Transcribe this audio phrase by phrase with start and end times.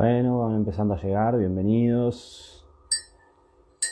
[0.00, 2.66] Bueno, van empezando a llegar, bienvenidos.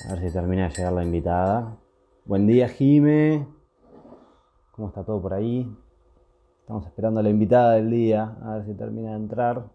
[0.06, 1.76] A ver si termina de llegar la invitada.
[2.24, 3.46] Buen día, Jime.
[4.72, 5.70] ¿Cómo está todo por ahí?
[6.60, 9.68] Estamos esperando a la invitada del día, a ver si termina de entrar.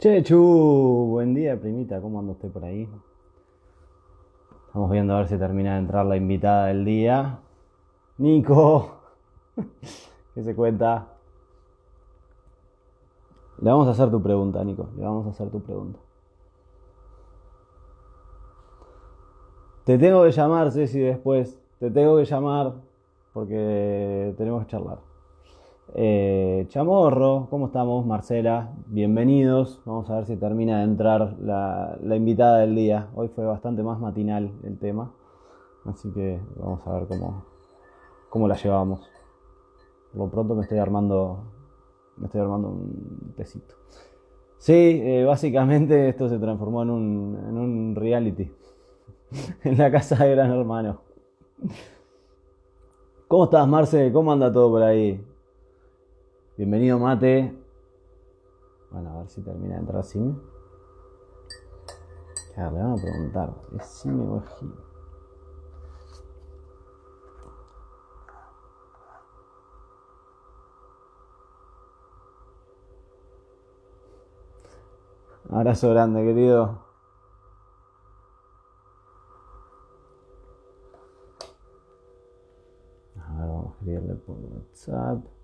[0.00, 2.88] Chechu, buen día, primita, ¿cómo anda usted por ahí?
[4.78, 7.40] Estamos viendo a ver si termina de entrar la invitada del día.
[8.16, 9.00] Nico,
[10.36, 11.08] ¿qué se cuenta?
[13.60, 15.98] Le vamos a hacer tu pregunta, Nico, le vamos a hacer tu pregunta.
[19.82, 21.58] Te tengo que llamar, Ceci, después.
[21.80, 22.74] Te tengo que llamar
[23.32, 25.07] porque tenemos que charlar.
[25.94, 28.04] Eh, Chamorro, ¿cómo estamos?
[28.04, 29.80] Marcela, bienvenidos.
[29.86, 33.08] Vamos a ver si termina de entrar la, invitada del día.
[33.14, 35.12] Hoy fue bastante más matinal el tema,
[35.86, 37.44] así que vamos a ver cómo,
[38.28, 39.08] cómo la llevamos.
[40.12, 41.44] Por lo pronto me estoy armando,
[42.18, 43.74] me estoy armando un tecito.
[44.58, 48.52] Sí, eh, básicamente esto se transformó en un, en un reality
[49.64, 51.00] en la casa de Gran Hermano.
[53.26, 54.12] ¿Cómo estás, Marce?
[54.12, 55.27] ¿Cómo anda todo por ahí?
[56.58, 57.56] Bienvenido, Mate.
[58.90, 60.34] Bueno, a ver si termina de entrar Sime.
[62.52, 64.44] Claro, le van a preguntar, ¿es Sime o es?
[75.48, 76.80] Abrazo grande, querido.
[83.16, 85.37] A ver, vamos a escribirle por WhatsApp.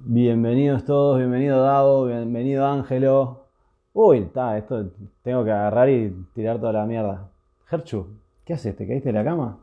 [0.00, 3.46] Bienvenidos todos, bienvenido Davo, bienvenido Ángelo.
[3.92, 4.90] Uy, está, esto
[5.22, 7.30] tengo que agarrar y tirar toda la mierda.
[7.66, 8.76] Gerchu, ¿qué haces?
[8.76, 9.58] ¿Te caíste de la cama?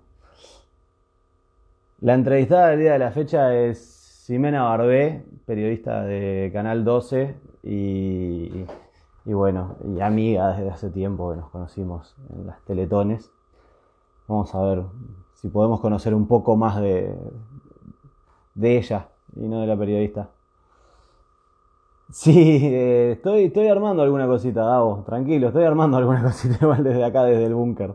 [2.00, 8.66] La entrevistada del día de la fecha es Ximena Barbé, periodista de Canal 12 y,
[9.26, 13.30] y bueno, y amiga desde hace tiempo que nos conocimos en las teletones.
[14.28, 14.84] Vamos a ver
[15.36, 17.16] si podemos conocer un poco más de,
[18.56, 20.30] de ella y no de la periodista.
[22.12, 27.04] Sí, eh, estoy, estoy armando alguna cosita, Davo, tranquilo, estoy armando alguna cosita igual desde
[27.04, 27.94] acá, desde el búnker.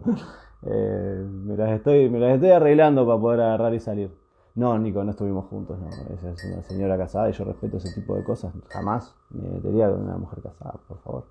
[0.62, 4.14] Eh, me, las estoy, me las estoy arreglando para poder agarrar y salir.
[4.56, 5.88] No, Nico, no estuvimos juntos, no.
[6.14, 8.52] Esa es una señora casada y yo respeto ese tipo de cosas.
[8.68, 11.24] Jamás me metería con una mujer casada, por favor.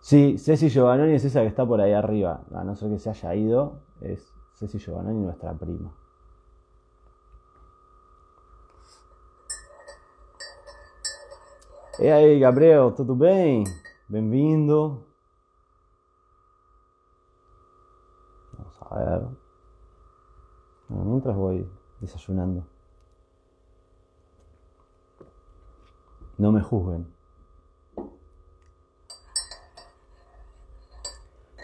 [0.00, 2.42] Sí, Ceci Giovannoni es esa que está por ahí arriba.
[2.54, 5.90] A no ser que se haya ido, es Ceci Giovannoni, nuestra prima.
[11.98, 13.64] E aí, Gabriel, tudo bem?
[14.06, 15.06] Bem-vindo.
[18.52, 19.28] Vamos a ver.
[20.90, 21.66] Bueno, mientras voy
[21.98, 22.66] desayunando.
[26.36, 27.10] No me juzguen.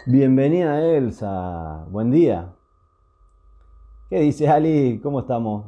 [0.07, 2.57] Bienvenida Elsa, buen día.
[4.09, 5.01] ¿Qué dice Ali?
[5.03, 5.65] ¿Cómo estamos?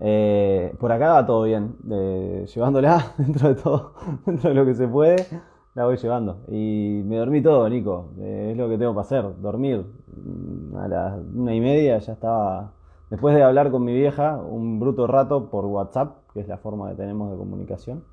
[0.00, 3.92] Eh, por acá va todo bien, eh, llevándola dentro de todo,
[4.24, 5.26] dentro de lo que se puede,
[5.74, 6.38] la voy llevando.
[6.48, 9.84] Y me dormí todo, Nico, eh, es lo que tengo que hacer, dormir.
[10.78, 12.72] A las una y media ya estaba,
[13.10, 16.88] después de hablar con mi vieja un bruto rato por WhatsApp, que es la forma
[16.88, 18.04] que tenemos de comunicación,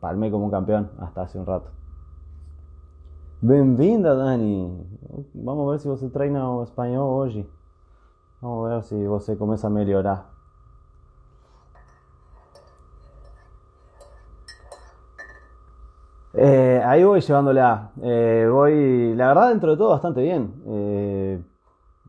[0.00, 1.70] palmé como un campeón hasta hace un rato.
[3.40, 4.86] Bem-vinda, Dani.
[5.34, 7.48] Vamos ver se você treina o espanhol hoje.
[8.42, 10.30] Vamos ver se você começa a melhorar.
[16.34, 17.90] Eh, ahí voy llevándola.
[18.02, 20.52] Eh, voy, la verdad, dentro de todo, bastante bien.
[20.66, 21.42] Eh,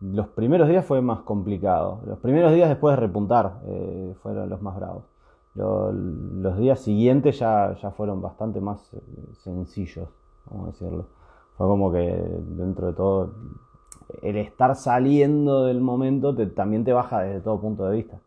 [0.02, 2.02] los primeros días fue más complicado.
[2.06, 5.04] Los primeros días después de repuntar eh, fueron los más bravos.
[5.56, 8.92] Lo- los días siguientes ya, ya fueron bastante más
[9.44, 10.08] sencillos,
[10.50, 11.06] vamos a decirlo.
[11.60, 12.00] Fue como que
[12.58, 13.32] dentro de todo,
[14.24, 18.20] el estar saliendo del momento también te baja desde todo punto de vista.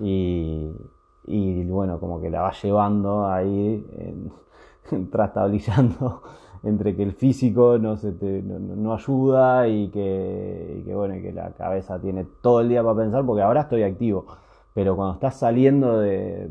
[0.00, 6.22] Y, bueno, como que la vas llevando ahí, en- trastabilizando
[6.62, 11.50] entre que el físico no, se te, no, ayuda y que, bueno, y que la
[11.52, 14.26] cabeza tiene todo el día para pensar, porque ahora estoy activo.
[14.74, 16.48] Pero cuando estás saliendo de-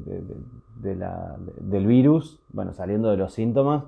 [1.60, 3.84] del virus, bueno, saliendo de los síntomas,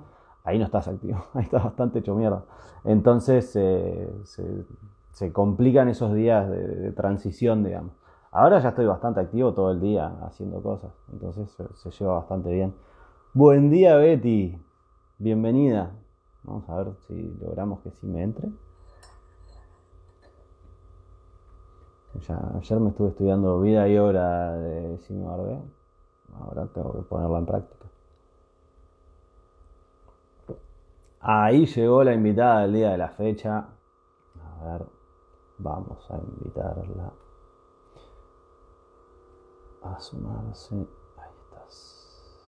[0.49, 2.43] ahí no estás activo, ahí estás bastante hecho mierda.
[2.83, 4.09] Entonces eh,
[5.11, 7.93] se, complican esos días de, transición, digamos.
[8.31, 12.73] Ahora ya estoy bastante activo todo el día haciendo cosas, entonces se, lleva bastante bien.
[13.33, 14.59] Buen día Betty,
[15.17, 15.91] bienvenida.
[16.43, 18.49] Vamos a ver si logramos que sí me entre.
[22.55, 25.59] ayer me estuve estudiando vida y obra de Barbé.
[26.39, 27.85] Ahora tengo que ponerla en práctica.
[31.21, 33.57] Ahí llegó la invitada del día de la fecha.
[33.57, 34.85] A ver,
[35.57, 37.11] vamos a invitarla
[39.83, 40.75] a sumarse.
[40.75, 42.45] Ahí estás.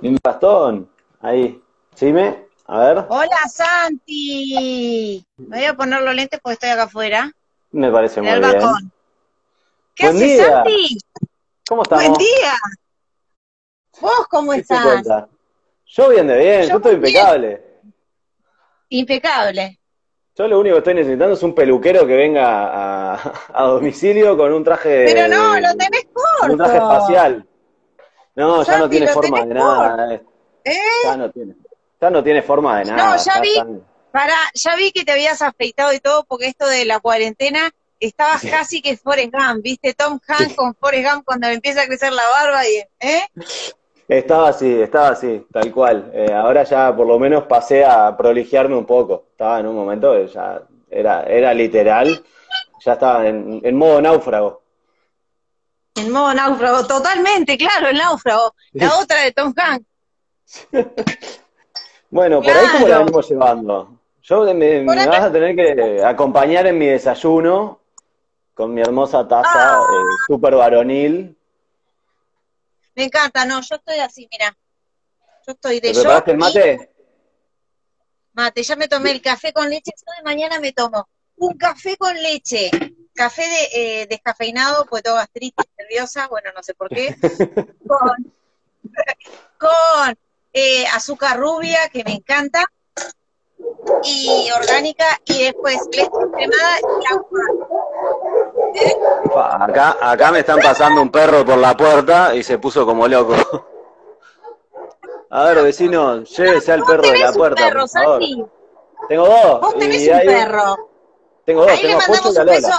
[0.00, 0.88] Mi bastón.
[1.20, 1.62] Ahí.
[1.94, 2.48] ¿Sime?
[2.66, 3.06] A ver.
[3.10, 5.22] Hola Santi.
[5.36, 7.30] Me voy a poner los lentes porque estoy acá afuera.
[7.72, 8.90] Me parece muy bien.
[10.00, 10.98] ¿Qué haces, Santi?
[11.68, 11.98] ¿Cómo estás?
[11.98, 12.52] Buen día.
[14.00, 15.04] ¿Vos cómo estás?
[15.84, 17.62] Yo bien de bien, yo, estoy impecable.
[18.88, 19.78] Impecable.
[20.36, 23.14] Yo lo único que estoy necesitando es un peluquero que venga
[23.52, 25.04] a, domicilio con un traje.
[25.04, 26.52] Pero no, lo tenés corto.
[26.52, 27.46] Un traje espacial.
[28.36, 30.14] No, ya no tiene forma de nada.
[30.14, 30.22] Eh.
[30.64, 30.76] ¿Eh?
[31.04, 31.54] Ya no tiene.
[32.00, 33.16] Ya no tiene forma de nada.
[33.16, 33.82] No, ya vi.
[34.12, 37.70] Para, ya vi que te habías afeitado y todo porque esto de la cuarentena
[38.00, 39.94] estabas casi que Forrest Gump, ¿viste?
[39.94, 43.22] Tom Hanks con Forrest Gump cuando le empieza a crecer la barba y, ¿eh?
[44.08, 46.10] Estaba así, estaba así, tal cual.
[46.12, 49.26] Eh, ahora ya por lo menos pasé a proligiarme un poco.
[49.30, 50.60] Estaba en un momento que ya
[50.90, 52.24] era, era literal,
[52.84, 54.62] ya estaba en, modo náufrago.
[55.94, 58.54] En modo náufrago, totalmente, claro, el náufrago.
[58.72, 59.86] La otra de Tom Hanks.
[62.10, 64.00] bueno, por ahí como la venimos llevando.
[64.22, 67.79] Yo me, vas a tener que acompañar en mi desayuno
[68.60, 69.80] con mi hermosa taza ah.
[69.80, 71.34] eh, súper varonil.
[72.94, 74.54] Me encanta, no, yo estoy así, mira.
[75.46, 76.94] Yo estoy de ¿Te preparaste el mate?
[78.34, 82.14] Mate, ya me tomé el café con leche, de mañana me tomo un café con
[82.14, 82.70] leche,
[83.14, 87.16] café de, eh, descafeinado, pues todo gastritis, nerviosa, bueno, no sé por qué,
[87.88, 88.34] con,
[89.58, 90.18] con
[90.52, 92.66] eh, azúcar rubia, que me encanta,
[94.04, 97.40] y orgánica y después leche cremada y agua.
[99.34, 103.34] Acá, acá me están pasando un perro por la puerta y se puso como loco.
[105.30, 107.68] A ver, vecino, llévese al perro de la puerta.
[107.68, 108.20] Perro, por favor.
[109.08, 109.60] Tengo dos.
[109.60, 110.88] Vos tenés un perro.
[111.44, 112.72] Tengo dos, Ahí tengo le mandamos un beso.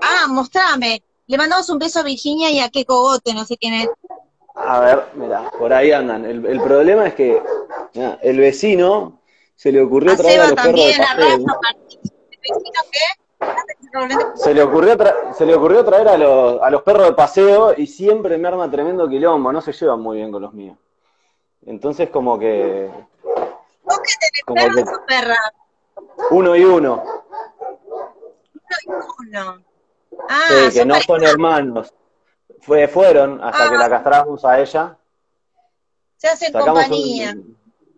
[0.00, 1.02] Ah, mostrame.
[1.26, 3.88] Le mandamos un beso a Virginia y a qué cogote, no sé quién es.
[4.54, 6.24] A ver, mira, por ahí andan.
[6.24, 7.42] El, el problema es que
[8.22, 9.20] el vecino
[9.56, 11.44] se le ocurrió traer a los perros de paseo.
[14.34, 14.96] Se le ocurrió
[15.32, 18.70] se le ocurrió traer a los, a los perros de paseo y siempre me arma
[18.70, 20.76] tremendo quilombo, no se llevan muy bien con los míos.
[21.66, 22.90] Entonces como que
[23.84, 24.12] ¿Vos qué
[24.54, 25.36] tenés perros o perra?
[26.30, 27.04] Uno y uno.
[28.86, 29.64] Uno y uno.
[30.28, 31.92] Ah, sí, que no son hermanos.
[32.60, 33.90] Fue, fueron hasta que la ah.
[33.90, 34.96] castramos a ella.
[36.16, 37.36] Se hacen compañía.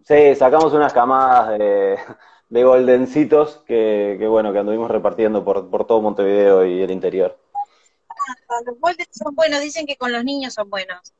[0.04, 1.98] Sí, sacamos unas camadas de,
[2.48, 7.38] de goldencitos que, bueno, que anduvimos repartiendo por, por todo Montevideo y el interior.
[8.48, 11.12] Ah, los goldens son buenos, dicen que con los niños son buenos.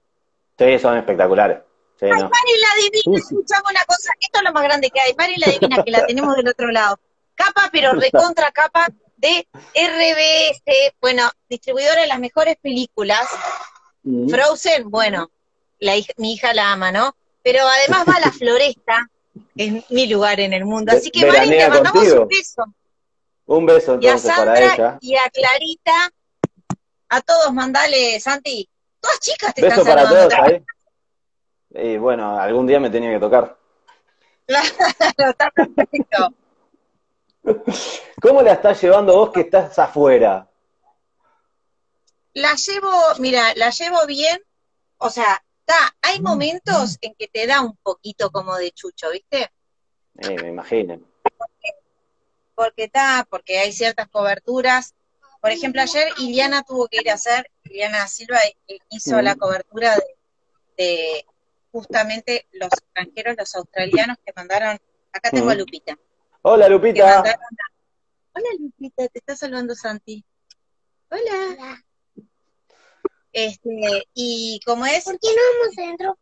[0.59, 1.59] Sí, son espectaculares.
[2.01, 5.37] Ay, Mari la Divina, escuchamos una cosa, esto es lo más grande que hay, Mari
[5.37, 6.99] la Divina, que la tenemos del otro lado.
[7.35, 13.27] Capa, pero recontra capa de RBS, bueno, distribuidora de las mejores películas.
[14.03, 14.29] Mm.
[14.29, 15.31] Frozen, bueno,
[15.81, 17.15] la mi hija la ama, ¿no?
[17.47, 19.09] pero además va a la floresta,
[19.57, 20.93] es mi lugar en el mundo.
[20.93, 22.65] Así que, Mari, te mandamos un beso.
[23.47, 24.99] Un beso entonces para ella.
[25.01, 26.13] Y a Clarita,
[27.09, 28.69] a todos mandale, Santi,
[29.01, 30.65] todas chicas te beso están para todos ahí.
[31.71, 33.57] Y bueno, algún día me tenía que tocar.
[34.47, 34.69] Claro,
[35.31, 36.35] está perfecto.
[38.21, 40.49] ¿Cómo la estás llevando vos que estás afuera?
[42.35, 44.43] La llevo, mira, la llevo bien,
[44.99, 45.43] o sea,
[46.03, 49.51] hay momentos en que te da un poquito como de chucho, ¿viste?
[50.19, 51.01] Eh, me imagino.
[52.55, 54.95] Porque está, porque hay ciertas coberturas.
[55.41, 58.39] Por ejemplo, ayer Iliana tuvo que ir a hacer, Iliana Silva
[58.89, 59.97] hizo la cobertura
[60.77, 61.25] de,
[61.71, 64.79] justamente los extranjeros, los australianos que mandaron,
[65.13, 65.97] acá tengo a Lupita.
[66.43, 67.23] Hola Lupita.
[68.33, 70.25] Hola Lupita, te está saludando Santi.
[71.11, 71.85] Hola.
[73.37, 75.05] Este, y como es...
[75.05, 76.19] ¿Por qué no vamos adentro?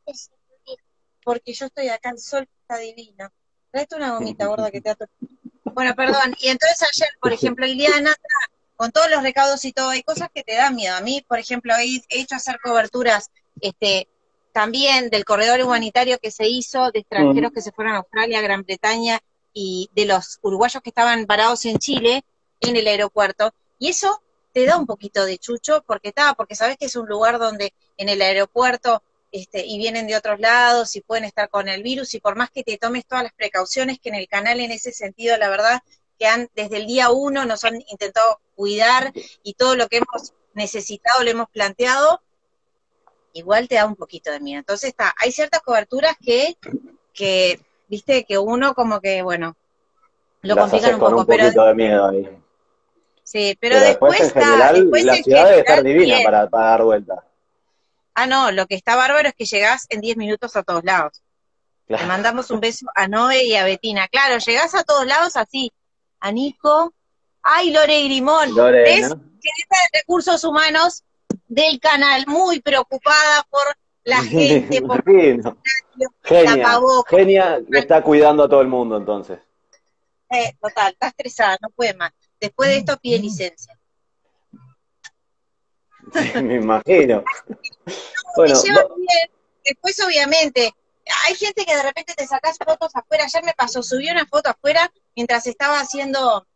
[1.23, 3.31] Porque yo estoy acá, el sol está divino.
[3.71, 4.97] Traete una gomita gorda que te ha
[5.63, 6.35] Bueno, perdón.
[6.41, 8.13] Y entonces ayer, por ejemplo, Iliana,
[8.75, 10.97] con todos los recaudos y todo, hay cosas que te dan miedo.
[10.97, 13.31] A mí, por ejemplo, he hecho hacer coberturas
[13.61, 14.09] este,
[14.53, 18.63] también del corredor humanitario que se hizo, de extranjeros que se fueron a Australia, Gran
[18.63, 19.21] Bretaña
[19.53, 22.25] y de los uruguayos que estaban parados en Chile,
[22.59, 23.55] en el aeropuerto.
[23.79, 24.21] Y eso
[24.55, 27.75] te da un poquito de chucho porque está, porque sabes que es un lugar donde
[27.97, 32.15] en el aeropuerto este, y vienen de otros lados y pueden estar con el virus
[32.15, 34.93] y por más que te tomes todas las precauciones que en el canal en ese
[34.93, 35.83] sentido, la verdad,
[36.21, 40.33] que han desde el día uno nos han intentado cuidar y todo lo que hemos
[40.55, 42.23] necesitado lo hemos planteado,
[43.33, 44.61] igual te da un poquito de miedo.
[44.61, 46.57] Entonces está, hay ciertas coberturas que,
[47.13, 47.59] que
[47.89, 49.57] viste, que uno como que, bueno,
[50.43, 51.51] lo complican un poco, un pero...
[51.51, 52.44] de miedo ahí.
[53.25, 57.25] Sí, pero, después, en general, la ciudad debe estar divina para, para dar vuelta.
[58.15, 61.23] Ah, no, lo que está bárbaro es que llegás en 10 minutos a todos lados.
[61.89, 64.09] Le mandamos un beso a Noé y a Betina.
[64.09, 65.73] Claro, llegás a todos lados así.
[66.21, 66.95] A Nico.
[67.43, 68.55] Ay, Lore Grimón.
[68.55, 71.03] Lore, es de recursos humanos
[71.49, 73.63] del canal, muy preocupada por
[74.05, 75.55] la gente, por Genia,
[77.09, 79.39] Genia que está cuidando a todo el mundo entonces.
[80.31, 82.13] Eh, total, está estresada, no puede más.
[82.45, 83.79] Después de esto pide licencia.
[86.43, 87.25] me imagino.
[88.37, 88.55] bueno,
[89.65, 90.75] Después, obviamente,
[91.27, 93.25] hay gente que de repente te sacas fotos afuera.
[93.25, 96.47] Ayer me pasó, subí una foto afuera mientras estaba haciendo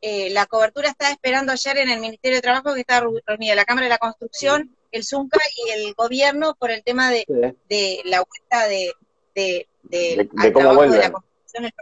[0.00, 3.66] eh, la cobertura, estaba esperando ayer en el Ministerio de Trabajo que estaba reunida la
[3.66, 7.26] Cámara de la Construcción, el ZUNCA y el gobierno por el tema de,
[7.68, 8.94] de la vuelta de,
[9.34, 10.46] de, de, de
[10.96, 11.72] la construcción.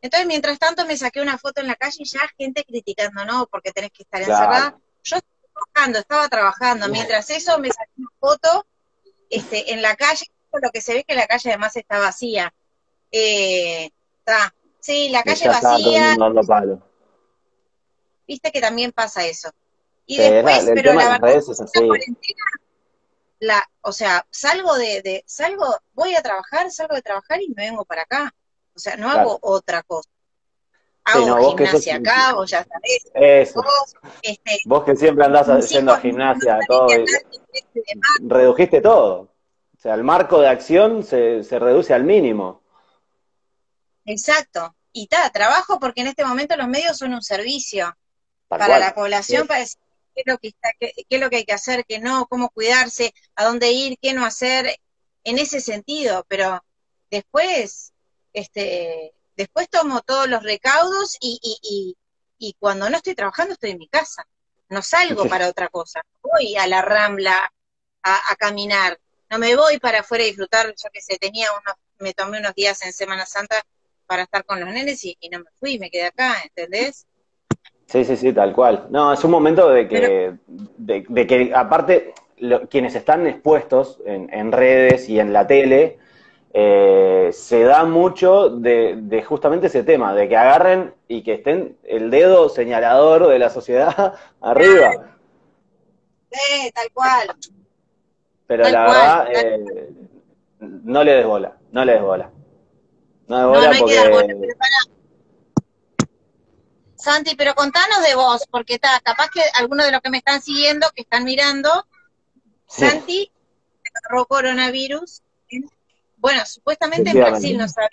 [0.00, 3.46] Entonces, mientras tanto, me saqué una foto en la calle y ya gente criticando, ¿no?
[3.46, 4.78] Porque tenés que estar encerrada.
[5.02, 5.18] Yo
[5.52, 6.88] trabajando, estaba trabajando.
[6.88, 8.66] Mientras eso me saqué una foto
[9.30, 12.54] este, en la calle, lo que se ve que la calle además está vacía.
[13.10, 16.16] Eh, está, sí, la calle vacía.
[18.26, 19.50] Viste que también pasa eso.
[20.06, 21.42] Y después, pero la verdad,
[21.74, 22.44] la cuarentena,
[23.40, 27.66] la, o sea, salgo de, de, salgo, voy a trabajar, salgo de trabajar y me
[27.66, 28.34] vengo para acá.
[28.78, 30.08] O sea, no hago otra cosa
[31.08, 33.54] hago gimnasia acá, vos ya sabés.
[33.54, 36.88] Vos, este, vos que siempre andás haciendo gimnasia, todo.
[38.20, 39.32] redujiste todo.
[39.76, 42.62] O sea, el marco de acción se, se reduce al mínimo.
[44.04, 44.74] Exacto.
[44.92, 47.96] Y está, trabajo porque en este momento los medios son un servicio
[48.48, 49.78] para la población, para decir
[50.14, 52.26] qué es, lo que está, qué, qué es lo que hay que hacer, qué no,
[52.26, 54.78] cómo cuidarse, a dónde ir, qué no hacer,
[55.24, 56.24] en ese sentido.
[56.28, 56.64] Pero
[57.10, 57.92] después,
[58.38, 61.96] este, Después tomo todos los recaudos y, y,
[62.40, 64.26] y, cuando no estoy trabajando estoy en mi casa.
[64.68, 66.02] No salgo para otra cosa.
[66.20, 67.48] Voy a la rambla
[68.02, 68.98] a, caminar.
[69.30, 70.66] No me voy para afuera a disfrutar.
[70.66, 73.62] Yo que sé, tenía unos, me tomé unos días en Semana Santa
[74.08, 77.06] para estar con los nenes y, no me fui, me quedé acá, ¿entendés?
[77.86, 78.88] Sí, sí, sí, tal cual.
[78.90, 82.12] No, es un momento de que, de, que aparte,
[82.68, 86.00] quienes están expuestos en, en, redes y en la tele,
[86.54, 92.10] eh, se da mucho de, justamente ese tema, de que agarren y que estén el
[92.10, 95.16] dedo señalador de la sociedad arriba.
[96.30, 97.36] Sí, tal cual.
[98.46, 99.90] Pero la verdad, eh,
[100.60, 102.30] no le des bola, no le des bola.
[103.26, 104.48] No des bola porque...
[106.96, 110.42] Santi, pero contanos de vos, porque está, capaz que algunos de los que me están
[110.42, 111.86] siguiendo, que están mirando,
[112.66, 113.30] Santi
[113.94, 115.22] agarró coronavirus
[116.18, 117.88] bueno, supuestamente en Brasil no sabe.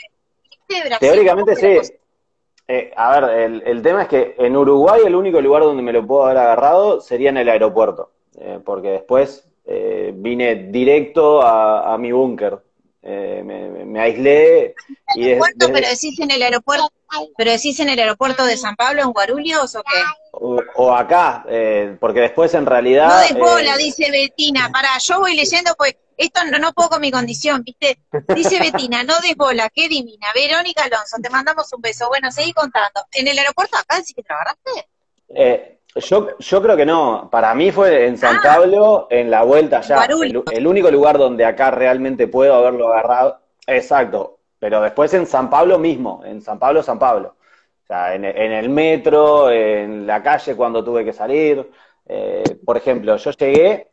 [1.00, 1.94] Teóricamente sí.
[2.68, 5.94] Eh, a ver, el, el, tema es que en Uruguay el único lugar donde me
[5.94, 11.94] lo puedo haber agarrado sería en el aeropuerto, eh, porque después eh, vine directo a,
[11.94, 12.60] a mi búnker.
[13.08, 14.74] Eh, me, me, aislé.
[15.14, 16.92] y Pero decís en el aeropuerto,
[17.38, 20.00] pero decís en el aeropuerto de San Pablo, en Guarulhos o qué?
[20.32, 23.10] O, acá, eh, porque después en realidad.
[23.10, 24.72] No de bola, dice Betina.
[24.72, 28.00] Para, yo voy leyendo, pues esto no, no puedo con mi condición, ¿viste?
[28.34, 30.28] Dice Betina, no des bola, qué divina.
[30.34, 32.08] Verónica Alonso, te mandamos un beso.
[32.08, 33.02] Bueno, seguí contando.
[33.14, 34.88] ¿En el aeropuerto acá sí que trabajaste?
[35.30, 37.30] Eh, yo, yo creo que no.
[37.32, 38.42] Para mí fue en San ah.
[38.44, 40.06] Pablo, en la vuelta allá.
[40.52, 43.40] El, único lugar donde acá realmente puedo haberlo agarrado.
[43.68, 44.40] Exacto.
[44.60, 47.36] Pero después en San Pablo mismo, en San Pablo, San Pablo.
[47.84, 51.70] O sea, en, el metro, en la calle cuando tuve que salir.
[52.08, 53.92] Eh, por ejemplo, yo llegué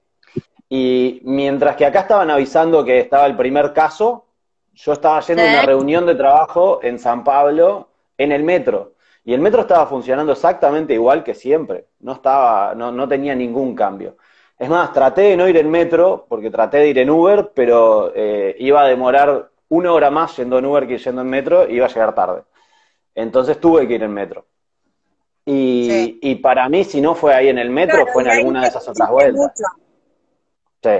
[0.74, 4.24] y mientras que acá estaban avisando que estaba el primer caso,
[4.72, 8.94] yo estaba yendo a una reunión de trabajo en San Pablo en el metro.
[9.22, 11.88] Y el metro estaba funcionando exactamente igual que siempre.
[12.00, 14.16] No estaba, no, no tenía ningún cambio.
[14.58, 18.10] Es más, traté de no ir en metro, porque traté de ir en Uber, pero
[18.14, 21.74] eh, iba a demorar una hora más yendo en Uber que yendo en metro y
[21.74, 22.44] iba a llegar tarde.
[23.14, 24.46] Entonces tuve que ir en metro.
[25.44, 28.68] Y, y para mí, si no fue ahí en el metro, fue en alguna de
[28.68, 29.52] esas otras vueltas.
[30.82, 30.90] Sí.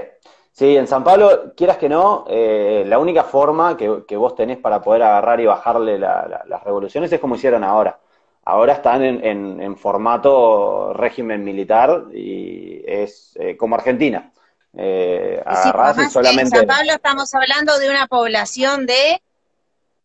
[0.53, 4.59] Sí, en San Pablo, quieras que no, eh, la única forma que, que, vos tenés
[4.59, 7.99] para poder agarrar y bajarle las revoluciones es como hicieron ahora.
[8.45, 14.31] Ahora están en, en, formato régimen militar y es eh, como Argentina.
[14.77, 16.43] Eh, y solamente...
[16.43, 19.23] En San Pablo estamos hablando de una población de...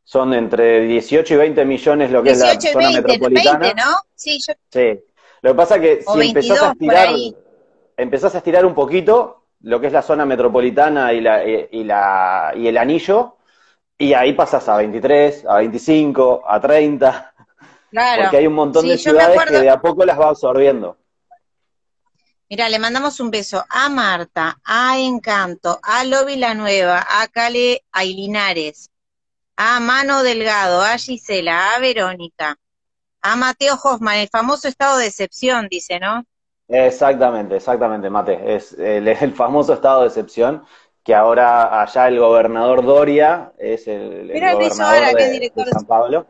[0.04, 3.60] Son entre 18 y 20 millones lo que es la zona metropolitana.
[3.60, 3.98] 20, ¿no?
[4.16, 4.54] Sí, yo...
[4.72, 5.04] sí.
[5.42, 7.10] Lo que pasa es que si empezás a estirar,
[7.98, 12.54] empezás a estirar un poquito, lo que es la zona metropolitana y, la, y, la,
[12.56, 13.38] y el anillo,
[13.98, 17.34] y ahí pasas a 23, a 25, a 30.
[17.90, 18.24] Claro.
[18.24, 20.98] Porque hay un montón de ciudades que de a poco las va absorbiendo.
[22.50, 27.86] Mira, le mandamos un beso a Marta, a Encanto, a Lobi La Nueva, a Cale
[27.94, 28.92] Ailinares,
[29.56, 32.58] a Mano Delgado, a Gisela, a Verónica,
[33.22, 36.26] a Mateo Hoffman, el famoso estado de excepción, dice, ¿no?
[36.68, 38.56] Exactamente, exactamente, Mate.
[38.56, 40.66] Es el, famoso estado de excepción
[41.04, 46.28] que ahora allá el gobernador Doria es el, gobernador de, San Pablo.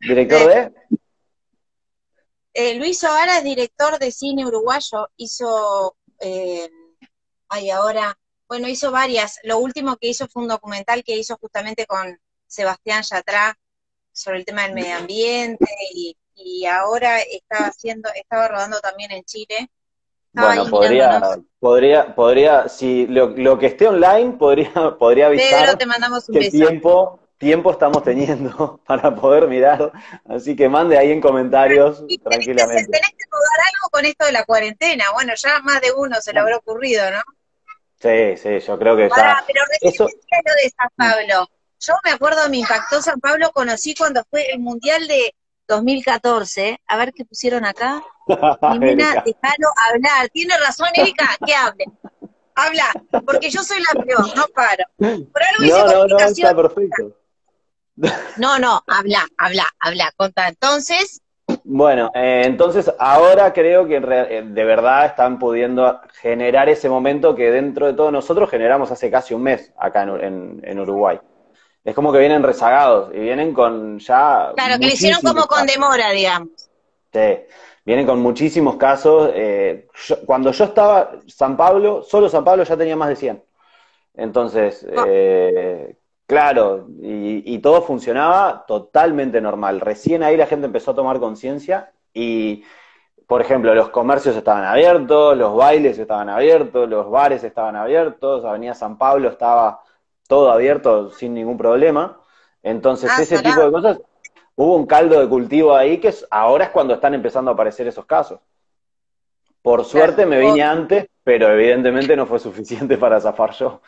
[0.00, 0.72] ¿Director de?
[2.54, 6.68] Eh, Luis Oara es director de cine uruguayo, hizo, eh,
[7.48, 8.18] ay, ahora,
[8.48, 9.38] bueno, hizo varias.
[9.44, 13.56] Lo último que hizo fue un documental que hizo justamente con Sebastián Yatra
[14.10, 19.24] sobre el tema del medio ambiente y y ahora estaba haciendo, estaba rodando también en
[19.24, 19.70] Chile.
[20.32, 21.20] bueno, podría,
[21.58, 26.50] podría, podría, si lo, que esté online podría, podría avisar Pedro, te mandamos un qué
[26.50, 29.92] tiempo, tiempo estamos teniendo para poder mirar,
[30.28, 32.84] así que mande ahí en comentarios tranquilamente.
[32.84, 36.32] Tenés que, tenés algo con esto de la cuarentena, bueno, ya más de uno se
[36.32, 37.22] le habrá ocurrido, ¿no?
[38.00, 39.44] Sí, sí, yo creo que ya.
[39.46, 41.48] pero recién lo de San Pablo.
[41.80, 45.34] Yo me acuerdo, me impactó San Pablo, conocí cuando fue el Mundial de,
[45.68, 48.02] 2014, a ver qué pusieron acá.
[48.72, 50.28] Jimena, déjalo hablar.
[50.32, 51.84] Tiene razón, Erika, que hable.
[52.54, 52.92] Habla,
[53.24, 54.84] porque yo soy la peor, no paro.
[54.96, 57.14] Por algo no, no, no, está perfecto.
[58.36, 60.46] No, no, habla, habla, habla, conta.
[60.46, 61.20] Entonces.
[61.64, 67.50] Bueno, eh, entonces ahora creo que eh, de verdad están pudiendo generar ese momento que
[67.50, 71.18] dentro de todos nosotros generamos hace casi un mes acá en Uruguay
[71.84, 74.52] es como que vienen rezagados y vienen con ya...
[74.54, 76.50] Claro, que lo hicieron como con demora, digamos.
[77.12, 77.38] Sí,
[77.84, 79.30] vienen con muchísimos casos.
[79.34, 79.88] Eh,
[80.26, 83.42] cuando yo estaba, San Pablo, solo San Pablo ya tenía más de 100.
[84.14, 85.04] Entonces, ah.
[85.08, 89.80] eh, claro, y, y, todo funcionaba totalmente normal.
[89.80, 92.64] Recién ahí la gente empezó a tomar conciencia y,
[93.26, 98.74] por ejemplo, los comercios estaban abiertos, los bailes estaban abiertos, los bares estaban abiertos, Avenida
[98.74, 99.80] San Pablo estaba
[100.28, 102.20] todo abierto sin ningún problema.
[102.62, 104.00] Entonces, ah, ese tipo de cosas,
[104.54, 108.04] hubo un caldo de cultivo ahí que ahora es cuando están empezando a aparecer esos
[108.04, 108.38] casos.
[109.62, 113.80] Por suerte me vine antes, pero evidentemente no fue suficiente para zafar yo.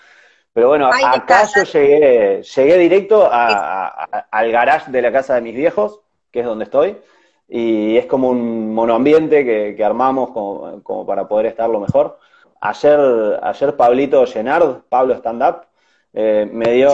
[0.53, 6.01] Pero bueno, acá yo llegué, llegué directo al garage de la casa de mis viejos,
[6.33, 6.97] que es donde estoy,
[7.49, 12.19] y es como un monoambiente que, que armamos como, como, para poder estar lo mejor.
[12.61, 15.70] Ayer, ayer Pablito Llenard, Pablo Stand Up,
[16.13, 16.91] eh, me, dio,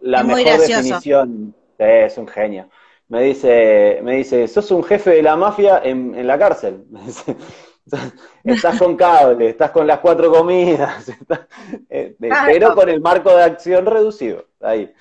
[0.00, 1.54] la, mejor definición.
[1.78, 2.68] es un genio.
[3.08, 6.84] Me dice, me dice, sos un jefe de la mafia en, la cárcel.
[8.44, 11.10] estás con cable, estás con las cuatro comidas,
[11.90, 14.46] eh, pero con el marco de acción reducido.
[14.60, 14.92] Ahí.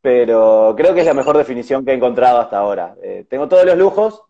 [0.00, 2.96] Pero creo que es la mejor definición que he encontrado hasta ahora.
[3.02, 4.22] Eh, tengo todos los lujos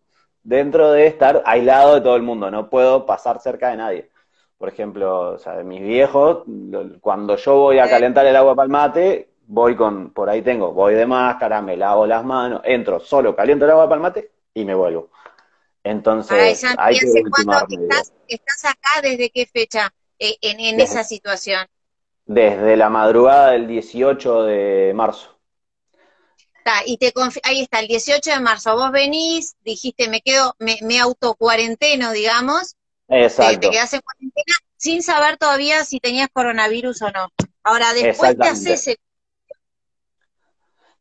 [0.42, 2.51] dentro de estar aislado de todo el mundo.
[2.51, 4.11] No puedo pasar cerca de nadie
[4.58, 6.42] por ejemplo, o sea, mis viejos,
[7.00, 10.72] cuando yo voy a calentar el agua para el mate, voy con, por ahí tengo,
[10.72, 14.32] voy de máscara, me lavo las manos, entro, solo caliento el agua para el mate
[14.52, 15.10] y me vuelvo.
[15.84, 21.66] Entonces, hay que estás, estás, acá desde qué fecha eh, en, esa situación?
[22.26, 25.38] Desde la madrugada del 18 de marzo.
[26.84, 27.12] y te
[27.44, 32.74] ahí está, el 18 de marzo, vos venís, dijiste, me quedo, me, me autocuarenteno, digamos,
[33.08, 33.68] Exacto.
[33.68, 37.28] Te, quedas en cuarentena sin saber todavía si tenías coronavirus o no.
[37.64, 38.96] Ahora, después te haces el...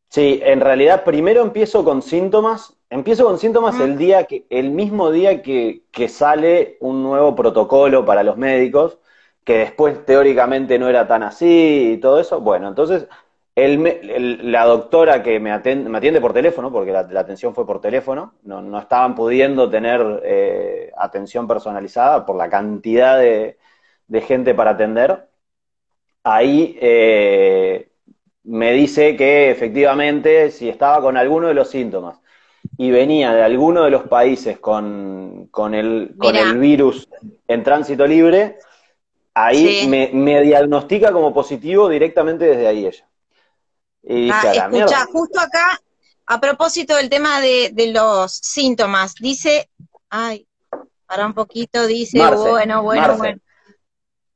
[0.10, 2.74] Sí, en realidad primero empiezo con síntomas.
[2.90, 8.06] Empiezo con síntomas el día que, el mismo día que, que sale un nuevo protocolo
[8.06, 8.98] para los médicos,
[9.44, 12.40] que después teóricamente no era tan así y todo eso.
[12.40, 13.08] Bueno, entonces
[13.58, 18.36] el, la doctora que me, me, atiende por teléfono, porque la, atención fue por teléfono,
[18.44, 23.58] no, no estaban pudiendo tener eh, atención personalizada por la cantidad de,
[24.22, 25.28] gente para atender.
[26.24, 27.90] Ahí eh,
[28.44, 32.20] me dice que efectivamente si estaba con alguno de los síntomas
[32.78, 37.10] y venía de alguno de los países con, con, el, con el virus
[37.48, 38.60] en tránsito libre,
[39.34, 43.08] ahí me, me, diagnostica como positivo directamente desde ahí ella.
[44.10, 45.82] Y ah, escucha, justo acá,
[46.26, 49.70] a propósito del tema de, de, los síntomas, dice,
[50.10, 50.48] ay,
[51.06, 53.40] para un poquito, dice, bueno, bueno, bueno.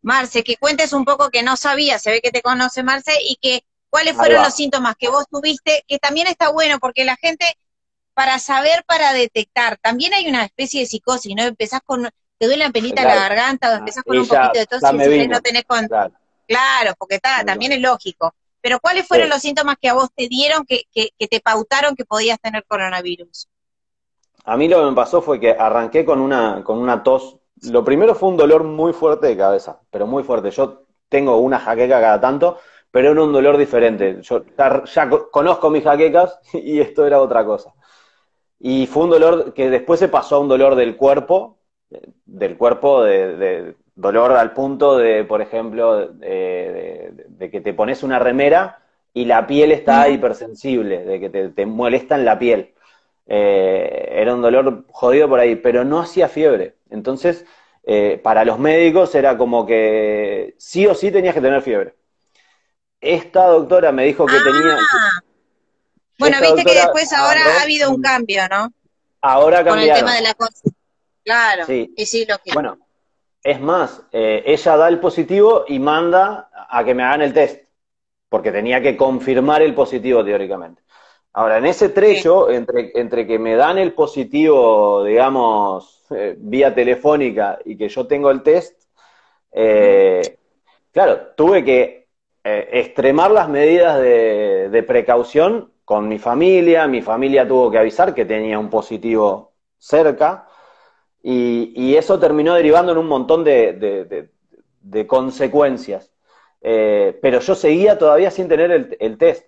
[0.01, 3.37] Marce, que cuentes un poco que no sabía, se ve que te conoce Marce, y
[3.37, 7.45] que cuáles fueron los síntomas que vos tuviste, que también está bueno, porque la gente,
[8.13, 11.43] para saber, para detectar, también hay una especie de psicosis, ¿no?
[11.43, 14.81] Empezás con, te duele la pelita la garganta, o empezás con un poquito de tos
[14.81, 15.87] y no tenés con...
[16.47, 18.35] Claro, porque está, también es lógico.
[18.61, 21.95] Pero ¿cuáles fueron los síntomas que a vos te dieron, que, que, que te pautaron
[21.95, 23.47] que podías tener coronavirus?
[24.45, 27.83] A mí lo que me pasó fue que arranqué con una, con una tos lo
[27.83, 30.49] primero fue un dolor muy fuerte de cabeza, pero muy fuerte.
[30.51, 34.19] Yo tengo una jaqueca cada tanto, pero era un dolor diferente.
[34.21, 34.43] Yo
[34.85, 37.73] ya conozco mis jaquecas y esto era otra cosa.
[38.59, 41.59] Y fue un dolor que después se pasó a un dolor del cuerpo,
[42.25, 48.79] del cuerpo de, dolor al punto de, por ejemplo, de, que te pones una remera
[49.13, 52.73] y la piel está hipersensible, de que te, te molesta en la piel.
[53.27, 56.75] Eh, era un dolor jodido por ahí, pero no hacía fiebre.
[56.89, 57.45] Entonces,
[57.83, 61.95] eh, para los médicos era como que sí o sí tenías que tener fiebre.
[62.99, 64.43] Esta doctora me dijo que ah.
[64.43, 64.77] tenía...
[66.19, 68.71] Bueno, viste que después ahora ha habido un cambio, ¿no?
[69.21, 69.79] Ahora cambiaron.
[69.79, 70.61] Con el tema de la cosa.
[71.23, 71.93] Claro, sí.
[71.95, 72.53] y sí, lo que...
[72.53, 72.77] Bueno,
[73.43, 77.63] es más, eh, ella da el positivo y manda a que me hagan el test,
[78.29, 80.83] porque tenía que confirmar el positivo teóricamente.
[81.33, 87.59] Ahora, en ese trecho, entre, entre que me dan el positivo, digamos, eh, vía telefónica
[87.63, 88.83] y que yo tengo el test,
[89.51, 90.37] eh,
[90.91, 92.01] claro, tuve que
[92.43, 98.57] extremar las medidas de, precaución con mi familia, mi familia tuvo que avisar que tenía
[98.57, 100.47] un positivo cerca,
[101.23, 104.29] y, eso terminó derivando en un montón de,
[105.07, 106.11] consecuencias.
[106.61, 109.45] pero yo seguía todavía sin tener el test.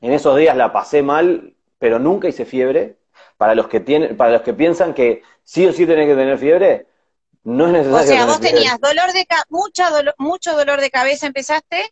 [0.00, 2.96] En esos días la pasé mal, pero nunca hice fiebre.
[3.36, 6.38] Para los que tienen, para los que piensan que sí o sí tenés que tener
[6.38, 6.86] fiebre,
[7.42, 8.12] no es necesario.
[8.12, 11.90] O sea, vos tenías dolor de mucho dolor, mucho dolor de cabeza empezaste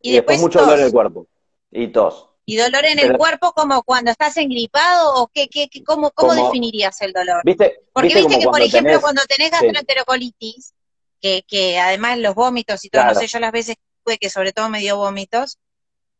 [0.00, 1.26] y, después, mucho dolor en el cuerpo
[1.70, 2.28] y tos.
[2.46, 7.00] ¿Y dolor en el cuerpo como cuando estás engripado o qué, qué, cómo, cómo definirías
[7.00, 7.40] el dolor?
[7.44, 10.74] ¿Viste, Porque viste, que, por ejemplo, cuando tenés gastroenterocolitis,
[11.20, 14.52] que, que además los vómitos y todo, no sé, yo las veces tuve que sobre
[14.52, 15.58] todo me dio vómitos,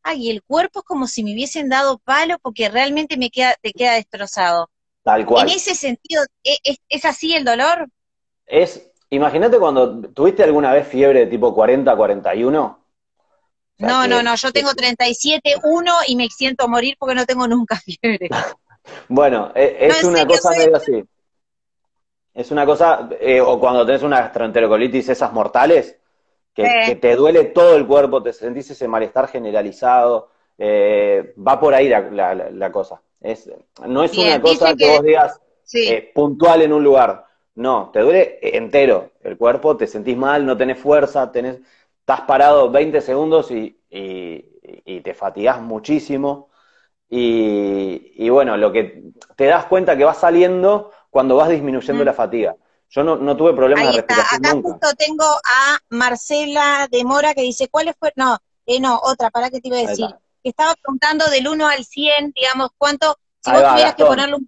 [0.04, 3.72] ay, el cuerpo es como si me hubiesen dado palo porque realmente me queda, te
[3.72, 4.70] queda destrozado.
[5.02, 5.48] Tal cual.
[5.48, 6.56] En ese sentido, ¿e,
[6.88, 7.88] ¿es, así el dolor?
[8.46, 12.83] Es, imagínate cuando tuviste alguna vez fiebre de tipo 40, 41.
[13.78, 17.76] No, no, no, yo tengo 37, 1 y me siento morir porque no tengo nunca
[17.84, 18.28] fiebre.
[19.08, 21.04] bueno, e, es, una cosa medio así.
[22.32, 25.96] Es una cosa, eh, o cuando tenés una gastroenterocolitis esas mortales,
[26.52, 31.88] que, te duele todo el cuerpo, te sentís ese malestar generalizado, eh, va por ahí
[31.88, 33.00] la, cosa.
[33.20, 33.50] Es,
[33.86, 35.40] no es una cosa que, vos digas
[35.72, 40.56] eh, puntual en un lugar, no, te duele entero el cuerpo, te sentís mal, no
[40.56, 41.60] tenés fuerza, tenés,
[42.04, 46.50] estás parado 20 segundos y, te fatigás muchísimo.
[47.08, 49.04] Y, y, bueno, lo que
[49.36, 52.06] te das cuenta que va saliendo cuando vas disminuyendo mm.
[52.06, 52.56] la fatiga.
[52.90, 57.42] Yo no, no tuve problemas de respiración Acá justo tengo a Marcela de Mora que
[57.42, 58.14] dice, ¿cuáles fueron?
[58.16, 60.06] No, eh, no, otra, ¿para qué te iba a decir?
[60.42, 64.46] Estaba preguntando del 1 al 100, digamos, ¿cuánto, si vos tuvieras que ponerle un...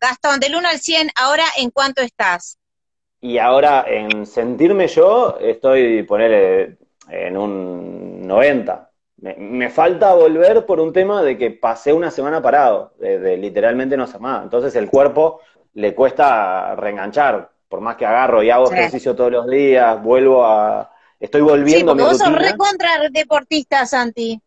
[0.00, 2.58] Gastón, del 1 al 100, ahora, ¿en cuánto estás?
[3.20, 6.78] Y ahora, en sentirme yo, estoy, poner
[7.10, 8.90] en un 90.
[9.18, 14.04] Me, falta volver por un tema de que pasé una semana parado, de, literalmente no
[14.04, 14.42] hacer nada.
[14.44, 15.40] Entonces el cuerpo
[15.74, 20.92] le cuesta reenganchar por más que agarro y hago ejercicio todos los días, vuelvo a...
[21.20, 24.40] Estoy volviendo sí, a mi vos sos re contra deportista, Santi.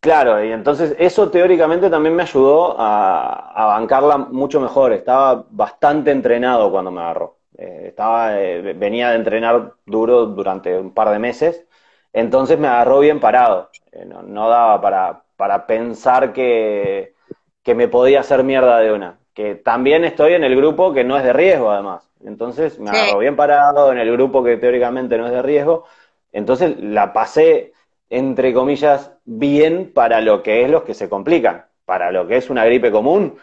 [0.00, 4.94] Claro, y entonces eso teóricamente también me ayudó a, bancarla mucho mejor.
[4.94, 7.39] Estaba bastante entrenado cuando me agarró.
[7.60, 11.66] Eh, estaba, eh, venía de entrenar duro durante un par de meses,
[12.12, 13.70] entonces me agarró bien parado.
[13.92, 17.14] Eh, no, daba para, para pensar que,
[17.62, 19.18] que me podía hacer mierda de una.
[19.34, 22.10] Que también estoy en el grupo que no es de riesgo, además.
[22.24, 25.84] Entonces me agarro bien parado en el grupo que teóricamente no es de riesgo.
[26.32, 27.74] Entonces la pasé,
[28.08, 31.66] entre comillas, bien para lo que es los que se complican.
[31.84, 33.36] Para lo que es una gripe común,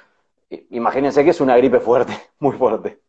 [0.71, 2.99] imagínense que es una gripe fuerte, muy fuerte.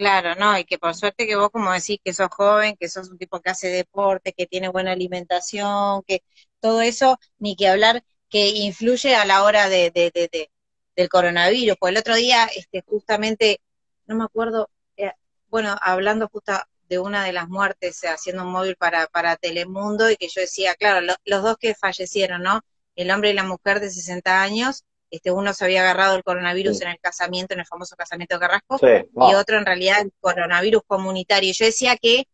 [0.00, 3.10] Claro, no, y que por suerte que vos, como decís, que sos joven, que sos
[3.10, 6.22] un tipo que hace deporte, que tiene buena alimentación, que
[6.58, 10.50] todo eso, ni que hablar, que influye a la hora de, de, de,
[10.96, 11.76] del coronavirus.
[11.78, 13.60] Pues el otro día, este, justamente
[14.06, 15.12] no me acuerdo, eh,
[15.48, 16.52] bueno, hablando justo
[16.88, 20.74] de una de las muertes haciendo un móvil para, para Telemundo y que yo decía,
[20.76, 22.62] claro, los dos que fallecieron, ¿no?
[22.96, 26.80] El hombre y la mujer de 60 años, este uno se había agarrado el coronavirus
[26.82, 30.82] en el casamiento, en el famoso casamiento de Carrasco, y otro en realidad el coronavirus
[30.86, 31.52] comunitario.
[31.52, 32.26] Yo decía que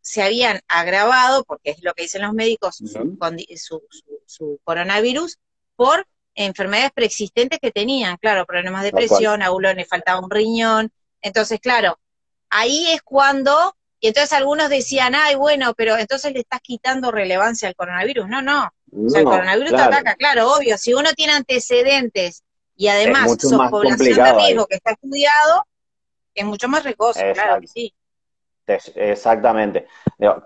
[0.00, 3.82] se habían agravado, porque es lo que dicen los médicos, su,
[4.26, 5.38] su, coronavirus,
[5.76, 10.92] por enfermedades preexistentes que tenían, claro, problemas de presión, a uno le faltaba un riñón.
[11.20, 12.00] Entonces, claro,
[12.50, 17.68] ahí es cuando, y entonces algunos decían, ay, bueno, pero entonces le estás quitando relevancia
[17.68, 18.26] al coronavirus.
[18.26, 18.68] No, no.
[18.92, 20.76] o sea, el coronavirus te ataca, claro, obvio.
[20.76, 22.42] Si uno tiene antecedentes
[22.74, 25.64] y además son población de riesgo que está estudiado,
[26.34, 27.94] es mucho más riesgoso, claro que sí.
[28.66, 29.86] Exactamente.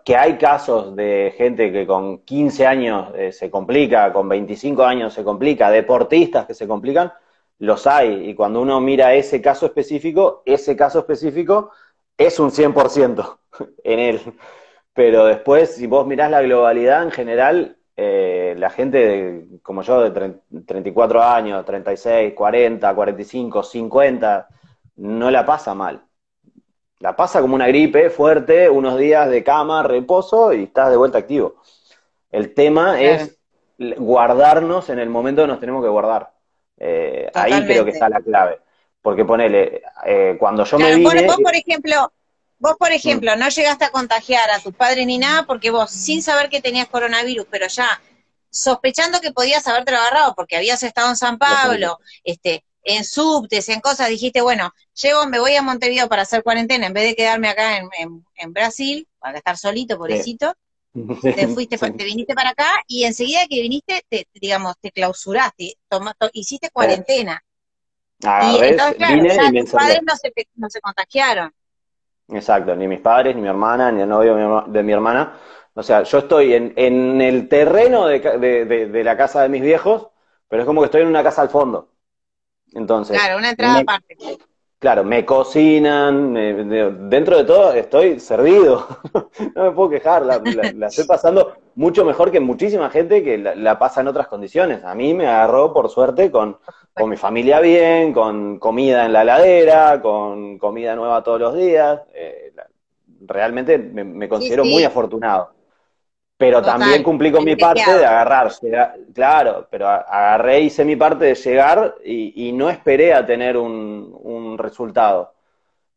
[0.05, 5.14] Que hay casos de gente que con 15 años eh, se complica, con 25 años
[5.14, 7.11] se complica, deportistas que se complican,
[7.61, 8.29] los hay.
[8.29, 11.71] Y cuando uno mira ese caso específico, ese caso específico
[12.18, 13.38] es un 100%
[13.85, 14.20] en él.
[14.92, 20.35] Pero después, si vos mirás la globalidad en general, eh, la gente como yo de
[20.66, 24.48] 34 años, 36, 40, 45, 50,
[24.96, 26.02] no la pasa mal.
[26.98, 31.18] La pasa como una gripe fuerte, unos días de cama, reposo y estás de vuelta
[31.18, 31.57] activo.
[32.31, 33.38] El tema es
[33.79, 36.33] guardarnos en el momento que nos tenemos que guardar.
[36.79, 38.61] Eh, ahí creo que está la clave.
[39.07, 41.27] Porque ponele, eh, cuando yo me vine...
[41.27, 42.12] Vos, por ejemplo,
[42.59, 46.25] vos, por ejemplo, no llegaste a contagiar a tus padres ni nada porque vos, sin
[46.25, 48.03] saber que tenías coronavirus, pero ya
[48.51, 53.79] sospechando que podías haberte agarrado porque habías estado en San Pablo, este, en subtes, en
[53.79, 57.49] cosas, dijiste, bueno, llego, me voy a Montevideo para hacer cuarentena en vez de quedarme
[57.49, 57.88] acá en,
[58.35, 60.53] en, Brasil, para estar solito, pobrecito.
[61.23, 65.75] Te fuiste, te viniste para acá y enseguida que viniste, te, digamos, te clausuraste,
[66.33, 67.40] hiciste cuarentena.
[68.20, 69.18] Y entonces, claro,
[69.52, 71.52] tus padres no se, no se contagiaron.
[72.29, 75.38] Exacto, ni mis padres, ni mi hermana, ni el novio de mi hermana.
[75.74, 79.61] O sea, yo estoy en, en el terreno de, de, de, la casa de mis
[79.61, 80.09] viejos,
[80.48, 81.90] pero es como que estoy en una casa al fondo.
[82.72, 83.16] Entonces.
[83.16, 84.16] Claro, una entrada aparte.
[84.79, 86.35] Claro, me cocinan,
[87.09, 88.87] dentro de todo estoy servido,
[89.55, 90.37] no me puedo quejar, la,
[90.87, 94.85] estoy pasando mucho mejor que muchísima gente que la, pasa en otras condiciones.
[94.85, 96.59] A mí me agarró, por suerte, con,
[96.93, 102.03] con mi familia bien, con comida en la heladera, con comida nueva todos los días.
[102.12, 102.53] Eh,
[103.23, 105.56] realmente me, considero muy afortunado.
[106.38, 108.53] Pero también cumplí con mi parte de agarrar,
[109.14, 115.33] claro, pero agarré, hice mi parte de llegar y, no esperé a tener un, resultado.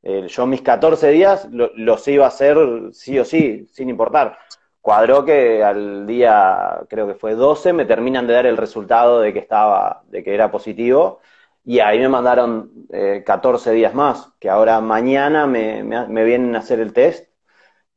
[0.02, 2.58] Eh, yo mis 14 días los iba a hacer
[2.93, 4.38] sí o sí, sin importar.
[4.82, 9.34] Cuadró que al día, creo que fue 12, me terminan de dar el resultado de
[9.34, 11.19] que estaba, de que era positivo,
[11.65, 12.88] y ahí me mandaron
[13.25, 17.29] 14 eh, días más, que ahora mañana me, me vienen a hacer el test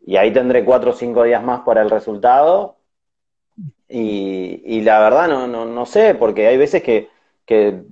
[0.04, 2.76] y ahí tendré cuatro o cinco días más para el resultado.
[3.88, 7.10] Y, la verdad no, no, sé, porque hay veces que,
[7.44, 7.82] que,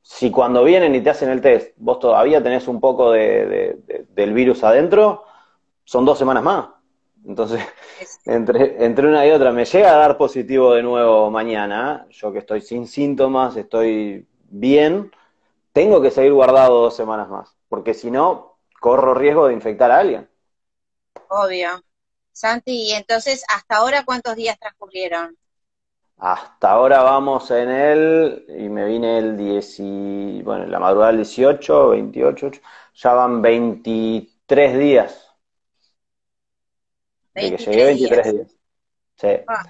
[0.00, 3.76] si cuando vienen y te hacen el test, vos todavía tenés un poco de,
[4.14, 5.24] del virus adentro,
[5.84, 6.68] son dos semanas más.
[7.26, 7.62] Entonces,
[8.24, 12.38] entre, entre una y otra, me llega a dar positivo de nuevo mañana, yo que
[12.38, 15.12] estoy sin síntomas, estoy bien,
[15.74, 19.98] tengo que seguir guardado dos semanas más, porque si no, corro riesgo de infectar a
[19.98, 20.31] alguien.
[21.28, 21.82] Obvio.
[22.32, 25.36] Santi, y entonces, ¿hasta ahora cuántos días transcurrieron?
[26.18, 31.18] Hasta ahora vamos en el, y me vine el 10, y, bueno, la madrugada del
[31.18, 32.50] 18, 28,
[32.94, 35.28] ya van 23 días.
[37.34, 38.56] de que llegué 23 días.
[39.16, 39.28] Sí.
[39.48, 39.64] Ah.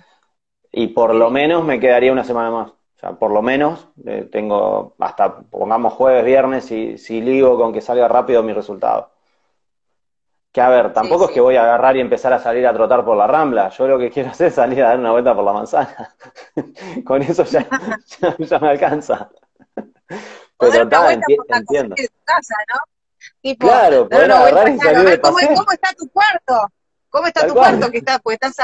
[0.72, 2.70] Y por lo menos me quedaría una semana más.
[2.70, 7.72] O sea, por lo menos eh, tengo hasta, pongamos jueves, viernes, si, si ligo con
[7.72, 9.10] que salga rápido mi resultado.
[10.52, 13.04] Que a ver, tampoco es que voy a agarrar y empezar a salir a trotar
[13.04, 13.70] por la rambla.
[13.70, 16.14] Yo lo que quiero hacer es salir a dar una vuelta por la manzana.
[17.06, 17.66] Con eso ya,
[18.38, 19.30] ya, me alcanza.
[20.58, 21.96] Pero está, entiendo.
[22.24, 23.56] Casa, ¿no?
[23.56, 26.72] claro, poder agarrar y salir de ¿cómo, ¿Cómo está tu cuarto?
[27.08, 28.18] ¿Cómo está tu cuarto que está?
[28.18, 28.54] Pues estás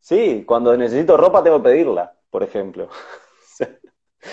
[0.00, 2.88] Sí, cuando necesito ropa tengo que pedirla, por ejemplo.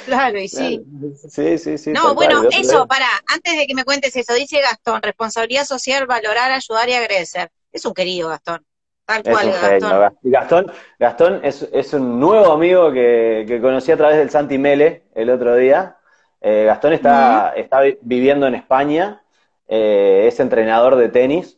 [0.06, 0.84] Claro, y sí.
[1.30, 1.92] Sí, sí, sí.
[1.92, 6.52] No, bueno, eso, para, antes de que me cuentes eso, dice Gastón, responsabilidad social, valorar,
[6.52, 7.50] ayudar y agradecer.
[7.72, 8.66] Es un querido Gastón.
[9.06, 10.14] Tal cual, Gastón.
[10.24, 10.72] Gastón.
[11.00, 15.30] Gastón es, es un nuevo amigo que, que, conocí a través del Santi Mele el
[15.30, 15.96] otro día.
[16.42, 19.24] Eh, Gastón está, está viviendo en España,
[19.68, 21.58] eh, es entrenador de tenis.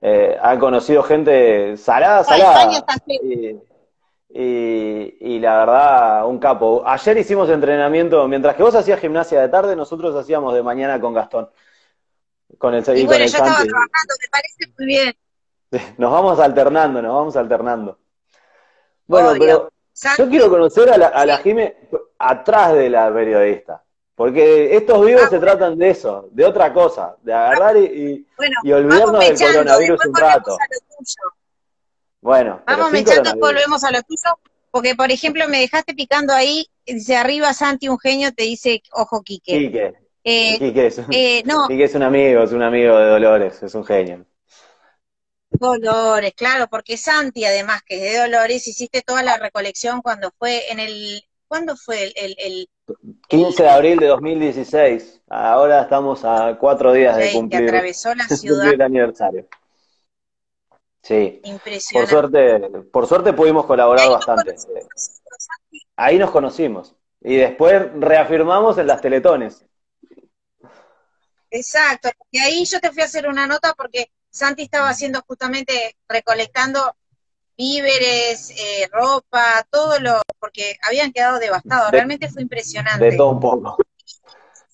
[0.00, 2.72] Eh, ha conocido gente salada, salada.
[2.72, 2.94] España está
[4.40, 6.82] y, la verdad, un capo.
[6.86, 11.12] Ayer hicimos entrenamiento, mientras que vos hacías gimnasia de tarde, nosotros hacíamos de mañana con
[11.12, 11.50] Gastón.
[12.56, 15.14] Con el, y, y bueno, con el yo estaba trabajando, me parece muy bien.
[15.98, 17.98] Nos vamos alternando, nos vamos alternando.
[19.06, 19.38] Bueno, Obvio.
[19.40, 21.76] pero Santi, yo quiero conocer a la, a la Jime
[22.18, 23.82] atrás de la periodista.
[24.14, 28.26] Porque estos vivos Ah, se tratan de eso, de otra cosa, de agarrar y, y-
[28.36, 30.52] bueno, y olvidarnos del coronavirus un rato.
[30.52, 31.37] a lo tuyo.
[32.20, 33.40] Bueno, Vamos y coronavirus.
[33.40, 34.38] volvemos a lo tuyo.
[34.70, 39.22] Porque, por ejemplo, me dejaste picando ahí, dice arriba Santi, un genio, te dice, ojo,
[39.22, 39.58] Quique.
[39.58, 43.62] Quique, Eh, Quique es, eh, no, Quique es un amigo, es un amigo de Dolores,
[43.62, 44.26] es un genio.
[45.50, 50.70] Dolores, claro, porque Santi, además que es de Dolores, hiciste toda la recolección cuando fue
[50.70, 52.68] en el, ¿cuándo fue el, el, el
[53.28, 55.22] 15 de abril de 2016.
[55.28, 58.58] Ahora estamos a cuatro días de rey que cumplir, atravesó la ciudad?
[58.60, 59.46] cumplir el aniversario.
[61.08, 62.10] Sí, por Impresionante.
[62.10, 62.60] suerte,
[62.92, 64.56] por suerte pudimos Y colaborar ahí bastante.
[65.96, 66.94] Ahí nos conocimos.
[67.22, 69.64] Y después reafirmamos en las teletones.
[71.50, 75.96] Exacto, porque ahí yo te fui a hacer una nota porque Santi estaba haciendo justamente,
[76.06, 76.94] recolectando
[77.56, 83.16] víveres, eh, ropa, todo lo, porque habían quedado devastados, De- realmente fue De impresionante.
[83.16, 83.78] todo un poco.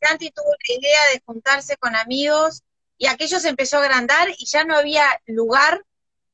[0.02, 2.64] Santi tuvo la idea de juntarse con amigos
[2.98, 5.84] y aquello se empezó a agrandar y ya no había lugar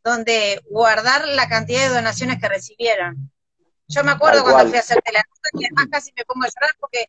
[0.04, 3.30] donde guardar la cantidad de donaciones que recibieron.
[3.88, 4.68] Yo me acuerdo Tal cuando cual.
[4.68, 7.06] fui a hacerte la nota, que además casi me pongo a llorar porque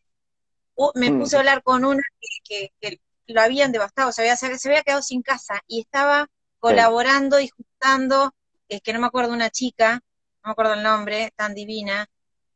[0.74, 1.20] uh, me Mm.
[1.20, 2.02] puse a hablar con una
[2.44, 6.26] que, que- que lo habían devastado, se había, se había quedado sin casa y estaba
[6.58, 8.32] colaborando y juntando,
[8.68, 9.94] es que no me acuerdo una chica,
[10.42, 12.06] no me acuerdo el nombre, tan divina,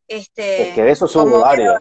[0.08, 1.74] este, Es que de esos hubo varios.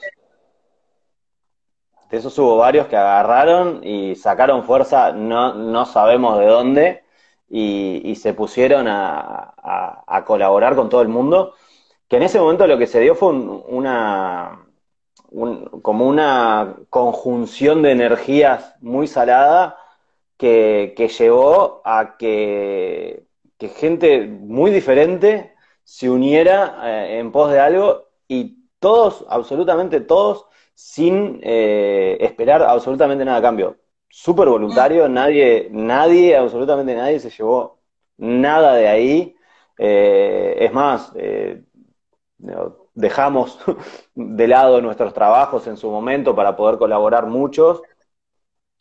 [2.10, 7.04] De esos hubo varios que agarraron y sacaron fuerza, no, no sabemos de dónde,
[7.50, 11.54] y, se pusieron a, colaborar con todo el mundo.
[12.10, 14.66] Que en ese momento lo que se dio fue un- una,
[15.30, 19.78] un- como una conjunción de energías muy salada
[20.38, 23.26] que, que llevó a que,
[23.58, 30.46] que gente muy diferente se uniera eh, en pos de algo y todos, absolutamente todos,
[30.74, 33.78] sin eh, esperar absolutamente nada a cambio.
[34.24, 37.80] Súper voluntario, nadie, nadie, absolutamente nadie se llevó
[38.18, 39.36] nada de ahí.
[39.78, 41.62] Eh, es más, eh,
[42.94, 43.60] dejamos
[44.16, 47.82] de lado nuestros trabajos en su momento para poder colaborar muchos.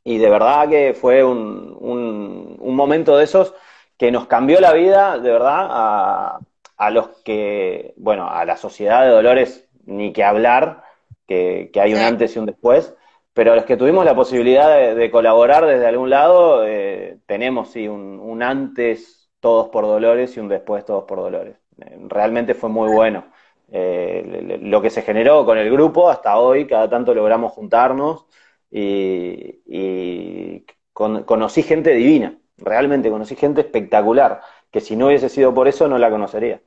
[0.05, 3.55] Y de verdad que fue un, un, un momento de esos
[3.97, 6.39] que nos cambió la vida, de verdad, a,
[6.77, 10.85] a los que, bueno, a la sociedad de Dolores ni que hablar,
[11.27, 12.95] que, que hay un antes y un después,
[13.35, 17.89] pero los que tuvimos la posibilidad de, de colaborar desde algún lado, eh, tenemos sí
[17.89, 21.59] un, un antes todos por Dolores y un después todos por Dolores.
[21.83, 23.27] Eh, realmente fue muy bueno.
[23.73, 28.27] Eh, lo que se generó con el grupo hasta hoy, cada tanto logramos juntarnos
[28.71, 35.55] y, y con- conocí gente divina, realmente conocí gente espectacular, que si no hubiese sido
[35.55, 36.63] por eso no la conocería.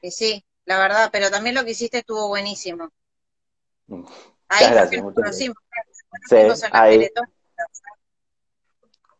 [0.00, 2.90] Y sí, la verdad, pero también lo que hiciste estuvo buenísimo.
[3.88, 5.56] Ahí Muchas que gracias, muchas conocimos,
[6.48, 7.08] nos Sí, ahí.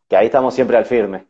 [0.07, 1.27] Que ahí estamos siempre al firme.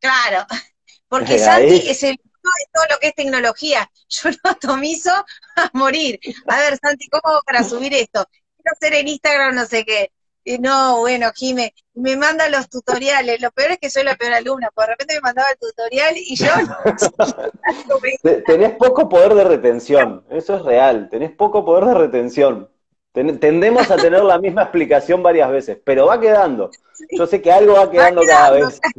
[0.00, 0.46] Claro,
[1.08, 1.38] porque Ahí.
[1.40, 3.90] Santi es el de todo lo que es tecnología.
[4.08, 5.10] Yo lo atomizo
[5.56, 6.18] a morir.
[6.48, 8.26] A ver, Santi, ¿cómo hago para subir esto?
[8.56, 10.12] Quiero hacer en Instagram no sé qué.
[10.44, 13.40] Y no, bueno, Jime, me manda los tutoriales.
[13.40, 16.14] Lo peor es que soy la peor alumna, porque de repente me mandaba el tutorial
[16.16, 16.46] y yo
[18.46, 22.68] Tenés poco poder de retención, eso es real, tenés poco poder de retención.
[23.12, 26.70] Ten- Tendemos a tener la misma explicación varias veces, pero va quedando.
[27.10, 28.66] Yo sé que algo va quedando cada quedando.
[28.66, 28.80] vez.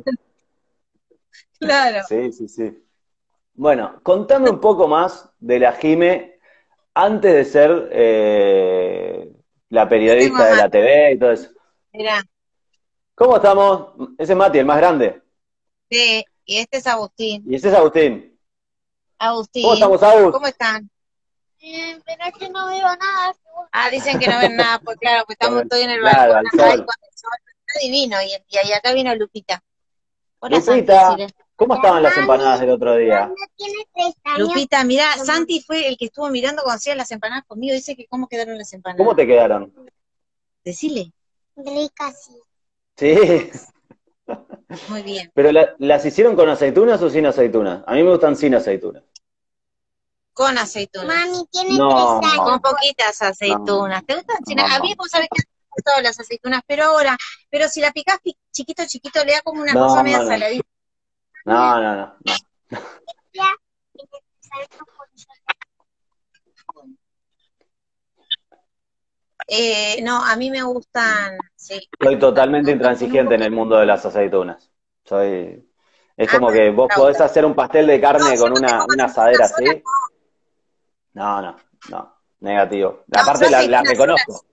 [1.60, 2.00] Claro.
[2.08, 2.84] Sí, sí, sí.
[3.54, 6.40] Bueno, contame un poco más de la Jime
[6.94, 9.33] antes de ser eh,
[9.74, 11.50] la periodista de la TV y todo eso.
[11.94, 12.24] Mirá,
[13.16, 13.90] ¿Cómo estamos?
[14.18, 15.22] Ese es Mati, el más grande.
[15.90, 17.44] sí, y este es Agustín.
[17.48, 18.38] Y ese es Agustín.
[19.18, 20.32] Agustín, ¿Cómo estamos, Agus?
[20.34, 20.90] ¿cómo están?
[21.60, 23.34] Bien, pero es que no veo nada.
[23.72, 26.38] Ah, dicen que no ven nada, pues claro, pues estamos todos en el Claro, balcón,
[26.38, 26.86] al acá, y sol.
[26.86, 27.32] con el sol.
[27.66, 29.64] Está divino, y, y acá vino Lupita.
[30.40, 31.16] Hola, Lupita.
[31.64, 33.32] ¿Cómo estaban las empanadas del otro día?
[34.38, 38.06] Lupita, mirá, Santi fue el que estuvo mirando cuando hacían las empanadas conmigo, dice que
[38.08, 38.98] cómo quedaron las empanadas.
[38.98, 39.74] ¿Cómo te quedaron?
[40.66, 41.14] Decile.
[41.56, 42.34] Ricas, sí.
[42.98, 43.52] Sí,
[44.90, 45.32] Muy bien.
[45.34, 47.84] pero la- ¿las hicieron con aceitunas o sin aceitunas?
[47.88, 49.04] A mí me gustan sin aceitunas.
[50.34, 51.08] Con aceitunas.
[51.30, 51.90] Mami tiene No.
[52.20, 52.44] tres años.
[52.50, 54.04] Con poquitas aceitunas.
[54.06, 54.38] ¿Te gustan?
[54.46, 54.66] sin- No.
[54.66, 57.18] A mí, vos sabés que gustado las aceitunas, pero ahora,
[57.50, 60.28] pero si la picás pi- chiquito, chiquito, le da como una No, cosa media no.
[60.28, 60.68] saladita.
[61.46, 62.16] No, no, no.
[62.26, 62.34] no.
[69.48, 71.90] Eh, no, a mí me gustan, sí.
[72.02, 74.72] Soy totalmente intransigente en el mundo de las aceitunas.
[75.04, 75.70] Soy,
[76.16, 79.84] es como que vos podés hacer un pastel de carne con una, una asadera así.
[81.14, 81.58] No, no,
[81.90, 83.04] no, negativo.
[83.08, 84.46] No, Aparte la, la reconozco.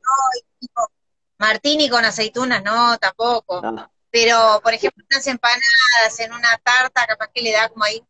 [1.39, 3.63] martini con aceitunas, no, tampoco.
[3.63, 8.03] No, Pero, por ejemplo, unas empanadas en una tarta, capaz que le da como ahí.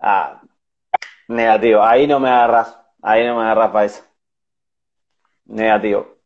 [0.00, 0.42] ah,
[1.28, 1.82] negativo.
[1.84, 2.76] Ahí no me agarras.
[3.02, 4.04] Ahí no me agarras para eso.
[5.46, 6.18] Negativo.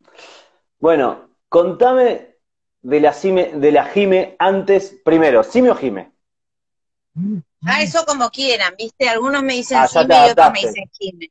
[0.80, 2.36] Bueno, contame
[2.82, 6.12] de la Cime, de la Jime antes, primero, ¿Cime o Jime?
[7.64, 9.08] Ah, eso como quieran, ¿viste?
[9.08, 11.30] Algunos me dicen Ah, ya Jime y otros me dicen Jime.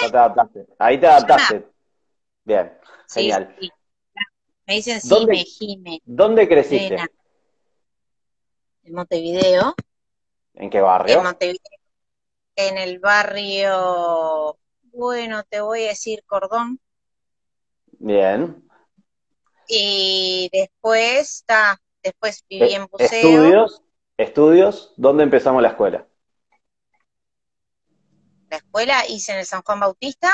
[0.00, 0.10] Ya ¿Eh?
[0.10, 0.66] te adaptaste.
[0.78, 1.66] Ahí te adaptaste.
[2.44, 2.72] Bien,
[3.06, 3.54] Sí, genial.
[3.58, 3.70] sí.
[4.66, 6.02] Me dicen ¿Dónde- Jime, Jime.
[6.04, 6.96] ¿Dónde creciste?
[8.84, 9.74] En Montevideo.
[10.54, 11.22] ¿En qué En barrio?
[11.22, 11.60] Montevideo.
[12.56, 14.58] En el barrio,
[14.92, 16.78] bueno, te voy a decir Cordón.
[17.98, 18.62] Bien.
[19.66, 23.06] Y después, está, después viví Eh, en Buceo.
[23.08, 23.82] Estudios,
[24.16, 26.06] estudios, ¿dónde empezamos la escuela?
[28.50, 30.30] La escuela hice en el San Juan Bautista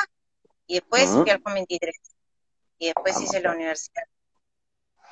[0.67, 1.23] y después Ujú.
[1.23, 1.95] fui al Juan 23.
[2.79, 4.05] Y después Vamos, hice la universidad.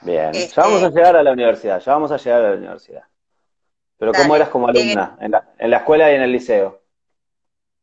[0.02, 2.56] Bien, Este- ya vamos a llegar a la universidad, ya vamos a llegar a la
[2.56, 3.02] universidad.
[3.98, 6.82] Pero ¿cómo eras como alumna en la, en la escuela y en el liceo?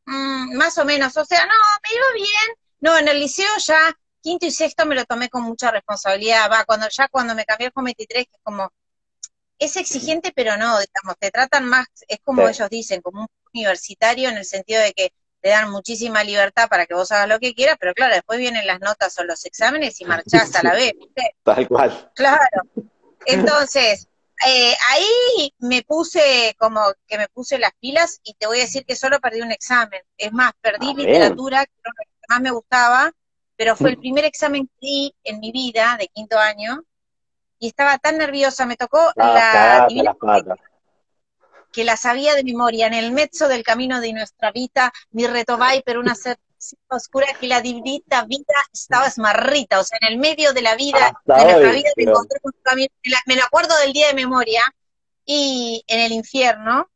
[0.05, 1.51] Mm, más o menos, o sea, no,
[1.83, 2.57] me iba bien.
[2.79, 3.77] No, en el liceo ya
[4.21, 6.49] quinto y sexto me lo tomé con mucha responsabilidad.
[6.51, 8.71] Va, cuando ya cuando me cambié Juan 23, que es como,
[9.59, 12.55] es exigente, pero no, digamos, te tratan más, es como Sí.
[12.55, 15.11] ellos dicen, como un universitario en el sentido de que
[15.41, 18.65] te dan muchísima libertad para que vos hagas lo que quieras, pero claro, después vienen
[18.65, 21.35] las notas o los exámenes y marchás a la vez, ¿viste?
[21.43, 22.11] Tal cual.
[22.15, 22.61] Claro.
[23.25, 24.07] Entonces,
[24.45, 28.85] eh, ahí me puse como que me puse las pilas y te voy a decir
[28.85, 30.01] que solo perdí un examen.
[30.17, 33.11] Es más, perdí Ah, literatura, que era lo que más me gustaba,
[33.55, 36.83] pero fue el primer examen que di en mi vida de quinto año
[37.59, 40.59] y estaba tan nerviosa, me tocó Ah, la Divina patas.
[41.75, 45.83] Que la sabía de memoria, en el mezzo del camino de nuestra vida, mi retovai
[45.83, 46.37] per una ser
[46.89, 51.07] oscura que la divinita vida estaba esmarrita, o sea, en el medio de la vida,
[51.07, 52.89] Hasta de nuestra hoy, vida, me pero- encontré un camino,
[53.27, 54.63] me lo acuerdo del día de memoria,
[55.25, 56.89] y en el infierno,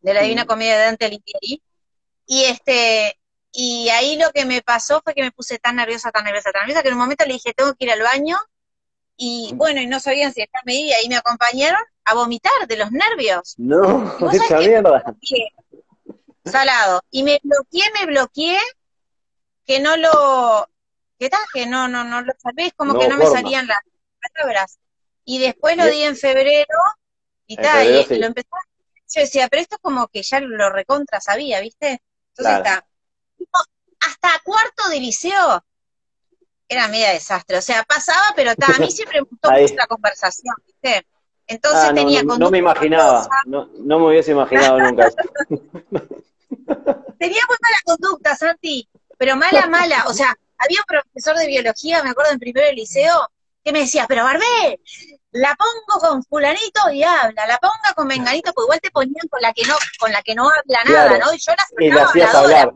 [0.00, 0.46] de la Divina Mm.
[0.48, 1.62] Comedia de Dante Alighieri,
[2.26, 3.16] y este,
[3.52, 6.62] y ahí lo que me pasó fue que me puse tan nerviosa, tan nerviosa, tan
[6.62, 8.36] nerviosa, que en un momento le dije, tengo que ir al baño,
[9.16, 11.80] y bueno, y no sabían si dejarme ir, y ahí me acompañaron
[12.10, 13.54] a vomitar de los nervios.
[13.58, 15.02] No, ¿Vos sabés esa mierda.
[16.44, 17.02] salado.
[17.10, 18.58] Y me bloqueé, me bloqueé,
[19.66, 20.68] que no lo,
[21.18, 21.40] ¿qué tal?
[21.52, 23.80] Que no, no, no lo sabés, como No que no me salían las
[24.34, 24.78] palabras.
[25.24, 26.78] Y después lo di en febrero,
[27.46, 28.16] y tal, y sí.
[28.16, 28.48] lo empecé
[29.12, 32.00] yo decía, pero esto es como que ya lo recontra sabía, ¿viste?
[32.36, 32.64] Entonces Claro.
[32.64, 32.86] está.
[34.06, 35.64] Hasta cuarto de liceo
[36.68, 37.58] era media desastre.
[37.58, 41.06] O sea, pasaba, pero ta, a mí siempre me gustó mucho la conversación, ¿viste?
[41.50, 45.10] Entonces Ah, no, tenía no, me imaginaba, no, no me hubiese imaginado nunca.
[47.18, 48.88] Tenía muy mala conducta, Santi,
[49.18, 50.04] pero mala, mala.
[50.06, 53.28] O sea, había un profesor de biología, me acuerdo en primero del liceo,
[53.64, 54.80] que me decía, pero Barbé,
[55.32, 59.42] la pongo con fulanito y habla, la ponga con menganito, pues igual te ponían con
[59.42, 61.26] la que no, con la que no habla nada, Claro.
[61.26, 61.34] ¿no?
[61.34, 62.74] Y yo la Y sacaba hacías hablar.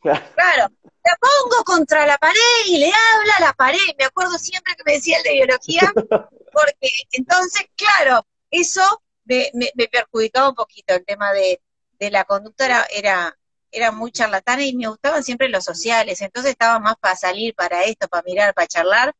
[0.00, 0.20] Claro.
[0.34, 0.68] Claro,
[1.04, 3.78] la pongo contra la pared y le habla a la pared.
[3.98, 5.80] Me acuerdo siempre que me decía el de biología,
[6.52, 8.82] porque entonces, claro, eso
[9.24, 10.94] me, me- me perjudicaba un poquito.
[10.94, 11.60] El tema de,
[11.98, 13.38] de la conducta era, era,
[13.70, 16.20] era muy charlatana y me gustaban siempre los sociales.
[16.20, 19.14] Entonces estaba más para salir, para esto, para mirar, para charlar,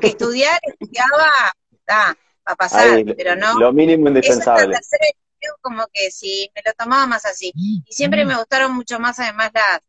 [0.00, 1.30] que estudiar, estudiaba,
[1.86, 3.58] da, para pasar, pero no.
[3.58, 4.76] Lo mínimo indispensable.
[5.60, 7.52] como que sí, me lo tomaba más así.
[7.56, 9.80] Y siempre me gustaron mucho más además las,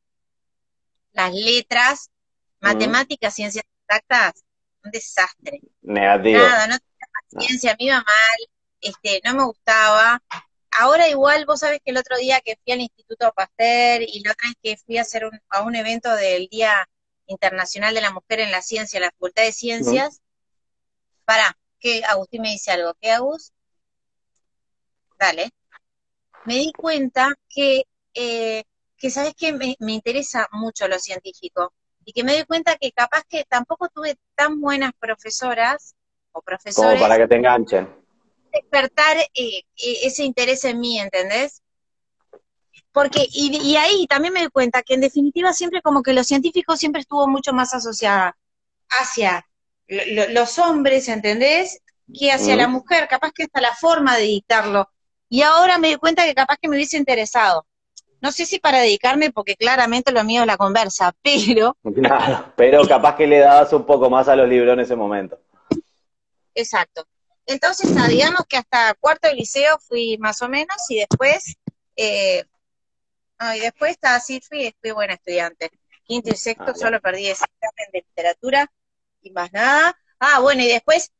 [1.13, 2.09] las letras,
[2.59, 4.43] matemáticas, ciencias exactas,
[4.83, 5.61] un desastre.
[5.81, 6.39] Negativo.
[6.39, 8.49] Nada, no tenía paciencia, me iba mal,
[8.81, 10.21] este, no me gustaba.
[10.71, 14.31] Ahora igual, vos sabés que el otro día que fui al Instituto Pasteur y la
[14.31, 16.87] otra vez que fui a hacer un, a un evento del Día
[17.25, 20.21] Internacional de la Mujer en la Ciencia, la Facultad de Ciencias,
[21.25, 23.53] para que Agustín me dice algo, ¿qué Agus?
[25.17, 25.49] Dale.
[26.45, 27.83] Me di cuenta que,
[28.13, 28.63] eh,
[28.99, 31.73] que sabes que me, me interesa mucho lo científico
[32.05, 35.95] y que me doy cuenta que capaz que tampoco tuve tan buenas profesoras
[36.31, 36.41] o
[36.73, 37.87] Como profesores para que te enganchen.
[38.53, 39.63] despertar eh, eh,
[40.03, 41.63] ese interés en mí, ¿entendés?
[42.91, 46.23] Porque, y, y ahí también me doy cuenta que en definitiva siempre como que lo
[46.23, 48.37] científico siempre estuvo mucho más asociada
[48.89, 49.47] hacia
[49.87, 51.81] lo- lo- los hombres, ¿entendés?
[52.13, 52.57] Que hacia Mm.
[52.57, 54.89] la mujer, capaz que hasta la forma de dictarlo.
[55.29, 57.67] Y ahora me doy cuenta que capaz que me hubiese interesado.
[58.21, 62.87] No sé si para dedicarme, porque claramente lo mío es la conversa, pero, Claro, pero
[62.87, 65.39] capaz que le dabas un poco más a los libros en ese momento.
[66.53, 67.05] exacto.
[67.45, 71.55] Entonces, ah, digamos que hasta cuarto de liceo fui más o menos, y después,
[71.95, 72.43] eh,
[73.39, 75.69] no, y después así fui, fui buena estudiante.
[76.03, 78.71] Quinto y sexto Ah, solo perdí ese examen de literatura
[79.21, 79.95] y más nada.
[80.19, 81.11] Ah, bueno, y después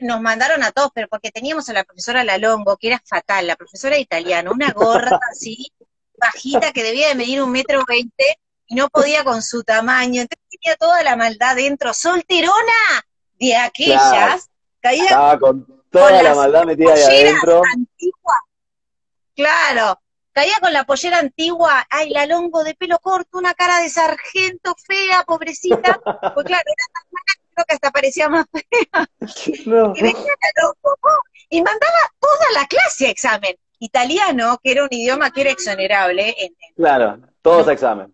[0.00, 3.56] nos mandaron a todos, pero porque teníamos a la profesora Lalongo, que era fatal, la
[3.56, 5.70] profesora de italiano, una gorra así,
[6.18, 10.46] bajita, que debía de medir un metro veinte, y no podía con su tamaño, entonces
[10.50, 13.04] tenía toda la maldad dentro, solterona
[13.38, 14.48] de aquellas,
[14.80, 17.62] caía Estaba con toda Con la maldad metida ahí adentro.
[17.72, 18.34] antigua.
[19.34, 20.00] Claro,
[20.32, 24.74] caía con la pollera antigua, ay, la longo de pelo corto, una cara de sargento
[24.86, 26.00] fea, pobrecita.
[26.34, 29.06] Pues claro, era tan mala que creo que hasta parecía más fea.
[29.66, 29.92] No.
[29.94, 31.22] Y venía la longo, ¡oh!
[31.50, 33.56] y mandaba toda la clase a examen.
[33.78, 38.12] Italiano, que era un idioma que era exonerable, en, en Claro, todos a examen.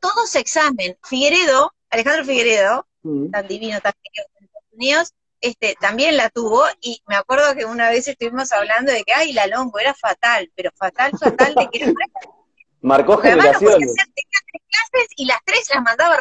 [0.00, 0.96] todos examen.
[1.04, 3.30] Figueredo, Alejandro Figueredo, Mm.
[3.30, 7.64] tan divino, tan querido en Estados Unidos, este, también la tuvo, y me acuerdo que
[7.64, 11.68] una vez estuvimos hablando de que, ay, la longo era fatal, pero fatal, fatal, de
[11.70, 11.92] que era
[12.82, 13.90] Marcó no generaciones.
[13.90, 16.18] hacer, tenía tres clases y las tres las mandaba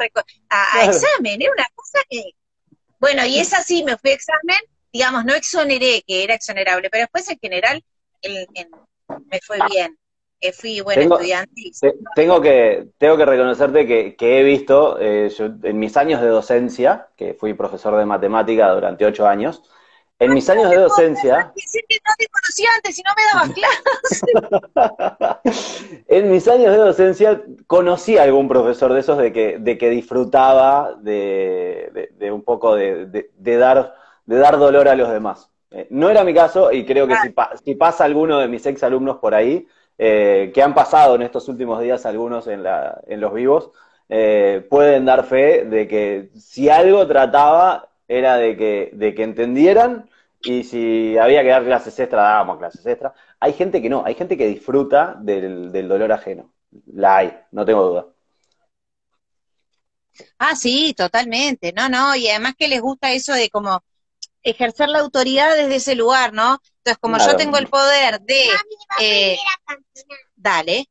[0.49, 2.31] a, examen, era una cosa que...
[2.99, 4.59] Bueno, y esa sí me fui a examen,
[4.91, 7.83] digamos, no exoneré, que era exonerable, pero después en general
[8.21, 8.47] el-
[9.31, 9.97] me fue bien.
[10.41, 11.51] Eh, fui buen Tengo- estudiante.
[11.55, 15.97] y- Te- Tengo que, tengo que reconocerte que, que he visto, eh, yo, en mis
[15.97, 19.61] años de docencia, que fui profesor de matemática durante ocho años,
[20.17, 23.49] en mis años de docencia, Decir que no te conocía antes y no me dabas
[23.53, 24.23] clases.
[26.07, 29.89] en mis años de docencia conocí a algún profesor de esos de que, de que
[29.89, 33.27] disfrutaba de, de- de un poco de
[33.57, 33.93] dar,
[34.29, 35.49] de dar dolor a los demás.
[35.71, 38.65] Eh, no era mi caso y creo que si, pa- si pasa alguno de mis
[38.65, 39.67] ex alumnos por ahí,
[39.97, 43.71] eh, que han pasado en estos últimos días algunos en, la, en los vivos,
[44.09, 50.09] eh, pueden dar fe de que si algo trataba era de que, de que entendieran
[50.41, 53.13] y si había que dar clases extra, dábamos clases extra.
[53.39, 56.51] Hay gente que no, hay gente que disfruta del, del dolor ajeno.
[56.93, 58.07] La hay, no tengo duda.
[60.37, 61.71] Ah, sí, totalmente.
[61.73, 63.83] No, no, y además que les gusta eso de como
[64.43, 66.59] ejercer la autoridad desde ese lugar, ¿no?
[66.77, 68.49] Entonces, como yo tengo el poder de,
[69.01, 69.37] eh,
[70.35, 70.87] dale,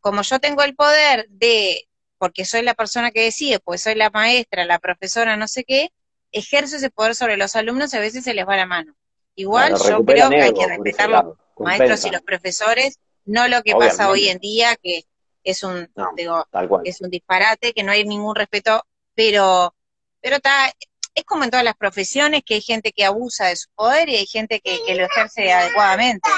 [0.00, 1.88] como yo tengo el poder de,
[2.18, 5.90] porque soy la persona que decide, pues soy la maestra, la profesora, no sé qué,
[6.30, 8.94] ejerzo ese poder sobre los alumnos y a veces se les va la mano.
[9.34, 13.62] Igual Claro, yo creo que hay que respetar los maestros y los profesores, no lo
[13.62, 15.04] que pasa hoy en día, que
[15.44, 16.10] es un, No.
[16.16, 16.82] digo, Tal cual.
[16.84, 18.84] es un disparate, que no hay ningún respeto,
[19.14, 19.74] pero,
[20.20, 20.72] pero está,
[21.14, 24.16] es como en todas las profesiones que hay gente que abusa de su poder y
[24.16, 26.28] hay gente que, que lo ejerce adecuadamente.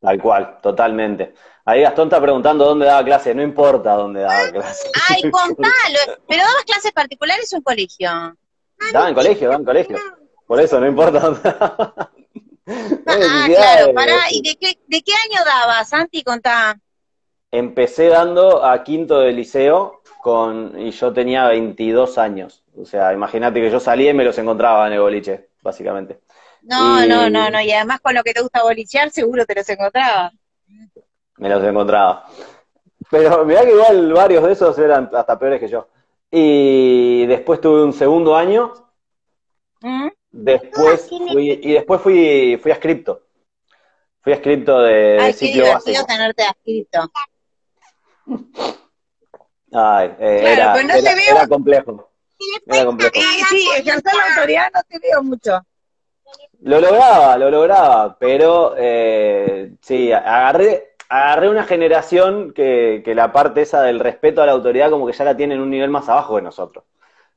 [0.00, 1.34] Tal cual, totalmente.
[1.64, 4.90] Ahí Gastón está preguntando dónde daba clase, no importa dónde daba clase.
[5.08, 8.36] Ay, contalo, pero dabas clases particulares o en colegio.
[8.92, 9.96] Daba en colegio, daba en colegio.
[10.46, 12.10] Por eso, no importa dónde daba.
[13.06, 16.22] Ah, claro, pará, ¿y de qué, de qué año dabas, Santi?
[16.24, 16.78] Contá.
[17.52, 22.62] Empecé dando a quinto de liceo con, y yo tenía 22 años.
[22.76, 26.20] O sea, imagínate que yo salía y me los encontraba en el boliche, básicamente.
[26.62, 29.56] No, Y- no, no, no, y además con lo que te gusta bolichear, seguro te
[29.56, 30.32] los encontrabas.
[31.38, 32.24] Me los encontraba.
[33.10, 35.88] Pero mirá que igual varios de esos eran hasta peores que yo.
[36.30, 38.72] Y después tuve un segundo año,
[39.80, 40.08] ¿Mm?
[40.30, 43.22] después fui, y después fui, fui a Scripto.
[44.22, 46.06] Fui a Scripto de, de Ay, qué ciclo divertido básico.
[46.06, 47.10] tenerte adscrito.
[49.72, 52.10] Ay, eh, Claro, era, pero no te veo- era complejo.
[52.66, 53.12] Era complejo.
[53.16, 55.60] Y sí, ejercer la autoridad no te veo mucho.
[56.60, 63.62] Lo lograba, lo lograba, pero eh, sí, agarré, agarré una generación que, que la parte
[63.62, 66.08] esa del respeto a la autoridad como que ya la tiene en un nivel más
[66.08, 66.84] abajo de nosotros.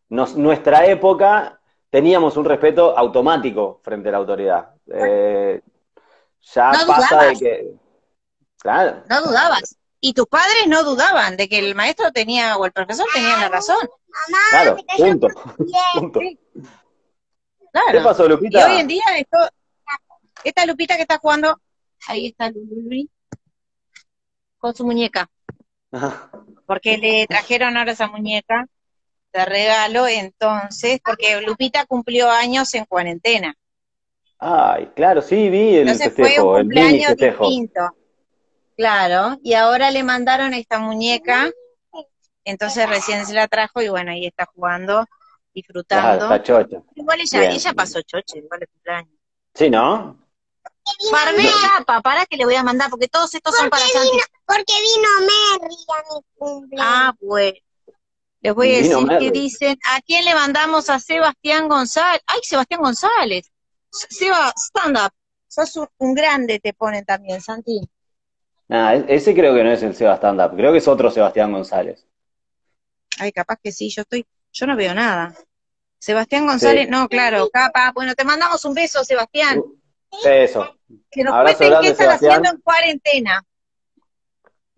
[0.09, 1.59] Nos- nuestra época
[1.89, 4.69] teníamos un respeto automático frente a la autoridad.
[4.93, 5.61] Eh,
[6.53, 7.39] ya No pasa dudabas.
[7.39, 7.71] de que...
[8.59, 9.75] Claro, No dudabas.
[10.07, 13.49] Y tus padres no dudaban de que el maestro tenía o el profesor tenía la
[13.49, 13.75] razón.
[14.29, 15.27] Mamá, claro, punto,
[15.95, 16.19] punto.
[16.19, 16.37] ¿Qué
[17.71, 18.03] Claro.
[18.03, 18.67] pasó, Y Lupita?
[18.67, 19.39] hoy en día esto,
[20.43, 21.59] esta Lupita que está jugando,
[22.07, 23.09] ahí está Luli,
[24.59, 25.27] con su muñeca,
[26.67, 28.67] porque le trajeron ahora esa muñeca
[29.33, 33.55] de regalo, entonces, porque Lupita cumplió años en cuarentena.
[34.37, 37.45] Ay, claro, sí, vi el Entonces fue festejo, un el mini cumpleaños festejo.
[37.47, 37.81] distinto.
[38.75, 41.49] Claro, y ahora le mandaron esta muñeca,
[42.43, 45.07] entonces recién se la trajo y bueno, ahí está jugando, Claro,
[45.53, 46.25] disfrutando.
[46.25, 46.77] está chocha.
[46.95, 47.51] Igual ella, Bien.
[47.53, 49.13] ella pasó choche, igual el cumpleaños.
[49.53, 50.19] Sí, ¿no?
[51.11, 54.19] Barbé capa, para que le voy a mandar, porque todos estos son para Santi.
[54.45, 56.87] porque vino Merry a mi cumpleaños.
[56.95, 57.57] Ah, bueno.
[58.41, 62.21] Les voy a Vino decir que dicen, ¿a quién le mandamos a Sebastián González?
[62.27, 63.49] ¡Ay, Sebastián González!
[63.89, 65.11] Seba, stand up.
[65.47, 67.79] Sos un, un grande, te ponen también, Santi.
[68.67, 71.11] Nah, e- ese creo que no es el Seba Stand Up, creo que es otro
[71.11, 72.05] Sebastián González.
[73.19, 75.33] Ay, capaz que sí, yo estoy, yo no veo nada.
[75.99, 76.91] Sebastián González, Sí.
[76.91, 77.91] no, claro, capaz.
[77.93, 79.61] Bueno, te mandamos un beso, Sebastián.
[80.23, 80.77] Eso,
[81.11, 82.31] Que nos abrazo cuenten grande, qué están Sebastián.
[82.31, 83.43] haciendo en cuarentena.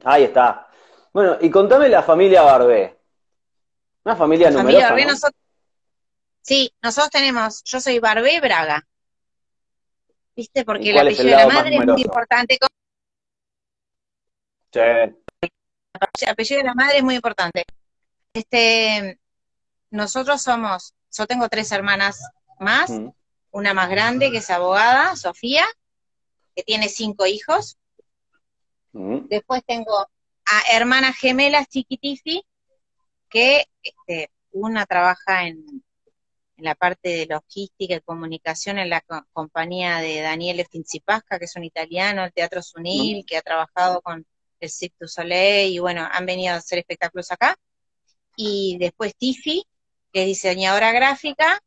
[0.04, 0.68] ahí está.
[1.14, 2.96] Bueno, y contame la familia Barbé.
[4.04, 5.12] Una familia Familia numerosa, Barbé, ¿no?
[5.12, 5.42] nosotros,
[6.42, 8.88] sí, nosotros tenemos, yo soy Barbé Braga.
[10.36, 10.64] ¿Viste?
[10.64, 12.58] Porque ¿Y el apellido de la madre es muy importante.
[14.72, 14.80] Sí.
[16.22, 17.64] El apellido de la madre es muy importante.
[18.34, 19.20] Este,
[19.90, 22.20] nosotros somos, yo tengo tres hermanas
[22.60, 23.10] más, Mm.
[23.52, 25.66] una más grande que es abogada, Sofía,
[26.56, 27.78] que tiene cinco hijos.
[28.94, 29.28] Mm.
[29.28, 32.44] Después tengo a hermanas gemelas chiquitifi,
[33.30, 35.66] que este, una trabaja en,
[36.58, 41.46] en la parte de logística y comunicación en la co- compañía de Daniele Finzipasca, que
[41.46, 44.26] es un italiano, el Teatro Sunil, que ha trabajado con
[44.60, 47.56] el Cirque du Soleil, y bueno, han venido a hacer espectáculos acá.
[48.36, 49.64] Y después Tiffy,
[50.14, 51.60] que es diseñadora gráfica.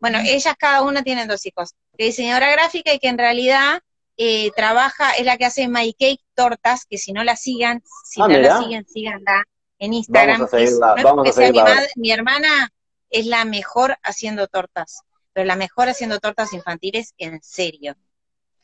[0.00, 1.74] Bueno, ellas cada una tienen dos hijos.
[1.96, 3.80] Que es diseñadora gráfica y que en realidad
[4.16, 8.20] eh, trabaja, es la que hace My Cake Tortas, que si no la sigan, si
[8.20, 9.44] Ah, no la siguen, síganla
[9.78, 10.40] en Instagram.
[10.40, 12.72] Vamos a seguirla, Es- no es vamos porque a sea mi, madre- mi hermana
[13.10, 15.00] es la mejor haciendo tortas,
[15.32, 17.94] pero la mejor haciendo tortas infantiles en serio.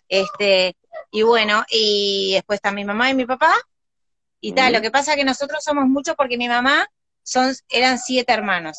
[0.09, 0.77] Este,
[1.11, 3.53] y bueno, y después está mi mamá y mi papá,
[4.49, 6.87] y tal, lo que pasa es que nosotros somos muchos porque mi mamá
[7.23, 8.77] son, eran siete hermanos.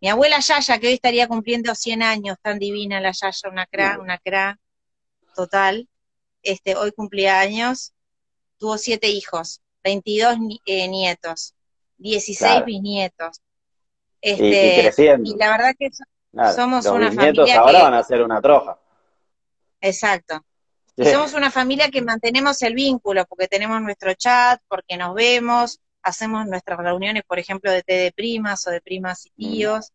[0.00, 3.98] Mi abuela Yaya, que hoy estaría cumpliendo 100 años, tan divina la Yaya, una cra,
[4.00, 4.58] una cra,
[5.34, 5.88] total,
[6.42, 7.92] este, hoy cumplía años,
[8.58, 11.54] tuvo siete hijos, 22 ni- eh, nietos,
[11.98, 12.66] 16 Claro.
[12.66, 13.40] bisnietos.
[14.20, 15.30] Y, y Este, creciendo.
[15.30, 18.02] y la verdad que so- Claro, somos los una bisnietos familia ahora que- van a
[18.02, 18.78] ser una troja.
[19.80, 20.42] exacto.
[21.02, 25.80] Y somos una familia que mantenemos el vínculo, porque tenemos nuestro chat, porque nos vemos,
[26.02, 29.92] hacemos nuestras reuniones, por ejemplo, de té de primas o de primas y tíos.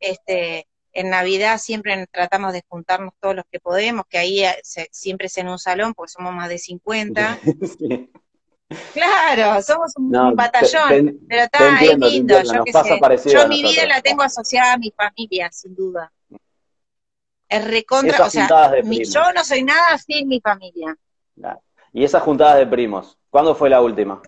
[0.00, 4.88] Este, en Navidad siempre tratamos de juntarnos todos los que podemos, que ahí eh, se-
[4.92, 7.38] siempre es en un salón, porque somos más de 50.
[7.78, 8.10] Sí.
[8.92, 12.94] Claro, somos un, No, batallón, te- te- pero está, entiendo, es te lindo, yo pasa
[12.96, 13.00] sé.
[13.32, 16.12] Yo mi vida la tengo asociada a mi familia, sin duda.
[17.48, 18.46] Es recontra, o sea,
[18.82, 20.96] yo no soy nada sin mi familia.
[21.92, 24.20] Y esas juntadas de primos, ¿cuándo fue la última?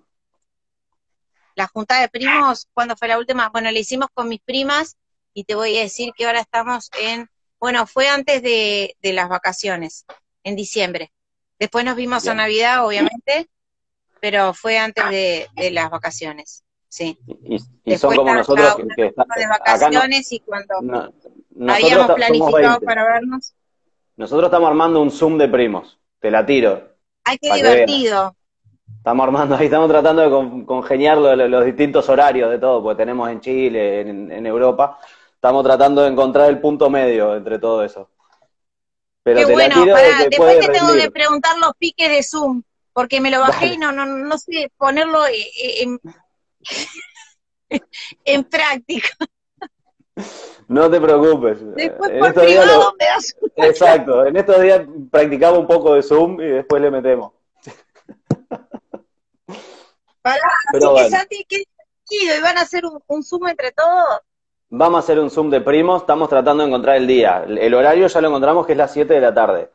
[1.55, 3.51] La junta de primos, ¿cuándo fue la última?
[3.51, 4.97] Bueno, la hicimos con mis primas
[5.35, 9.29] y te voy a decir que ahora estamos en, bueno, fue antes de, de las
[9.29, 10.07] vacaciones,
[10.43, 11.13] en diciembre.
[11.59, 12.35] Después nos vimos a.
[12.35, 13.51] Navidad, obviamente,
[14.21, 17.19] pero fue antes de, de las vacaciones, sí.
[17.85, 21.13] Y, son como nosotros que, que está- de acá no- vacaciones y cuando no-
[21.67, 22.87] nosotros habíamos planificado 20.
[22.87, 23.55] para vernos.
[24.17, 25.99] Nosotros estamos armando un Zoom de primos.
[26.19, 26.97] Te la tiro.
[27.25, 28.35] Ay, qué divertido.
[28.97, 32.83] Estamos armando ahí, estamos tratando de con- congeniar lo- lo- los distintos horarios de todo,
[32.83, 34.99] porque tenemos en Chile, en, en Europa.
[35.35, 38.11] Estamos tratando de encontrar el punto medio entre todo eso.
[39.23, 41.73] Pero Qué te bueno, la tiro pará, de que después te tengo que preguntar los
[41.79, 43.75] piques de Zoom, porque me lo bajé Dale.
[43.75, 45.33] y no, no, no sé ponerlo eh,
[45.63, 46.01] eh, en,
[48.25, 49.09] en práctica.
[50.69, 51.59] No te preocupes.
[51.75, 55.95] Después En por privado lo- me das un- Exacto, en estos días practicamos un poco
[55.95, 57.33] de Zoom y después le metemos.
[60.23, 60.39] Pará,
[60.73, 61.11] Pero así que.
[61.11, 61.63] Santi, qué
[62.13, 64.21] y van a hacer un, un Zoom entre todos.
[64.71, 67.45] Vamos a hacer un Zoom de primos, estamos tratando de encontrar el día.
[67.47, 69.71] El horario ya lo encontramos que es las 7 de la tarde.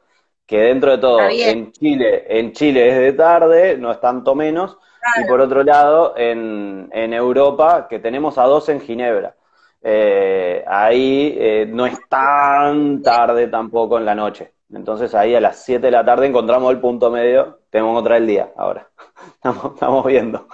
[0.45, 4.77] Que dentro de todo, en Chile, en Chile es de tarde, no es tanto menos.
[5.23, 9.35] Y por otro lado, en, en Europa, que tenemos a dos en Ginebra.
[9.87, 14.53] Eh, ahí eh, no es tan tarde tampoco en la noche.
[14.73, 17.59] Entonces ahí a las 7 de la tarde encontramos el punto medio.
[17.69, 18.89] Tenemos que encontrar el día ahora.
[19.35, 20.47] Estamos, estamos viendo.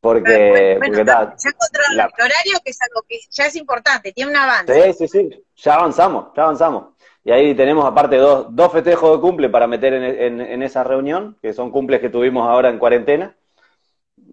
[0.00, 3.56] Porque, Bueno, porque ta, ya encontraron la- el horario, que es algo que ya es
[3.56, 4.92] importante, tiene un avance.
[4.92, 6.84] Sí, sí, sí, ya avanzamos, ya avanzamos.
[7.24, 10.84] Y ahí tenemos aparte dos, dos festejos de cumple para meter en, en- en esa
[10.84, 13.34] reunión, que son cumples que tuvimos ahora en cuarentena.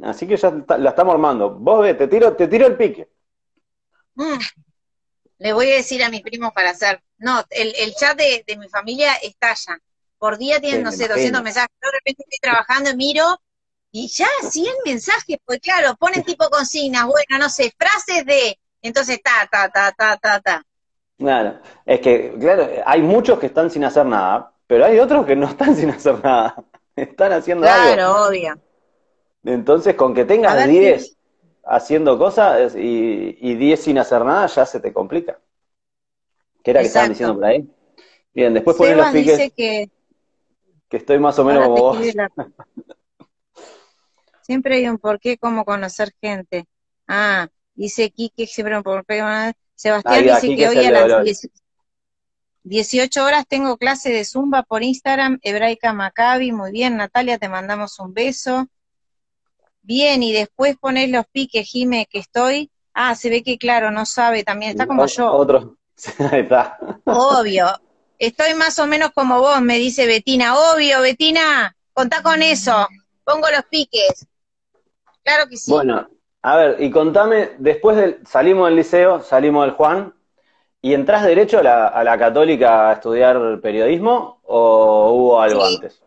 [0.04, 1.52] Así que ya la estamos armando.
[1.52, 3.10] Vos ves, te tiro, te tiro el pique.
[4.16, 4.38] Mm.
[5.40, 7.02] Le voy a decir a mis primos para hacer.
[7.18, 9.78] No, el, el chat de, de mi familia estalla.
[10.18, 11.16] Por día tienen, Sí, no me sé, imagino.
[11.16, 11.70] 200 mensajes.
[11.82, 13.42] Yo de repente estoy trabajando y miro
[13.92, 18.58] y ya 100 mensajes, pues claro, ponen tipo consignas, bueno, no sé, frases de.
[18.82, 20.64] Entonces, ta, ta, ta, ta, ta, ta.
[21.18, 25.36] Claro, es que, claro, hay muchos que están sin hacer nada pero hay otros que
[25.36, 26.56] no están sin hacer nada.
[26.96, 27.94] Están haciendo algo.
[27.94, 28.60] Claro, obvio.
[29.44, 31.18] Entonces, con que tengas ver, 10
[31.64, 35.40] haciendo cosas y, y 10 sin hacer nada, ya se te complica.
[36.64, 37.68] ¿Qué era que estaban diciendo por ahí?
[38.34, 39.90] Bien, después ponen los piques, dice que
[40.94, 41.98] que estoy más o menos como vos.
[44.44, 46.68] Siempre hay un porqué como conocer gente.
[47.08, 49.24] Ah, dice Quique, siempre un porqué.
[49.74, 51.24] Sebastián Ahí dice que hoy a las Oloy.
[51.24, 51.50] 10
[52.62, 58.00] 18 horas tengo clase de Zumba por Instagram, Hebraica Maccabi, muy bien, Natalia, te mandamos
[58.00, 58.68] un beso.
[59.84, 62.72] Bien, y después ponés los piques, Jime, que estoy.
[62.94, 65.32] Ah, se ve que claro, no sabe también, está como O- yo.
[65.32, 65.78] Otro.
[66.32, 66.78] Ahí está.
[67.06, 67.68] Obvio.
[68.18, 70.56] Estoy más o menos como vos, me dice Betina.
[70.58, 72.88] Obvio, Betina, contá con eso.
[73.26, 74.26] Pongo los piques.
[75.24, 75.72] Claro que sí.
[75.72, 76.08] Bueno,
[76.42, 80.14] a ver, y contame, después del, salimos del liceo, salimos del Juan,
[80.82, 85.76] ¿y entras derecho a la, a la católica a estudiar periodismo o hubo algo Sí.
[85.76, 86.02] antes?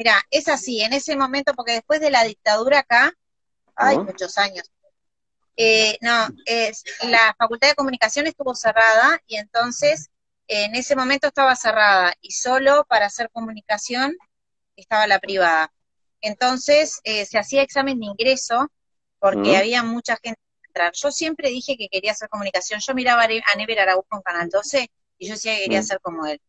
[0.00, 3.12] Mira, es así, en ese momento, porque después de la dictadura acá,
[3.76, 4.06] hay Ujú.
[4.06, 4.70] muchos años.
[5.56, 10.08] eh, no, es, la Facultad de Comunicación estuvo cerrada y entonces
[10.48, 14.16] en ese momento estaba cerrada y solo para hacer comunicación
[14.74, 15.70] estaba la privada.
[16.22, 18.72] Entonces eh, se hacía examen de ingreso
[19.18, 20.92] porque había mucha gente que entrar.
[20.94, 22.80] Yo siempre dije que quería hacer comunicación.
[22.80, 25.84] Yo miraba a Never Araújo en Canal 12 y yo decía que quería Mm.
[25.84, 26.40] ser como él.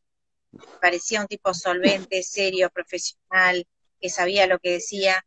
[0.82, 3.66] Parecía un tipo solvente, serio, profesional,
[4.00, 5.24] que sabía lo que decía.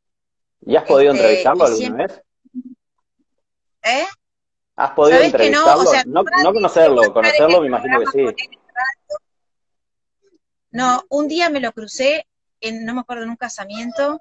[0.67, 2.23] ¿Y has podido Este, entrevistarlo alguna siempre- vez?
[3.83, 4.07] ¿Eh?
[4.77, 5.59] ¿Has podido ¿Sabés que no?
[5.59, 5.83] entrevistarlo?
[5.83, 8.47] O sea, no, conocerlo, conocerlo me imagino que sí.
[10.71, 12.27] No, un día me lo crucé,
[12.61, 14.21] en, no me acuerdo, en un casamiento,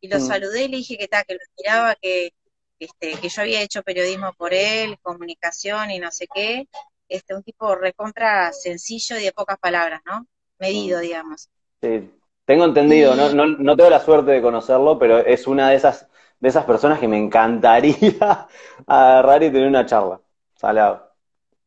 [0.00, 0.26] y lo Mm.
[0.26, 2.32] saludé y le dije que tal, que lo miraba, que,
[2.80, 6.68] este, que yo había hecho periodismo por él, comunicación y no sé qué.
[7.08, 10.26] Este, un tipo recontra sencillo y de pocas palabras, ¿no?
[10.62, 11.02] Medido, Mm.
[11.02, 11.50] digamos.
[11.82, 12.10] Sí,
[12.46, 15.76] tengo entendido, Y- no, no, no tengo la suerte de conocerlo, pero es una de
[15.76, 16.08] esas,
[16.40, 18.48] de esas personas que me encantaría
[18.86, 20.20] agarrar y tener una charla.
[20.56, 21.12] Salado.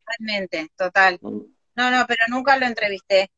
[0.06, 1.20] Realmente, total.
[1.22, 1.46] Mm.
[1.76, 3.30] No, no, pero nunca lo entrevisté.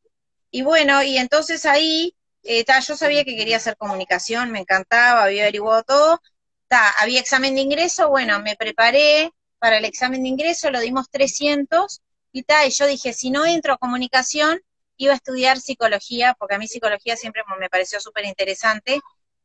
[0.53, 5.25] Y bueno, y entonces ahí, eh, ta, yo sabía que quería hacer comunicación, me encantaba,
[5.25, 6.21] había averiguado todo.
[6.69, 11.11] Ta, había examen de ingreso, bueno, me preparé para el examen de ingreso, lo dimos
[11.11, 12.03] 300
[12.33, 14.61] y ta, y yo dije, si no entro a comunicación,
[14.99, 19.01] iba a estudiar psicología, porque a mí psicología siempre me pareció súper interesante.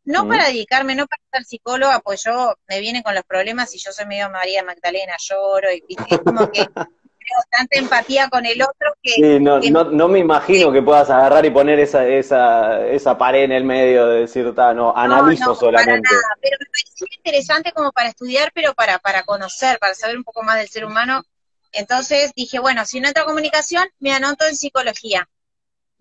[0.05, 0.27] No Mm.
[0.29, 3.91] para dedicarme, no para ser psicóloga, pues yo me vienen con los problemas y yo
[3.93, 6.59] soy medio María Magdalena, lloro, y como que
[7.19, 10.81] tengo tanta empatía con el otro que Sí, no, que- no, no me imagino que
[10.81, 15.45] puedas agarrar y poner esa, esa, esa pared en el medio de decir, no, analizo
[15.45, 16.09] no, solamente.
[16.09, 20.17] Para nada, pero me pareció interesante como para estudiar, pero para, para conocer, para saber
[20.17, 21.23] un poco más del ser humano.
[21.71, 25.27] Entonces dije, bueno, si no entro a comunicación, me anoto en psicología.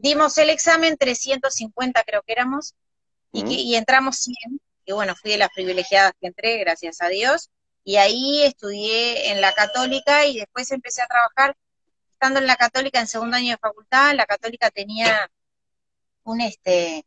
[0.02, 2.74] Dimos el examen, 350 creo que éramos,
[3.30, 7.06] y, que, y entramos 100, y bueno, fui de las privilegiadas que entré, gracias a
[7.06, 7.50] Dios,
[7.84, 11.56] y ahí estudié en la católica y después empecé a trabajar,
[12.10, 15.30] estando en la católica en segundo año de facultad, la católica tenía
[16.24, 17.04] un este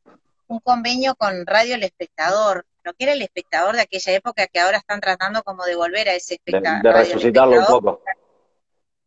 [0.47, 4.59] un convenio con Radio El Espectador, lo que era el espectador de aquella época que
[4.61, 6.81] ahora están tratando como de volver a ese De, espectador.
[6.81, 8.01] de resucitarlo un poco.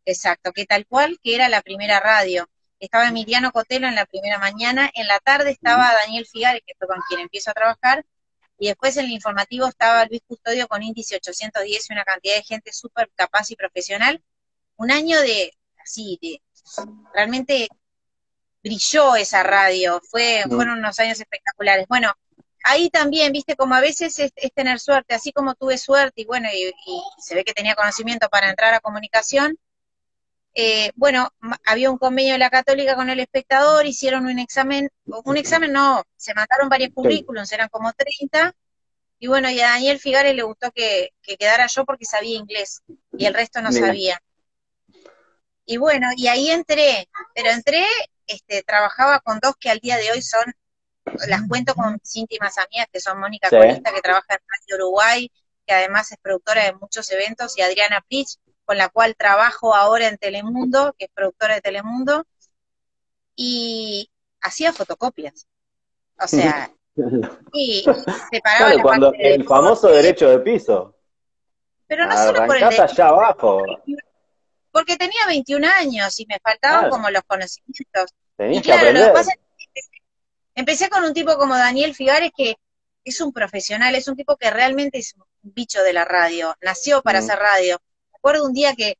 [0.05, 2.47] Exacto, que tal cual que era la primera radio.
[2.79, 6.87] Estaba Emiliano Cotelo en la primera mañana, en la tarde estaba Daniel Figares, que fue
[6.87, 8.05] con quien empiezo a trabajar,
[8.57, 12.43] y después en el informativo estaba Luis Custodio con índice 810 y una cantidad de
[12.43, 14.23] gente súper capaz y profesional.
[14.77, 16.41] Un año de, así, de,
[17.13, 17.67] realmente
[18.61, 21.87] brilló esa radio, fue, fueron unos años espectaculares.
[21.87, 22.13] Bueno,
[22.63, 26.25] ahí también, viste, como a veces es, es tener suerte, así como tuve suerte y
[26.25, 29.57] bueno, y, y se ve que tenía conocimiento para entrar a comunicación,
[30.53, 31.29] eh, bueno,
[31.65, 36.03] había un convenio de la Católica con el espectador, hicieron un examen, un examen no,
[36.17, 38.53] se mandaron varios currículums, eran como 30,
[39.19, 42.81] y bueno, y a Daniel Figares le gustó que, que quedara yo porque sabía inglés,
[43.17, 43.87] y el resto no Mira.
[43.87, 44.21] sabía.
[45.65, 47.85] Y bueno, y ahí entré, pero entré,
[48.25, 50.51] este, trabajaba con dos que al día de hoy son,
[51.27, 53.55] las cuento con mis íntimas amigas, que son Mónica Sí.
[53.57, 55.31] Colista, que trabaja en Radio Uruguay,
[55.67, 58.37] que además es productora de muchos eventos, y Adriana Prich,
[58.69, 62.23] con la cual trabajo ahora en Telemundo, que es productora de Telemundo,
[63.35, 64.11] y
[64.41, 65.47] hacía fotocopias.
[66.21, 66.71] O sea,
[67.51, 67.83] y
[68.31, 70.95] separaba Claro, la cuando parte de el famoso derecho de piso.
[71.87, 73.63] pero no solo por el derecho, allá abajo.
[74.71, 76.91] porque tenía 21 años y me faltaban Claro.
[76.95, 78.11] como los conocimientos.
[78.37, 79.89] Tenés Y que claro, lo que pasa es que empecé,
[80.53, 82.55] empecé con un tipo como Daniel Figares que
[83.03, 87.01] es un profesional, es un tipo que realmente es un bicho de la radio, nació
[87.01, 87.23] para Mm.
[87.23, 87.81] hacer radio.
[88.21, 88.97] Me acuerdo un día que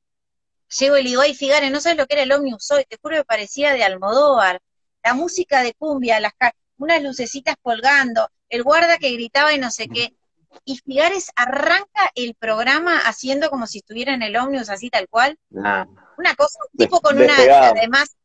[0.80, 2.98] llego y le digo, ay Figares, no sabes lo que era el Omnibus hoy, te
[3.02, 4.62] juro que parecía de Almodóvar.
[5.04, 6.34] la música de cumbia, las
[6.78, 10.16] unas lucecitas colgando, el guarda que gritaba y no sé qué.
[10.64, 15.38] Y Figares arranca el programa haciendo como si estuviera en el ómnibus así tal cual.
[15.64, 15.86] Ah.
[16.18, 18.16] Una cosa, un tipo con una, además,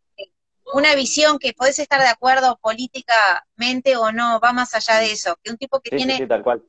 [0.72, 5.36] una visión que podés estar de acuerdo políticamente o no, va más allá de eso,
[5.42, 6.62] que un tipo que tiene, tal cual.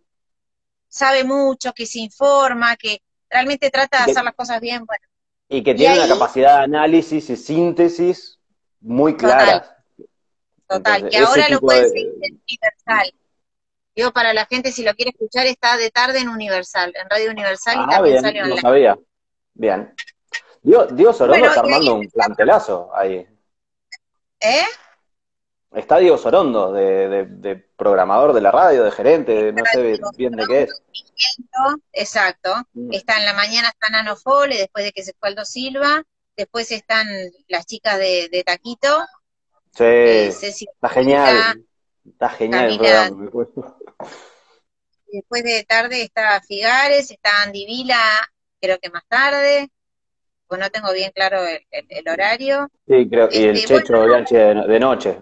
[0.88, 3.02] sabe mucho, que se informa, que
[3.36, 5.06] realmente trata de hacer las cosas bien, bueno.
[5.50, 8.40] Y que tiene una capacidad de análisis y síntesis
[8.80, 9.78] muy clara.
[10.68, 13.14] Total, que ahora lo puede seguir en Universal.
[13.96, 17.32] Digo, para la gente, si lo quiere escuchar, está de tarde en Universal, en Radio
[17.32, 18.62] Universal y ah, también salió online.
[18.62, 18.98] sabía.
[19.54, 19.94] Bien.
[20.64, 23.28] Dios Sorondo está armando un plantelazo ahí.
[24.40, 24.64] ¿Eh?
[25.76, 30.62] Está Diego Sorondo, de, programador de la radio, de gerente, no sé bien de qué
[30.64, 30.82] es.
[31.92, 32.54] Exacto.
[32.74, 32.94] Mm.
[32.94, 36.04] Está en la mañana está Nano Fole, después de que se fue Aldo Silva.
[36.38, 37.08] Después están
[37.48, 39.06] las chicas de, Taquito.
[39.72, 41.66] Sí, eh, está genial.
[42.06, 43.78] Está genial el programa.
[45.08, 48.02] Después de tarde está Figares, está Andy Vila,
[48.60, 49.70] creo que más tarde
[50.48, 51.40] pues no tengo bien claro
[51.72, 52.70] el, horario.
[52.88, 55.20] Sí, creo, y el este, Checho de, noche,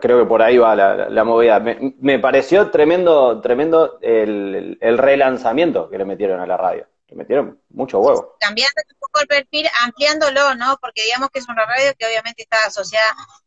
[0.00, 1.60] creo que por ahí va la, movida.
[1.60, 6.86] Me, pareció tremendo, tremendo el, relanzamiento que le metieron a la radio.
[7.08, 8.36] Le metieron mucho huevo.
[8.40, 10.76] Cambiando un poco el perfil, ampliándolo, ¿no?
[10.80, 13.06] Porque digamos que es una radio que obviamente está asociada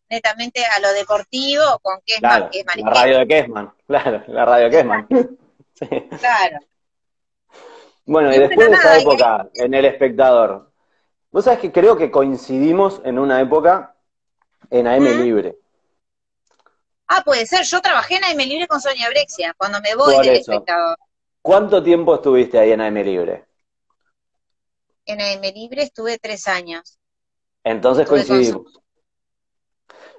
[0.10, 4.72] netamente a lo deportivo con Kesman, claro, La radio de Kesman, claro, la radio de
[4.72, 5.08] Kesman.
[6.20, 6.58] Claro.
[8.06, 10.70] Bueno, y después de esa época, en El Espectador,
[11.32, 13.96] Vos sabés que creo que coincidimos en una época
[14.72, 15.58] en AM Libre.
[17.12, 17.66] Ah, puede ser.
[17.66, 20.96] Yo trabajé en AM Libre con Sonia Brexia, cuando me voy del espectador.
[21.42, 23.46] ¿Cuánto tiempo estuviste ahí en AM Libre?
[25.06, 27.00] En AM Libre estuve tres años.
[27.64, 28.80] Entonces coincidimos.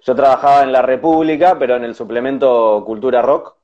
[0.03, 3.55] Yo trabajaba en La República, pero en el suplemento Cultura Rock.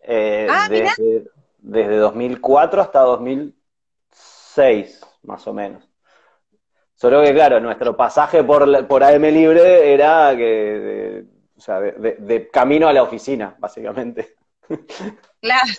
[0.00, 5.86] Eh, ah, desde, desde 2004 hasta 2006, más o menos.
[6.94, 11.33] Solo que, claro, nuestro pasaje por, por AM Libre era que,
[11.66, 14.36] de, o sea, de, camino a la oficina, básicamente.
[15.40, 15.72] Claro.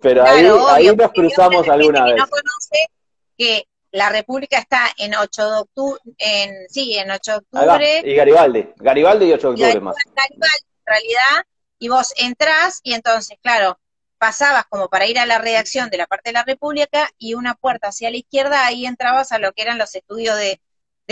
[0.00, 2.16] Pero ahí, ahí nos cruzamos alguna vez.
[2.16, 2.88] no conoce
[3.36, 8.02] que la República está en 8 de octubre, en, sí, en 8 de octubre.
[8.06, 9.96] Y Garibaldi, Garibaldi y 8 de octubre más.
[10.16, 11.46] Garibaldi, en realidad,
[11.78, 13.78] y vos entrás y entonces, claro,
[14.22, 17.54] pasabas como para ir a la redacción de la parte de la República y una
[17.54, 20.60] puerta hacia la izquierda, ahí entrabas a lo que eran los estudios de,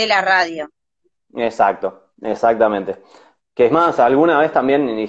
[0.07, 0.71] la radio.
[1.35, 3.03] Exacto, exactamente.
[3.61, 5.07] Que es más, alguna vez también,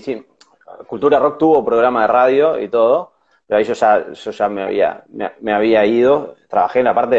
[0.85, 3.13] Cultura Rock tuvo programa de radio y todo,
[3.47, 5.05] pero ahí yo ya, yo ya me, había,
[5.39, 7.15] me, había ido, trabajé en la parte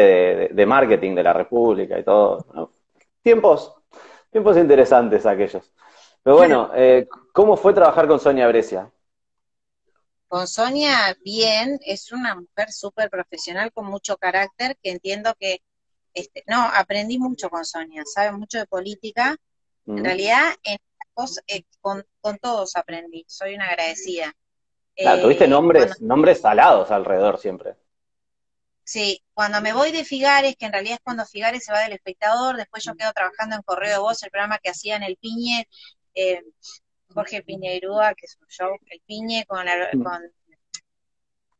[0.53, 2.71] de, marketing de la República y todo.
[3.23, 3.73] Tiempos,
[4.29, 5.73] tiempos interesantes aquellos.
[6.21, 8.91] Pero bueno, eh, ¿cómo fue trabajar con Sonia Brescia?
[10.27, 15.63] Con Sonia, bien, es una mujer súper profesional con mucho carácter, que entiendo que,
[16.13, 19.35] este, no, aprendí mucho con Sonia, sabe mucho de política.
[19.87, 20.03] En mm.
[20.05, 20.77] realidad, en
[21.47, 22.05] eh, con,
[22.41, 24.33] todos aprendí, soy una agradecida.
[24.95, 27.75] Claro, tuviste eh, nombres, nombres salados alrededor siempre.
[28.83, 31.93] Sí, cuando me voy de Figares, que en realidad es cuando Figares se va del
[31.93, 35.15] espectador, después yo quedo trabajando en Correo de Voz, el programa que hacía en el
[35.15, 35.67] Piñe,
[36.13, 36.41] eh,
[37.13, 40.03] Jorge Piñeirúa, que es un show, el Piñe, con, mm.
[40.03, 40.21] con,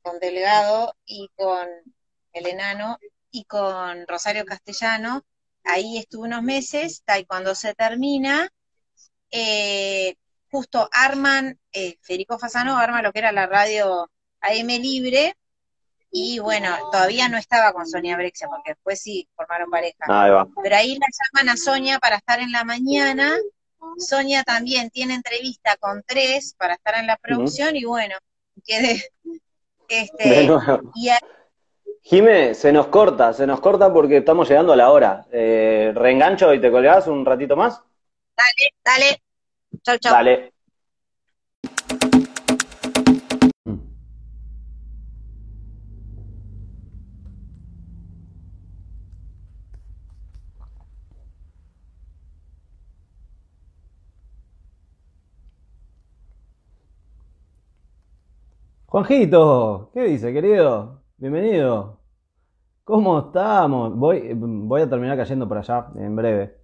[0.02, 1.68] con Delgado y con
[2.34, 3.00] el enano
[3.32, 5.24] y con Rosario Castellano.
[5.64, 8.50] Ahí estuve unos meses, y cuando se termina,
[9.34, 10.16] eh,
[10.50, 14.10] justo arman, eh, Federico Fasano arma lo que era la radio
[14.40, 15.36] AM Libre,
[16.10, 20.06] y bueno, todavía no estaba con Sonia Brexia, porque después sí formaron pareja.
[20.62, 23.36] Pero ahí la llaman a Sonia para estar en la mañana
[23.98, 28.16] Sonia también tiene entrevista con tres para estar en la producción y bueno,
[28.66, 29.04] quedé.
[29.88, 30.50] Este,
[32.02, 35.26] Jime, se nos corta, se nos corta porque estamos llegando a la hora.
[35.32, 37.82] Eh, reengancho y te colgás un ratito más.
[38.38, 39.22] Dale, dale.
[39.84, 40.14] Chau, chau.
[40.14, 40.52] Dale.
[58.88, 61.02] Juanjito, ¿qué dice, querido?
[61.18, 62.00] Bienvenido.
[62.84, 63.96] ¿Cómo estamos?
[63.96, 66.63] Voy, voy a terminar cayendo por allá en breve.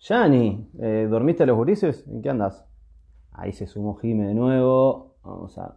[0.00, 2.06] Yani, eh, ¿dormiste los gurises?
[2.08, 2.64] ¿En qué andas?
[3.32, 5.18] Ahí se sumó Jime de nuevo.
[5.22, 5.76] Vamos a.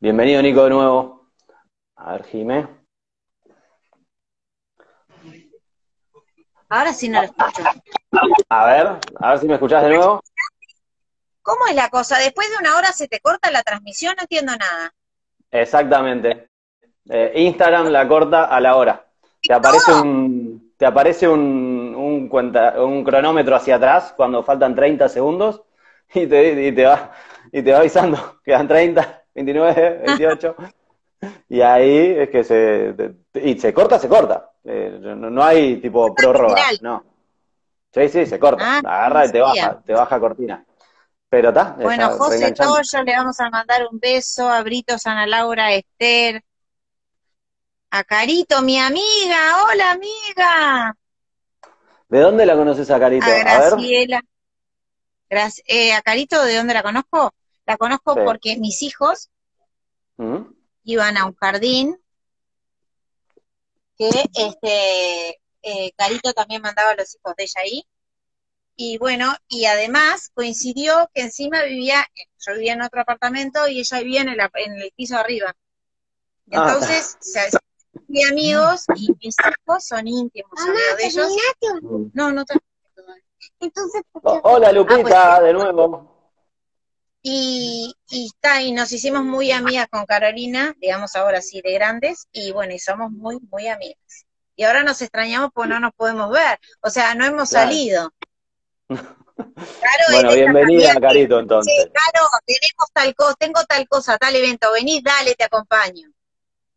[0.00, 1.30] Bienvenido, Nico, de nuevo.
[1.94, 2.68] A ver, Jime.
[6.68, 7.62] Ahora sí no lo escucho.
[8.48, 10.20] A ver, a ver si me escuchás de nuevo.
[11.42, 12.18] ¿Cómo es la cosa?
[12.18, 14.92] Después de una hora se te corta la transmisión, no entiendo nada.
[15.52, 16.48] Exactamente.
[17.08, 19.04] Eh, Instagram la corta a la hora.
[19.40, 25.08] Te aparece un, te aparece un, un, cuenta, un cronómetro hacia atrás cuando faltan 30
[25.08, 25.62] segundos
[26.14, 27.12] y te, y te, va,
[27.52, 28.38] y te va avisando.
[28.44, 30.56] Quedan 30, 29, 28.
[31.48, 32.94] y ahí es que se.
[33.34, 34.50] Y se corta, se corta.
[34.64, 37.04] Eh, no, hay tipo prórroga, no.
[37.92, 38.78] Sí, sí, se corta.
[38.78, 40.64] Ah, Agarra y te baja, te baja cortina.
[41.28, 41.76] Pero está.
[41.80, 46.42] Bueno, José Toyo, le vamos a mandar un beso a Brito, Ana Laura, Esther,
[47.96, 49.64] a Carito, mi amiga.
[49.64, 50.96] Hola, amiga.
[52.08, 53.24] ¿De dónde la conoces a Carito?
[53.24, 54.22] A Graciela.
[55.66, 57.34] Eh, a Carito, ¿de dónde la conozco?
[57.64, 59.30] La conozco porque mis hijos
[60.18, 60.42] ¿Mm?
[60.84, 61.98] iban a un jardín
[63.96, 67.86] que este eh, Carito también mandaba a los hijos de ella ahí.
[68.76, 72.06] Y bueno, y además coincidió que encima vivía,
[72.46, 75.56] yo vivía en otro apartamento y ella vivía en el, en el piso arriba.
[76.52, 76.76] Ah.
[76.76, 77.16] Entonces,
[78.08, 81.28] mi amigos y mis hijos son íntimos amigos de ellos.
[82.14, 82.54] No, no te...
[83.60, 86.16] Entonces, Hola Lupita, ah, pues, de nuevo.
[87.22, 92.28] Y, y, está, y nos hicimos muy amigas con Carolina, digamos ahora sí de grandes,
[92.32, 94.26] y bueno, y somos muy, muy amigas.
[94.54, 98.12] Y ahora nos extrañamos porque no nos podemos ver, o sea, no hemos salido.
[100.10, 101.74] bueno, bienvenida, Carito, entonces.
[101.74, 106.10] Sí, claro, tenemos tal cosa, tengo tal cosa, tal evento, venís, dale, te acompaño.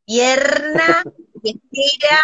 [0.10, 1.04] Pierna,
[1.44, 2.20] estira.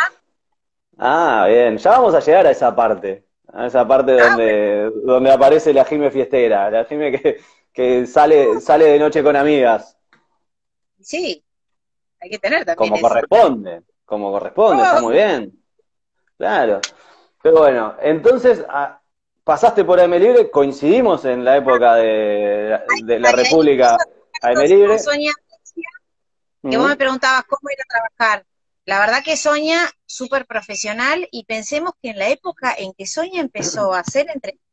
[0.98, 5.32] Ah, bien, ya vamos a llegar a esa parte, a esa parte ah, donde, donde
[5.32, 9.96] aparece la Jime fiestera, la Jime que, que sale, sale de noche con amigas.
[11.00, 11.46] Sí,
[12.20, 12.90] hay que tener también.
[12.90, 15.64] Como corresponde, como corresponde, está muy bien.
[16.40, 16.82] Claro.
[17.44, 19.00] Pero bueno, entonces ah,
[19.44, 23.96] pasaste por AM Libre, coincidimos en la época de, la República
[24.42, 24.98] AM Libre.
[26.70, 28.46] Que vos me preguntabas cómo ir a trabajar.
[28.86, 33.42] La verdad que Soña, súper profesional, y pensemos que en la época en que Soña
[33.42, 34.66] empezó a hacer entrevistas,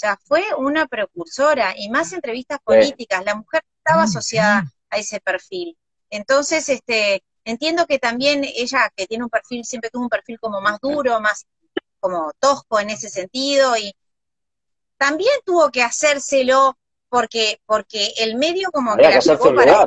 [0.00, 3.22] sea, fue una precursora y más entrevistas políticas.
[3.24, 5.76] La mujer estaba asociada a ese perfil.
[6.08, 10.60] Entonces, este, entiendo que también ella, que tiene un perfil, siempre tuvo un perfil como
[10.60, 11.46] más duro, más
[12.00, 13.94] como tosco en ese sentido, y
[14.96, 16.78] también tuvo que hacérselo
[17.10, 19.86] porque, porque el medio como que, la llevó para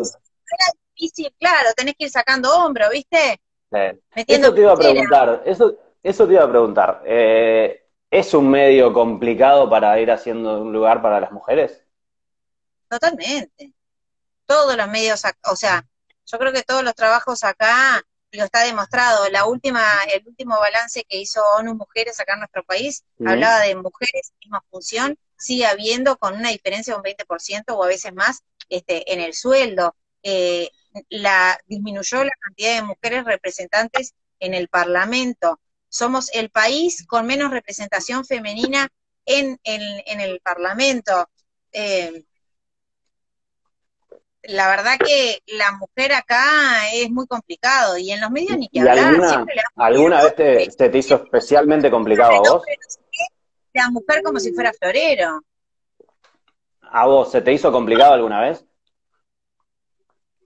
[0.95, 3.41] difícil, claro, tenés que ir sacando hombro, ¿viste?
[3.71, 7.01] eso te iba a preguntar, eso, eso te iba a preguntar.
[7.05, 7.79] Eh,
[8.11, 11.83] ¿Es un medio complicado para ir haciendo un lugar para las mujeres?
[12.87, 13.73] Totalmente.
[14.45, 15.83] Todos los medios, o sea,
[16.25, 19.29] yo creo que todos los trabajos acá lo está demostrado.
[19.29, 19.83] La última,
[20.13, 24.63] el último balance que hizo ONU Mujeres acá en nuestro país hablaba de mujeres misma
[24.69, 29.21] función, sigue habiendo con una diferencia de un 20% o a veces más este, en
[29.21, 29.95] el sueldo.
[30.21, 30.69] Eh,
[31.09, 35.59] la disminuyó la cantidad de mujeres representantes en el Parlamento
[35.93, 38.89] somos el país con menos representación femenina
[39.25, 41.29] en, el Parlamento.
[41.71, 42.23] Eh,
[44.41, 48.79] la verdad que la mujer acá es muy complicado y en los medios ni que
[48.79, 48.97] hablar.
[48.97, 52.63] ¿Alguna, ¿alguna vez te, te, hizo especialmente complicado a vos?
[53.73, 55.41] La mujer como si fuera florero.
[56.81, 58.65] ¿A vos se te hizo complicado alguna vez?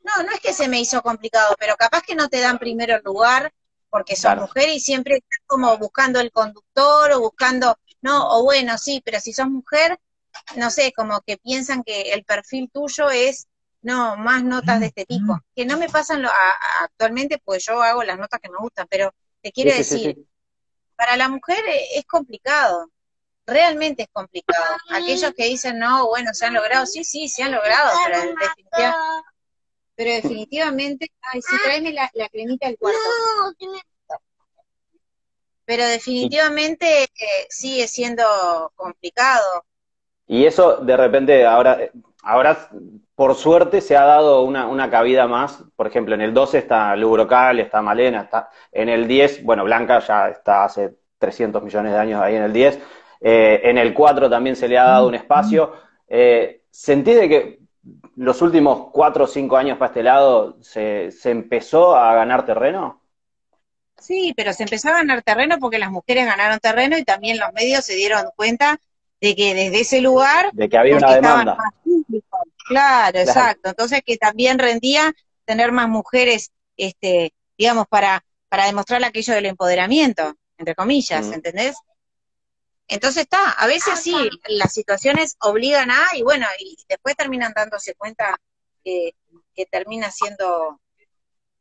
[0.07, 2.99] No, no es que se me hizo complicado, pero capaz que no te dan primero
[3.01, 3.51] lugar
[3.89, 8.77] porque son mujeres y siempre están como buscando el conductor o buscando, no, o bueno,
[8.77, 9.99] sí, pero si sos mujer,
[10.55, 13.47] no sé, como que piensan que el perfil tuyo es,
[13.81, 16.29] no, más notas de este tipo, que no me pasan lo,
[16.81, 20.17] actualmente, pues yo hago las notas que me gustan, pero te quiero decir,
[20.95, 22.91] para la mujer es complicado,
[23.45, 24.63] realmente es complicado.
[24.89, 28.97] Aquellos que dicen, no, bueno, se han logrado, sí, sí, se han logrado, pero definitivamente
[29.97, 32.99] pero definitivamente, ay, sí, tráeme la, la cremita del cuarto.
[35.65, 37.07] Pero definitivamente eh,
[37.49, 38.23] sigue siendo
[38.75, 39.65] complicado.
[40.27, 41.79] Y eso de repente ahora,
[42.21, 42.69] ahora
[43.15, 45.63] por suerte se ha dado una, una cabida más.
[45.75, 49.97] Por ejemplo, en el 12 está Lubrocal, está Malena, está en el 10, bueno, Blanca
[49.99, 52.79] ya está hace 300 millones de años ahí en el 10.
[53.21, 55.73] Eh, en el 4 también se le ha dado un espacio.
[56.07, 57.56] Eh, ¿Sentís de que
[58.15, 63.01] los últimos cuatro o cinco años para este lado se, se empezó a ganar terreno?
[63.99, 67.51] Sí, pero se empezó a ganar terreno porque las mujeres ganaron terreno y también los
[67.53, 68.79] medios se dieron cuenta
[69.19, 71.57] de que desde ese lugar de que había una demanda.
[72.67, 73.69] Claro, exacto.
[73.69, 75.13] Entonces que también rendía
[75.45, 80.33] tener más mujeres, este, digamos, para para demostrar aquello del empoderamiento.
[80.59, 81.75] entre comillas, ¿entendés?
[82.87, 84.15] Entonces está, a veces sí,
[84.47, 88.39] las situaciones obligan a, y bueno, y después terminan dándose cuenta
[88.83, 89.13] que,
[89.53, 90.79] que termina siendo,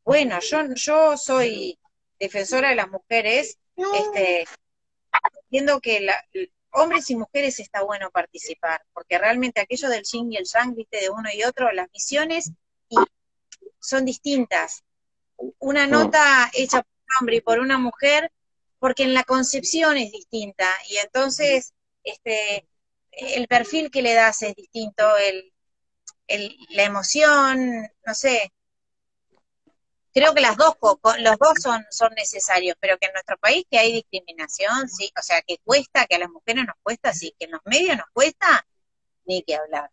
[0.04, 1.78] bueno, yo, yo soy
[2.18, 4.46] defensora de las mujeres, este,
[5.42, 6.16] entiendo que la,
[6.76, 11.00] hombres y mujeres está bueno participar, porque realmente aquello del yin y el yang, viste,
[11.00, 12.52] de uno y otro, las visiones
[12.88, 12.96] y
[13.80, 14.84] son distintas.
[15.58, 18.30] Una nota hecha por un hombre y por una mujer,
[18.87, 21.74] porque en la concepción es distinta, y entonces
[22.05, 22.68] este
[23.11, 25.53] el perfil que le das es distinto, el,
[26.28, 28.53] el, la emoción, no sé,
[30.14, 30.76] creo que las dos,
[31.18, 35.22] los dos son, son necesarios, pero que en nuestro país que hay discriminación, sí, o
[35.22, 38.07] sea, que cuesta, que a las mujeres nos cuesta, sí, que en los medios nos
[38.12, 38.68] cuesta,
[39.24, 39.91] ni que hablar.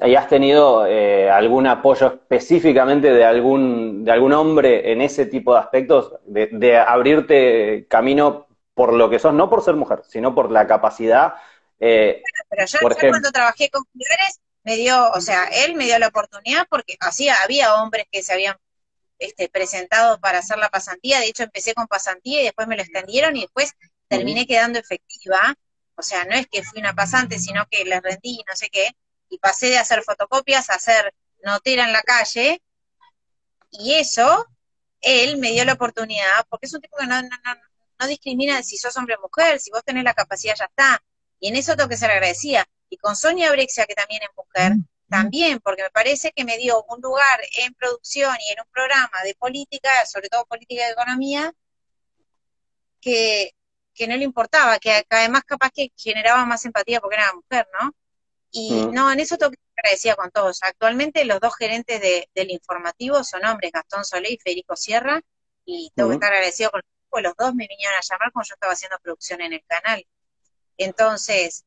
[0.00, 5.54] ¿Y has tenido eh, algún apoyo específicamente de algún, de algún hombre en ese tipo
[5.54, 10.50] de aspectos, de, abrirte camino por lo que sos, no por ser mujer, sino por
[10.50, 11.34] la capacidad?
[11.78, 12.78] Eh, pero yo,
[13.10, 17.28] cuando trabajé con mujeres, me dio, o sea, él me dio la oportunidad porque así
[17.28, 18.56] había hombres que se habían
[19.18, 21.20] este, presentado para hacer la pasantía.
[21.20, 23.72] De hecho, empecé con pasantía y después me lo extendieron y después
[24.08, 25.54] terminé quedando efectiva.
[25.94, 28.68] O sea, no es que fui una pasante, sino que les rendí y no sé
[28.70, 28.90] qué.
[29.32, 32.62] Y pasé de hacer fotocopias a hacer notera en la calle.
[33.70, 34.46] Y eso,
[35.00, 37.54] él me dio la oportunidad, porque es un tipo que no, no, no,
[37.98, 41.02] no discrimina si sos hombre o mujer, si vos tenés la capacidad ya está.
[41.40, 42.68] Y en eso tengo que ser agradecida.
[42.90, 44.72] Y con Sonia Brexia, que también es mujer,
[45.08, 49.22] también, porque me parece que me dio un lugar en producción y en un programa
[49.24, 51.52] de política, sobre todo política de economía,
[53.00, 53.54] que,
[54.08, 57.94] no le importaba, que, además capaz que generaba más empatía porque era mujer, ¿no?
[58.52, 58.92] Y mm.
[58.92, 60.60] no, en eso tengo que agradecida con todos.
[60.62, 65.20] Actualmente los dos gerentes del informativo son hombres, Gastón Solé y Federico Sierra,
[65.64, 66.18] y tengo que mm.
[66.18, 66.80] estar agradecido con
[67.12, 70.06] los, los dos me vinieron a llamar cuando yo estaba haciendo producción en el canal.
[70.76, 71.64] Entonces,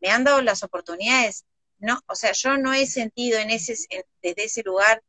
[0.00, 1.44] me han dado las oportunidades
[1.82, 3.74] no, o sea, yo no he sentido en ese,
[4.22, 5.02] desde ese lugar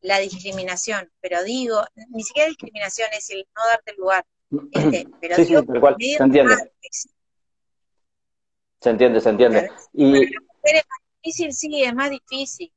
[0.00, 4.24] la discriminación, pero digo, ni siquiera discriminación es el no darte lugar,
[4.72, 6.72] este, pero sí, sí, cual, se entiende.
[8.80, 9.70] Se entiende, se entiende.
[9.92, 10.24] y
[10.64, 12.72] es más difícil, sí, es más difícil.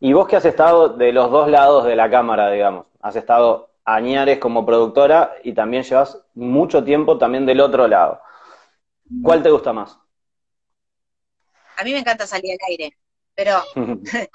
[0.00, 3.70] Y vos que has estado de los dos lados de la cámara, digamos, has estado
[3.84, 8.20] añares como productora y también llevas mucho tiempo también del otro lado.
[9.22, 9.98] ¿Cuál te gusta más?
[11.76, 12.96] a mí me encanta salir al aire,
[13.34, 13.62] pero,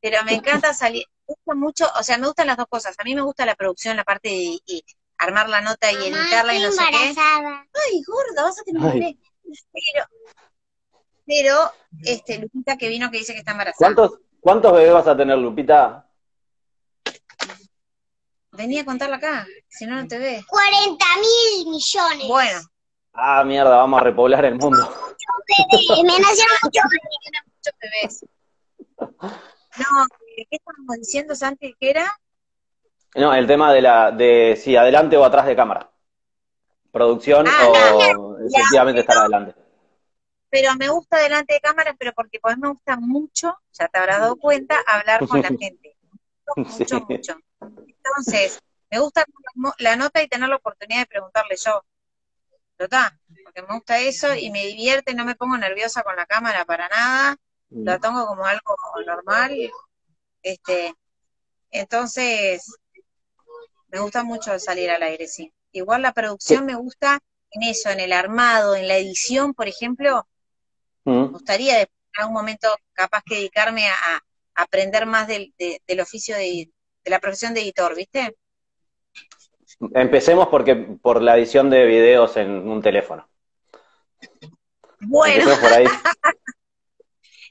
[0.00, 2.94] pero me encanta salir, me gusta mucho, o sea, me gustan las dos cosas.
[2.98, 4.84] A mí me gusta la producción, la parte de,
[5.18, 7.14] armar la nota y editarla y no sé qué.
[7.16, 9.16] Ay, gorda, vas a tener.
[9.72, 10.04] Pero,
[11.26, 11.70] pero,
[12.04, 13.78] este, Lupita que vino que dice que está embarazada.
[13.78, 16.06] ¿Cuántos, cuántos bebés vas a tener, Lupita?
[18.52, 20.44] Venía a contarla acá, si no, no te ve.
[20.46, 22.28] 40 mil millones.
[22.28, 22.60] Bueno.
[23.14, 24.88] Ah, mierda, vamos a repoblar el mundo
[26.04, 28.26] me nacieron muchos bebés.
[28.98, 31.74] No, ¿qué estábamos diciendo, Santi?
[31.78, 32.18] ¿Qué era?
[33.14, 35.90] No, el tema de la, de si adelante o atrás de cámara.
[36.90, 37.68] Producción ah,
[38.18, 39.54] o efectivamente estar adelante.
[40.52, 44.20] Pero me gusta delante de cámara, pero porque pues me gusta mucho, ya te habrás
[44.20, 45.96] dado cuenta, hablar con la gente.
[46.54, 47.36] Mucho, mucho.
[47.58, 48.60] Entonces,
[48.90, 49.24] me gusta
[49.78, 51.82] la nota y tener la oportunidad de preguntarle yo,
[52.76, 56.86] porque me gusta eso y me divierte, no me pongo nerviosa con la cámara para
[56.90, 57.36] nada,
[57.70, 57.86] mm.
[58.02, 58.76] tomo como algo
[59.06, 59.56] normal.
[60.42, 60.94] Este,
[61.70, 62.78] entonces,
[63.88, 65.50] me gusta mucho salir al aire, sí.
[65.72, 67.20] Igual la producción me gusta
[67.52, 70.26] en eso, en el armado, en la edición, por ejemplo.
[71.04, 71.22] Mm.
[71.22, 74.20] Me gustaría en algún momento capaz que dedicarme a,
[74.54, 76.70] aprender más del, del oficio de,
[77.04, 78.36] de la profesión de editor, ¿viste?
[79.94, 83.28] Empecemos porque por la edición de videos en un teléfono.
[85.00, 85.34] Bueno.
[85.34, 85.86] Empecemos por ahí.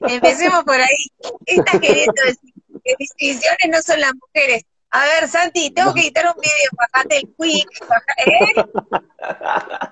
[0.00, 1.06] Empecemos por ahí.
[1.46, 2.52] Estás queriendo decir
[2.84, 4.64] que mis ediciones no son las mujeres.
[4.90, 7.68] A ver, Santi, tengo que editar un video, bajate el quick,
[8.26, 8.54] ¿eh?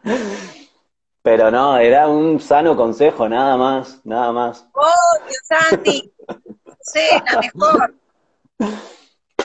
[1.22, 4.66] Pero no, era un sano consejo, nada más, nada más.
[4.72, 6.12] Oh, Dios, Santi,
[7.26, 7.94] la mejor.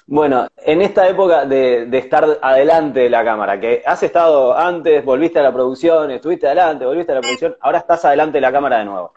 [0.07, 5.39] Bueno, en esta época de, estar adelante de la cámara, que has estado antes, volviste
[5.39, 8.77] a la producción, estuviste adelante, volviste a la producción, ahora estás adelante de la cámara
[8.77, 9.13] de nuevo.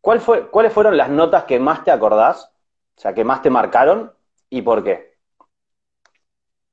[0.00, 2.50] ¿Cuál fue, ¿Cuáles fueron las notas que más te acordás?
[2.96, 4.12] O sea, que más te marcaron
[4.48, 5.18] y por qué?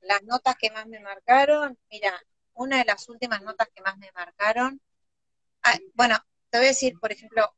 [0.00, 2.14] Las notas que más me marcaron, mira,
[2.54, 4.80] una de las últimas notas que más me marcaron,
[5.62, 6.16] ah, bueno,
[6.50, 7.54] te voy a decir, por ejemplo,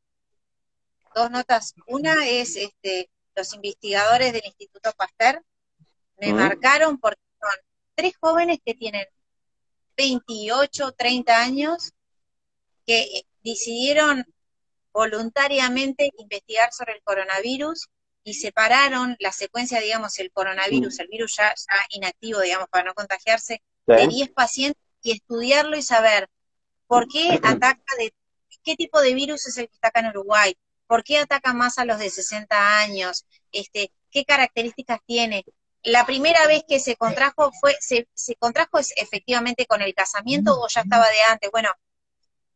[1.15, 1.75] dos notas.
[1.87, 5.43] Una es este, los investigadores del Instituto Pasteur,
[6.19, 7.51] me marcaron porque son
[7.95, 9.07] tres jóvenes que tienen
[9.97, 11.93] 28, 30 años
[12.87, 14.25] que decidieron
[14.93, 17.89] voluntariamente investigar sobre el coronavirus
[18.25, 21.55] y separaron la secuencia, digamos, el coronavirus, el virus ya,
[21.91, 26.29] inactivo, digamos, para no contagiarse, de 10 pacientes y estudiarlo y saber
[26.93, 28.13] por qué ataca, de
[28.63, 30.55] qué tipo de virus es el que ataca en Uruguay,
[30.87, 35.43] por qué ataca más a los de 60 años, este, qué características tiene.
[35.83, 40.61] La primera vez que se contrajo fue, se, se contrajo es efectivamente con el casamiento
[40.61, 41.51] o ya estaba de antes.
[41.51, 41.71] Bueno,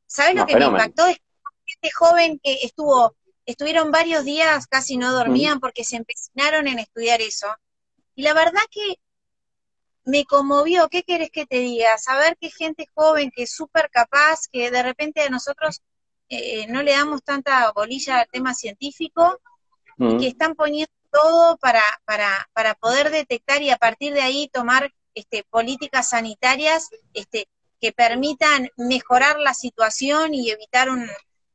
[0.06, 1.06] ¿sabes lo que me impactó?
[1.06, 1.16] Es
[1.64, 7.22] este joven que estuvo estuvieron varios días, casi no dormían porque se empecinaron en estudiar
[7.22, 7.46] eso.
[8.14, 8.96] Y la verdad que
[10.07, 11.99] me conmovió, ¿qué quieres que te diga?
[11.99, 15.83] Saber que gente joven, que es súper capaz, que de repente a nosotros
[16.28, 19.39] eh, no le damos tanta bolilla al tema científico,
[19.99, 24.49] y que están poniendo todo para, para, para poder detectar y a partir de ahí
[24.53, 27.49] tomar este, políticas sanitarias este,
[27.81, 30.89] que permitan mejorar la situación y evitar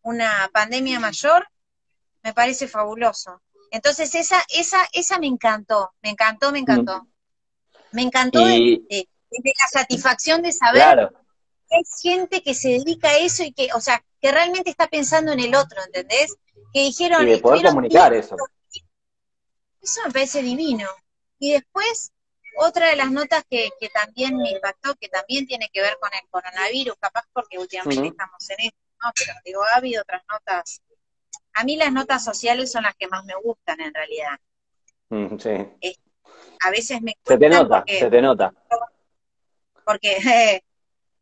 [0.01, 1.47] una pandemia mayor,
[2.23, 3.41] me parece fabuloso.
[3.69, 7.07] Entonces esa, esa, esa me encantó, me encantó, me encantó.
[7.93, 11.09] Me encantó de, la satisfacción de saber
[11.69, 14.87] que hay gente que se dedica a eso y que, o sea, que realmente está
[14.87, 16.35] pensando en el otro, ¿entendés?
[16.73, 17.27] Que dijeron...
[17.27, 18.35] Y de poder comunicar eso.
[19.81, 20.87] Eso me parece divino.
[21.39, 22.11] Y después,
[22.57, 26.11] otra de las notas que, que, también me impactó, que también tiene que ver con
[26.13, 29.11] el coronavirus, capaz porque últimamente estamos en esto, ¿no?
[29.15, 30.81] Pero digo, ha habido otras notas
[31.53, 34.39] a mí las notas sociales son las que más me gustan en realidad.
[35.39, 35.97] Sí.
[36.61, 37.35] A veces me cuestan.
[37.35, 38.53] Se te nota, se te nota.
[39.85, 40.61] Porque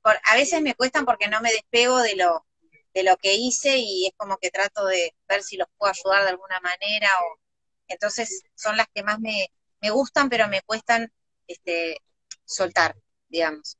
[0.03, 2.45] a veces me cuestan porque no me despego de lo,
[2.93, 6.23] de lo que hice y es como que trato de ver si los puedo ayudar
[6.23, 7.09] de alguna manera.
[7.23, 7.39] o
[7.87, 9.51] Entonces son las que más me,
[9.81, 11.11] me gustan, pero me cuestan
[11.47, 11.97] este,
[12.45, 12.95] soltar,
[13.27, 13.77] digamos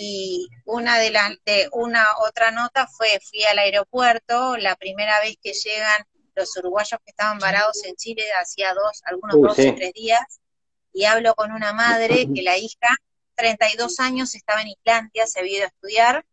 [0.00, 5.36] y una de las de una otra nota fue fui al aeropuerto la primera vez
[5.42, 6.04] que llegan
[6.36, 10.40] los uruguayos que estaban varados en Chile hacía dos algunos dos o tres días
[10.92, 12.88] y hablo con una madre que la hija
[13.34, 16.26] 32 años estaba en Islandia se había ido a estudiar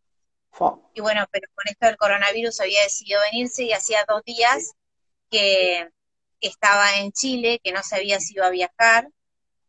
[0.94, 4.72] y bueno pero con esto del coronavirus había decidido venirse y hacía dos días
[5.30, 5.88] que
[6.40, 9.08] estaba en Chile que no sabía si iba a viajar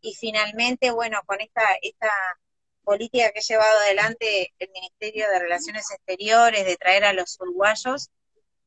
[0.02, 2.10] y finalmente bueno con esta esta
[2.88, 8.10] política que ha llevado adelante el Ministerio de Relaciones Exteriores, de traer a los uruguayos,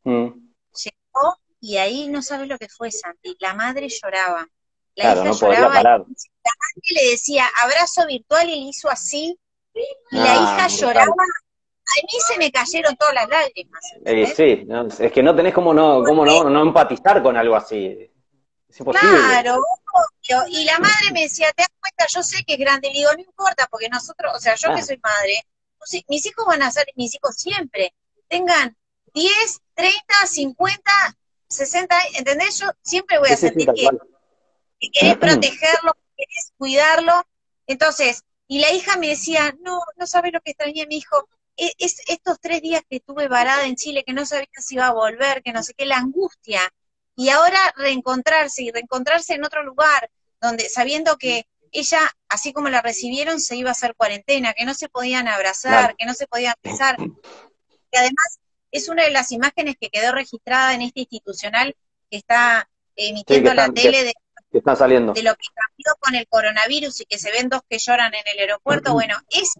[0.04, 0.28] mm.
[0.84, 3.34] llegó y ahí no sabes lo que fue, Santi.
[3.40, 4.46] La madre lloraba.
[4.96, 5.82] La hija lloraba.
[5.82, 9.38] La madre le decía abrazo virtual y le hizo así.
[9.74, 11.12] Y la ah, hija lloraba.
[11.12, 13.82] A mí se me cayeron todas las lágrimas.
[14.04, 14.66] Eh, sí,
[15.04, 18.10] es que no tenés como no, cómo no, no empatizar con algo así.
[18.78, 19.60] Claro,
[20.48, 22.88] Y la madre me decía, te das cuenta, yo sé que es grande.
[22.88, 24.84] Le digo, no importa, porque nosotros, o sea, yo que ah.
[24.84, 25.44] soy madre,
[26.08, 27.94] mis hijos van a ser mis hijos siempre.
[28.28, 28.76] Tengan
[29.12, 30.92] 10, 30, 50,
[31.48, 32.60] 60, ¿entendés?
[32.60, 33.88] Yo siempre voy a sentir que,
[34.80, 37.26] que, querés protegerlo, que querés cuidarlo.
[37.66, 41.28] Entonces, y la hija me decía, no, no sabes lo que extrañé, mi hijo.
[41.56, 44.86] E, es, estos tres días que estuve varada en Chile, que no sabía si iba
[44.86, 46.62] a volver, que no sé qué, la angustia
[47.20, 52.00] y ahora reencontrarse y reencontrarse en otro lugar, donde sabiendo que ella,
[52.30, 56.06] así como la recibieron, se iba a hacer cuarentena, que no se podían abrazar, que
[56.06, 56.96] no se podían besar.
[56.98, 58.40] Y además
[58.70, 61.76] es una de las imágenes que quedó registrada en este institucional
[62.10, 64.14] que está emitiendo la tele de,
[64.76, 65.12] saliendo.
[65.12, 68.22] de lo que cambió con el coronavirus y que se ven dos que lloran en
[68.32, 68.92] el aeropuerto.
[68.92, 69.52] Bueno, es,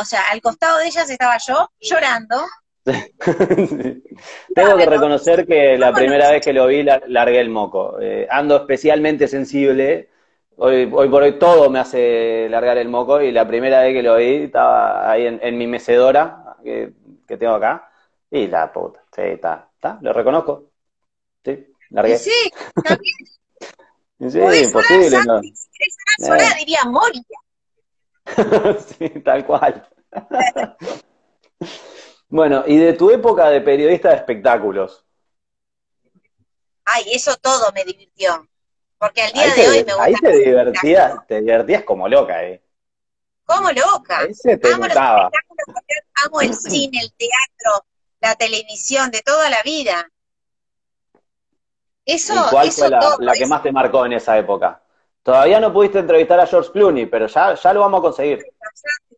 [0.00, 2.44] o sea, al costado de ellas estaba yo llorando
[4.54, 8.00] Tengo que reconocer que la primera vez que lo vi largué el moco.
[8.00, 10.08] Eh, ando especialmente sensible.
[10.56, 14.02] Hoy, hoy por hoy todo me hace largar el moco y la primera vez que
[14.02, 16.92] lo vi estaba ahí en, mi mecedora que,
[17.26, 17.90] tengo acá.
[18.30, 20.70] Y la puta, sí, está, está, lo reconozco.
[21.44, 22.18] Sí, largué.
[22.18, 22.50] Sí,
[22.84, 23.14] también.
[24.18, 25.18] sí, imposible.
[25.24, 25.40] No.
[25.40, 26.54] Eh.
[26.58, 27.22] diría Moria.
[28.98, 29.88] sí, tal cual.
[32.30, 35.02] Bueno, y de tu época de periodista de espectáculos.
[36.84, 38.46] Ay, eso todo me divirtió.
[38.98, 40.04] Porque al día de hoy me gusta.
[40.04, 42.62] Ahí te divertías, te divertías como loca, ¿eh?
[43.44, 44.18] Como loca.
[44.18, 44.84] Ahí se te amo
[46.24, 47.86] amo el cine, el teatro,
[48.20, 50.10] la televisión, de toda la vida.
[52.08, 54.82] Eso, cuál fue la, que más te marcó en esa época?
[55.22, 58.46] Todavía no pudiste entrevistar a George Clooney, pero ya, ya lo vamos a conseguir.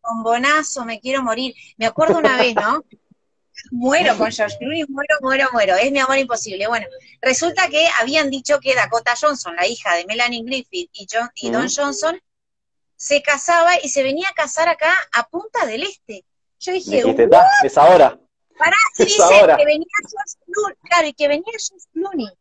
[0.01, 1.55] Con bonazo, me quiero morir.
[1.77, 2.85] Me acuerdo una vez, ¿no?
[3.71, 6.67] muero con George Clooney, muero, muero, muero, es mi amor imposible.
[6.67, 6.89] Bueno,
[7.23, 11.51] resulta que habían dicho que Dakota Johnson, la hija de Melanie Griffith y, John, y
[11.51, 12.21] Don Johnson,
[12.97, 16.25] se casaba y se venía a casar acá a Punta del Este.
[16.59, 18.19] Yo dije, "Ta, es ahora.
[18.59, 19.19] Pará, y dice
[19.57, 22.40] que venía George Clooney, claro, y que venía George Clooney.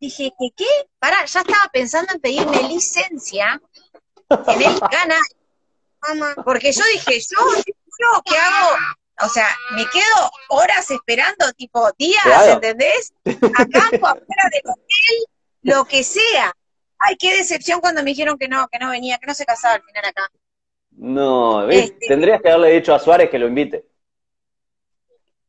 [0.00, 0.66] Dije, ¿qué qué?
[0.98, 3.60] Pará, ya estaba pensando en pedirme licencia
[4.30, 5.20] en el canal,
[6.08, 6.34] Mamá.
[6.44, 7.36] porque yo dije, yo,
[7.66, 8.76] yo, ¿qué hago?
[9.22, 12.52] O sea, me quedo horas esperando, tipo días, Claro.
[12.52, 13.12] ¿entendés?
[13.26, 15.26] Acampo afuera del hotel,
[15.62, 16.54] lo que sea.
[16.98, 19.74] Ay, qué decepción cuando me dijeron que no, que no venía, que no se casaba
[19.74, 20.30] al final acá.
[20.92, 21.90] No, ¿ves?
[21.90, 22.06] Este.
[22.08, 23.84] tendrías que haberle dicho a Suárez que lo invite.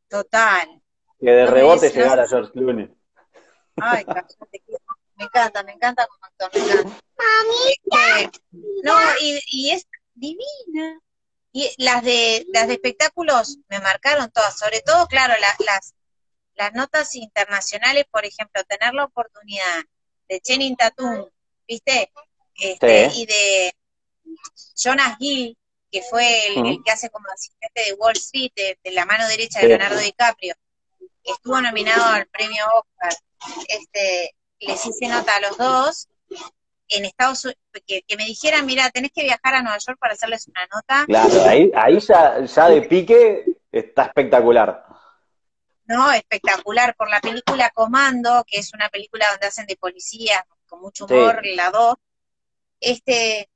[0.09, 0.81] Total.
[1.19, 2.89] Que de No rebote llegara George Clooney.
[3.77, 4.05] Ay,
[5.15, 6.99] me encanta, me encanta como actor, me encanta.
[7.17, 8.25] Mami.
[8.25, 8.39] Este,
[8.83, 10.99] no, y, y es divina.
[11.53, 15.93] Y las de las de espectáculos me marcaron todas, sobre todo, claro, la- las,
[16.55, 19.83] las notas internacionales, por ejemplo, tener la oportunidad
[20.29, 21.27] de Channing Tatum,
[21.67, 22.11] ¿viste?
[22.55, 23.21] Este, Sí.
[23.21, 23.75] Y de
[24.77, 25.57] Jonas Hill,
[25.91, 29.59] que fue el, que hace como asistente de Wall Street, de, de la mano derecha
[29.59, 29.69] de Sí.
[29.69, 30.55] Leonardo DiCaprio,
[31.23, 33.13] estuvo nominado al premio Oscar.
[33.67, 36.07] Este, les hice nota a los dos
[36.89, 40.13] en Estados Unidos, que, que me dijeran, mira, tenés que viajar a Nueva York para
[40.13, 41.05] hacerles una nota.
[41.07, 44.85] Claro, ahí, ahí ya, ya de pique está espectacular.
[45.85, 50.81] No, espectacular, por la película Comando, que es una película donde hacen de policía, con
[50.81, 51.13] mucho Sí.
[51.13, 51.95] humor, la dos.
[52.79, 53.49] Este,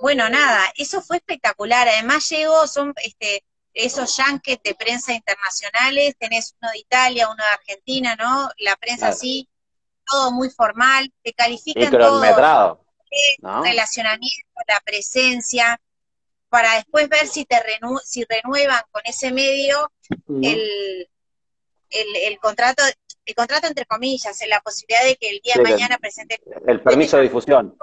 [0.00, 1.88] bueno, nada, eso fue espectacular.
[1.88, 3.44] Además llegó, son este,
[3.76, 8.48] esos yanques de prensa internacionales, tenés uno de Italia, uno de Argentina, ¿no?
[8.58, 9.14] La prensa Claro.
[9.16, 9.48] así,
[10.06, 12.78] todo muy formal, te califican todo.
[13.40, 13.62] ¿no?
[13.62, 15.80] relacionamiento, la presencia,
[16.48, 19.92] para después ver si te renu- si renuevan con ese medio
[20.28, 21.08] el,
[21.90, 22.82] el, el contrato,
[23.24, 26.40] el contrato entre comillas, la posibilidad de que el día Sí, de mañana presente.
[26.66, 27.76] El permiso de difusión.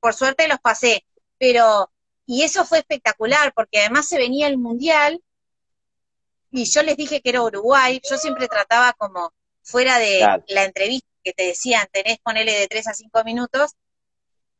[0.00, 1.04] Por suerte los pasé,
[1.38, 1.90] pero,
[2.26, 5.22] y eso fue espectacular, porque además se venía el mundial,
[6.50, 9.32] y yo les dije que era Uruguay, yo siempre trataba como
[9.62, 10.44] fuera de Claro.
[10.48, 13.72] la entrevista que te decían, tenés ponele de 3 a 5 minutos,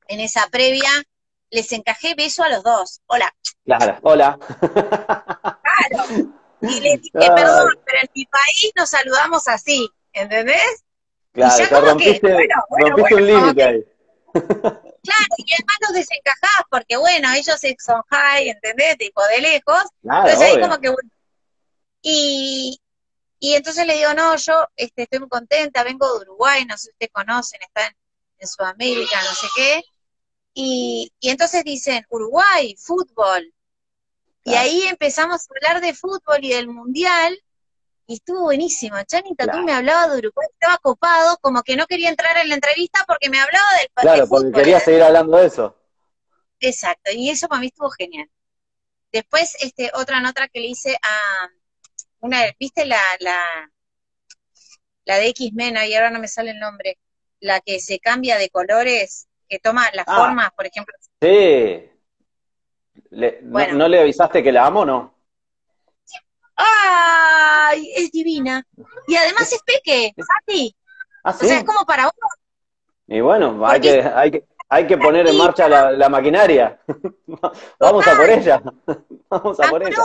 [0.09, 0.91] en esa previa,
[1.51, 3.01] les encajé beso a los dos.
[3.07, 3.33] Hola,
[3.65, 3.99] Claro.
[4.03, 4.39] Hola.
[6.63, 7.29] y les dije, Ay.
[7.35, 10.85] perdón, pero en mi país nos saludamos así, ¿entendés?
[11.33, 13.85] Claro, ya ya como que, rompiste, bueno, bueno, rompiste un límite ahí.
[15.07, 18.97] Claro, y además los desencajás, porque bueno, ellos son high, ¿entendés?
[18.99, 20.63] Tipo de lejos, Claro, entonces ahí obvio.
[20.69, 21.11] como que bueno.
[22.03, 22.81] Y,
[23.41, 26.85] y entonces le digo, no, yo este, estoy muy contenta, vengo de Uruguay, no sé
[26.85, 27.93] si ustedes conocen, están
[28.39, 29.83] en Sudamérica, no sé qué.
[30.55, 33.53] Y, y entonces dicen, Uruguay, fútbol.
[34.45, 37.37] Y ahí empezamos a hablar de fútbol y del mundial,
[38.07, 38.97] y estuvo buenísimo.
[39.05, 39.63] Tatum Claro.
[39.63, 43.29] me hablaba de Uruguay, estaba copado, como que no quería entrar en la entrevista porque
[43.31, 45.77] me hablaba del Claro, porque quería seguir hablando de eso.
[46.61, 48.31] Exacto, y eso para mí estuvo genial.
[49.13, 51.49] Después, este, otra nota que le hice a
[52.21, 53.41] una, ¿viste la, la,
[55.05, 55.77] la de X-Men?
[55.89, 56.99] Y ahora no me sale el nombre.
[57.41, 60.17] La que se cambia de colores, que toma las Ah.
[60.17, 60.95] formas, por ejemplo.
[61.21, 61.91] Sí.
[63.11, 63.75] Le- no- Bueno.
[63.75, 65.15] no, le avisaste que la amo no?
[66.57, 67.93] ¡Ay!
[67.97, 68.67] Es divina.
[69.07, 70.75] Y además es peque, Santi.
[71.25, 71.47] Ah, O sí.
[71.49, 72.13] sea, es como para vos.
[73.09, 76.81] Y bueno, hay que, hay que, hay que poner en marcha la, la maquinaria.
[77.79, 78.63] Vamos a por ella.
[79.31, 79.97] Vamos a por ella.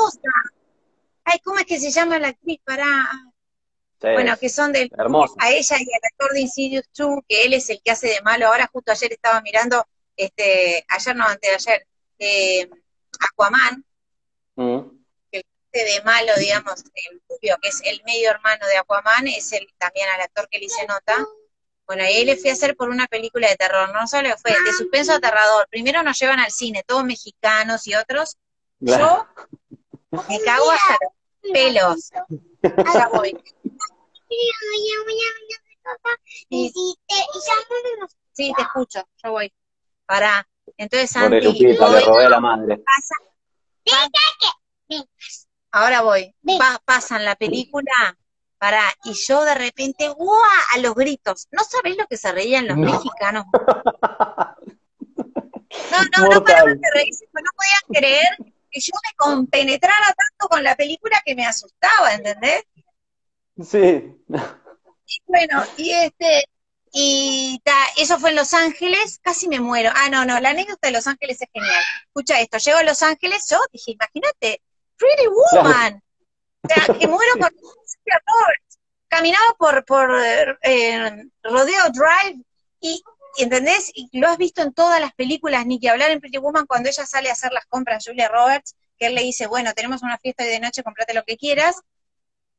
[1.23, 2.59] Ay, ¿cómo es que se llama la actriz?
[2.63, 2.85] Para.
[4.01, 5.35] Sí, Bueno, que son del hermosa.
[5.37, 8.21] a ella y al actor de Insidious 2, que él es el que hace de
[8.23, 8.47] malo.
[8.47, 9.85] Ahora justo ayer estaba mirando,
[10.17, 11.87] este, ayer no, antes de ayer,
[12.19, 12.69] eh,
[13.31, 13.85] Aquaman,
[14.55, 14.79] Mm.
[15.79, 20.07] De malo, digamos, el Rubio, que es el medio hermano de Aquaman, es el también
[20.09, 21.25] al actor que le hice nota.
[21.85, 24.51] Bueno, y ahí le fui a hacer por una película de terror, no solo fue
[24.51, 25.67] de suspenso aterrador.
[25.69, 28.37] Primero nos llevan al cine, todos mexicanos y otros.
[28.83, 29.27] Claro.
[30.11, 32.11] Yo me cago hasta los pelos.
[32.93, 33.37] Ya voy.
[36.49, 39.53] Y si te llamamos, Sí, te escucho, yo voy.
[40.05, 40.47] Pará.
[40.77, 42.77] Entonces, Santi, Lupita, le robé a la madre.
[42.77, 43.15] pasa,
[45.71, 46.33] ahora voy.
[46.57, 47.91] Pa- pasan la película,
[48.57, 50.37] pará, y yo de repente, ¡guau!
[50.73, 51.47] a los gritos.
[51.51, 52.91] ¿No sabés lo que se reían los No.
[52.91, 53.45] mexicanos?
[55.89, 56.43] No, no, no Mortal.
[56.43, 58.27] paraban de reírse, no podían creer
[58.69, 62.63] que yo me compenetrara tanto con la película que me asustaba, ¿entendés?
[63.63, 64.13] Sí.
[65.05, 66.45] Y bueno, y este,
[66.91, 69.91] y ta, eso fue en Los Ángeles, casi me muero.
[69.95, 71.83] Ah, no, no, la anécdota de Los Ángeles es genial.
[72.07, 74.61] Escucha esto, llego a Los Ángeles, yo dije, imagínate,
[75.01, 76.01] Pretty Woman.
[76.63, 77.49] O sea, que muero con
[79.07, 80.09] Caminaba por, por
[80.61, 82.41] eh, Rodeo Drive
[82.79, 83.03] y
[83.37, 83.91] ¿entendés?
[83.93, 86.89] Y lo has visto en todas las películas, ni que hablar en Pretty Woman cuando
[86.89, 90.17] ella sale a hacer las compras, Julia Roberts, que él le dice, bueno, tenemos una
[90.17, 91.81] fiesta hoy de noche, comprate lo que quieras,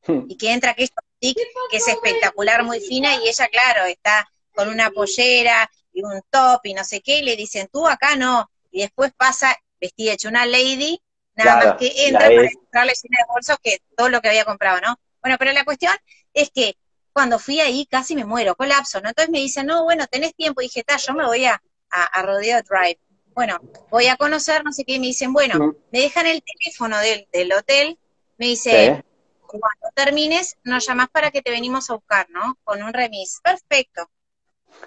[0.06, 0.27] Hmm.
[0.28, 0.90] y que entra aquella
[1.20, 6.60] que es espectacular, muy fina, y ella, claro, está con una pollera y un top
[6.64, 10.28] y no sé qué, y le dicen, tú acá no, y después pasa vestida hecha
[10.28, 11.01] una lady,
[11.35, 12.53] nada Claro, más que entra para es.
[12.63, 14.97] entrarle llena de bolsos que todo lo que había comprado, ¿no?
[15.23, 15.93] Bueno, pero la cuestión
[16.35, 16.77] es que
[17.13, 19.09] cuando fui ahí casi me muero, colapso, ¿no?
[19.11, 22.05] Entonces me dicen, no, bueno, tenés tiempo, y dije, está, yo me voy a, a,
[22.05, 22.99] a Rodeo Drive.
[23.35, 23.61] Bueno,
[23.91, 25.77] voy a conocer, no sé qué, y me dicen, bueno, Ujú.
[25.91, 27.99] me dejan el teléfono del, del hotel,
[28.39, 29.03] me dice, Sí.
[29.47, 32.59] cuando termines, nos llamás para que te venimos a buscar, ¿no?
[32.65, 33.41] Con un remis.
[33.43, 34.11] Perfecto.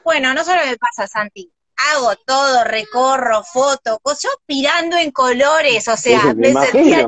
[0.04, 1.52] Bueno, no solo me pasa, Santi.
[1.78, 7.08] Hago todo, recorro, foto, yo pirando en colores, o sea, me me sentía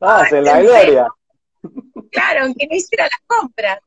[0.00, 1.08] Ah, en la gloria.
[2.12, 3.80] Claro, aunque no hiciera las compras.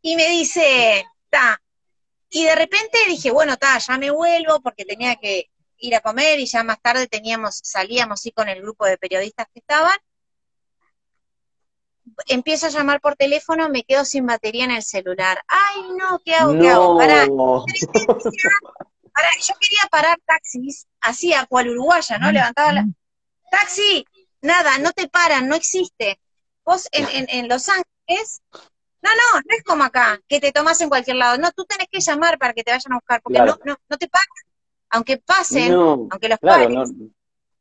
[0.00, 1.60] Y me dice, ta.
[2.30, 6.38] Y de repente dije, bueno, ta, ya me vuelvo porque tenía que ir a comer
[6.40, 9.96] y ya más tarde teníamos, salíamos sí con el grupo de periodistas que estaban.
[12.26, 15.38] Empiezo a llamar por teléfono, me quedo sin batería en el celular.
[15.48, 16.58] Ay, no, ¿qué hago?
[16.58, 16.96] ¿Qué hago?
[16.96, 17.64] Pará, No.
[19.16, 22.30] Pará, yo quería parar taxis, así a cual uruguaya, ¿no?
[22.30, 22.84] Levantaba la...
[23.50, 24.04] Taxi,
[24.42, 26.20] nada, no te paran, no existe.
[26.64, 30.80] Vos en, en, en Los Ángeles, no, no, no es como acá, que te tomas
[30.80, 31.38] en cualquier lado.
[31.38, 33.58] No, tú tenés que llamar para que te vayan a buscar, porque Claro.
[33.64, 34.26] no, no, no te paran.
[34.90, 36.08] Aunque pasen, No.
[36.10, 36.74] aunque los Claro, paren.
[36.74, 37.10] no.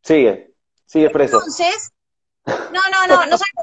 [0.03, 0.51] Sigue.
[0.85, 1.37] Sigue preso.
[1.37, 1.91] Entonces,
[2.45, 3.53] no, no, no, no sabes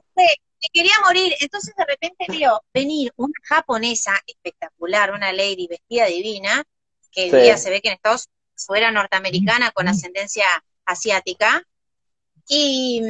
[0.62, 1.34] me quería morir.
[1.40, 6.62] Entonces de repente veo venir una japonesa espectacular, una lady vestida divina,
[7.12, 7.36] que Sí.
[7.36, 8.28] ella se ve que en Estados
[8.68, 10.46] Unidos era norteamericana con ascendencia
[10.84, 11.62] asiática,
[12.48, 13.02] y,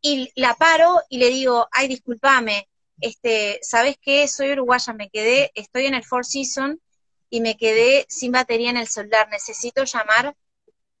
[0.00, 2.68] y la paro y le digo, ay, discúlpame,
[3.00, 4.28] este, ¿sabes qué?
[4.28, 6.78] Soy uruguaya, me quedé, estoy en el Four Seasons
[7.30, 10.34] y me quedé sin batería en el celular, necesito llamar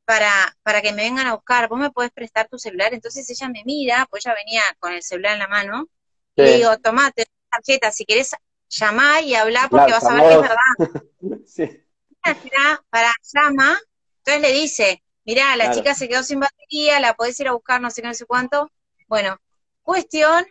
[0.04, 3.48] para, para que me vengan a buscar, vos me podés prestar tu celular, entonces ella
[3.48, 5.88] me mira, pues ella venía con el celular en la mano,
[6.36, 8.32] y le digo, tomate tarjeta, si querés
[8.68, 11.44] llamar y hablar porque Claro, vas a ver que es verdad.
[11.46, 11.80] Sí.
[12.90, 13.78] Para llama,
[14.18, 15.78] entonces le dice, mirá, la Claro.
[15.78, 18.24] chica se quedó sin batería, la podés ir a buscar, no sé qué, no sé
[18.26, 18.70] cuánto.
[19.08, 19.38] Bueno,
[19.82, 20.46] cuestión,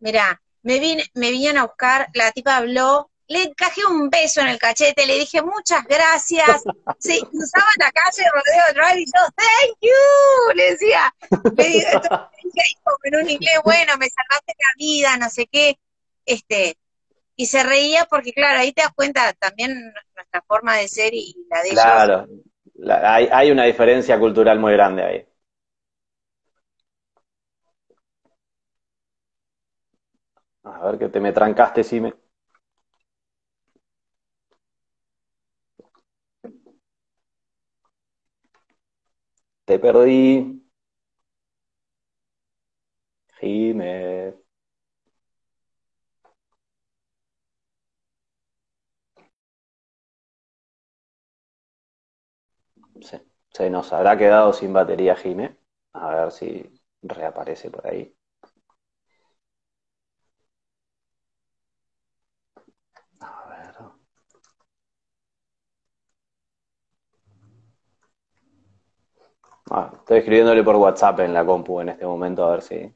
[0.00, 4.48] mirá, me vine, me vinieron a buscar, la tipa habló, le encajé un beso en
[4.48, 6.62] el cachete, le dije muchas gracias.
[6.98, 11.14] Sí, cruzaba la calle Rodeo Drive y yo, thank you, le decía.
[11.56, 11.86] Le dije
[13.04, 15.78] en un inglés, bueno, me salvaste la vida, no sé qué.
[16.24, 16.78] Este,
[17.36, 21.34] y se reía porque, claro, ahí te das cuenta también nuestra forma de ser y
[21.50, 21.82] la de ellos.
[21.82, 22.26] Claro.
[22.76, 25.26] La- hay, hay una diferencia cultural muy grande ahí.
[30.70, 32.12] A ver que te me trancaste, Sime.
[39.66, 40.22] Te perdí.
[43.40, 44.34] Jime.
[53.54, 55.56] Se, nos habrá quedado sin batería, Jime.
[55.94, 56.70] A ver si
[57.02, 58.14] reaparece por ahí.
[63.20, 63.74] A ver.
[69.70, 72.94] Ah, estoy escribiéndole por WhatsApp en la compu en este momento a ver si,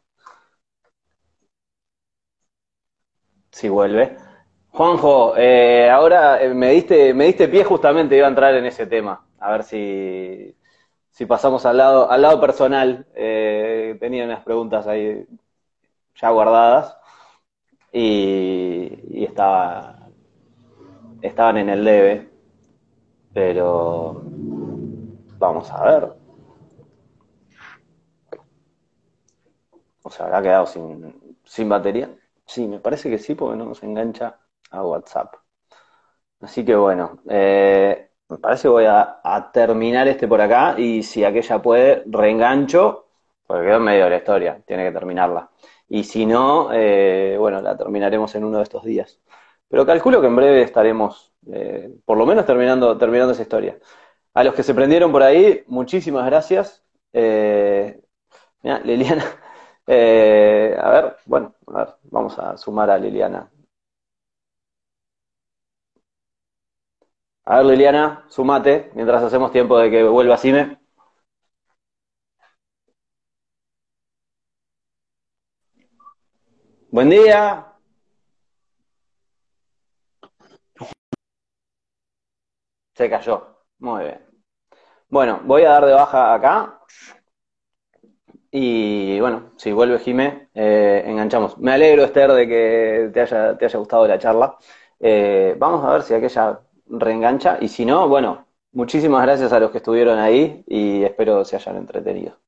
[3.52, 4.16] si vuelve.
[4.70, 8.86] Juanjo, eh, ahora eh, me diste, me diste pie justamente, iba a entrar en ese
[8.86, 9.27] tema.
[9.40, 10.56] A ver si,
[11.10, 13.06] si pasamos al lado, al lado personal.
[13.14, 15.26] Eh, tenía unas preguntas ahí
[16.16, 16.96] ya guardadas
[17.92, 20.10] y, y estaba,
[21.22, 22.28] estaban en el debe,
[23.32, 24.22] pero
[25.38, 26.12] vamos a ver.
[30.02, 32.10] ¿O se habrá quedado sin, sin batería?
[32.46, 34.40] Sí, me parece que sí, porque no se engancha
[34.70, 35.34] a WhatsApp.
[36.40, 41.24] Así que bueno, eh, me parece que voy a, terminar este por acá y si
[41.24, 43.06] aquella puede, reengancho,
[43.46, 45.50] porque quedó en medio de la historia, tiene que terminarla.
[45.88, 49.18] Y si no, eh, bueno, la terminaremos en uno de estos días.
[49.68, 53.78] Pero calculo que en breve estaremos, eh, por lo menos terminando, terminando esa historia.
[54.34, 56.84] A los que se prendieron por ahí, muchísimas gracias.
[57.12, 58.00] Eh,
[58.84, 59.24] Liliana,
[59.86, 63.50] eh, a ver, bueno, a ver, vamos a sumar a Liliana.
[67.50, 70.78] A ver, Liliana, sumate mientras hacemos tiempo de que vuelva Sime.
[76.90, 77.66] Buen día.
[82.94, 83.64] Se cayó.
[83.78, 84.26] Muy bien.
[85.08, 86.80] Bueno, voy a dar de baja acá.
[88.50, 91.56] Y bueno, si vuelve Jime, eh, enganchamos.
[91.58, 94.58] Me alegro, Esther, de que te haya, te haya gustado la charla.
[95.00, 96.60] Eh, vamos a ver si aquella
[96.90, 97.58] reengancha.
[97.60, 101.76] Y si no, bueno, muchísimas gracias a los que estuvieron ahí y espero se hayan
[101.76, 102.38] entretenido.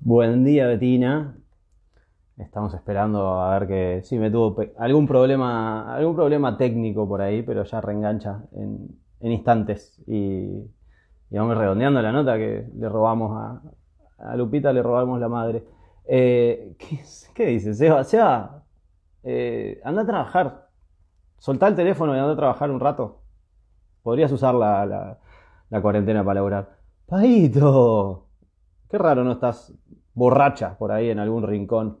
[0.00, 1.36] Buen día, Betina.
[2.38, 7.42] Estamos esperando a ver que sí me tuvo algún problema, algún problema técnico por ahí,
[7.42, 8.88] pero ya reengancha en,
[9.20, 10.00] en instantes.
[10.06, 10.70] Y,
[11.30, 15.64] y vamos redondeando la nota que le robamos a, a Lupita, le robamos la madre.
[16.06, 17.00] Eh, ¿qué,
[17.34, 18.04] qué dices, Seba?
[18.04, 18.62] Seba,
[19.24, 20.68] eh, anda a trabajar.
[21.38, 23.22] Soltá el teléfono y anda a trabajar un rato.
[24.02, 25.18] Podrías usar la, la,
[25.70, 26.78] la cuarentena para laburar.
[27.06, 28.26] Paito,
[28.88, 29.74] qué raro no estás
[30.14, 31.98] borracha por ahí en algún rincón.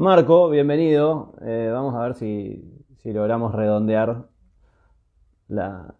[0.00, 1.34] Marco, bienvenido.
[1.42, 2.64] Eh, vamos a ver si,
[3.04, 4.30] logramos redondear
[5.48, 5.94] la,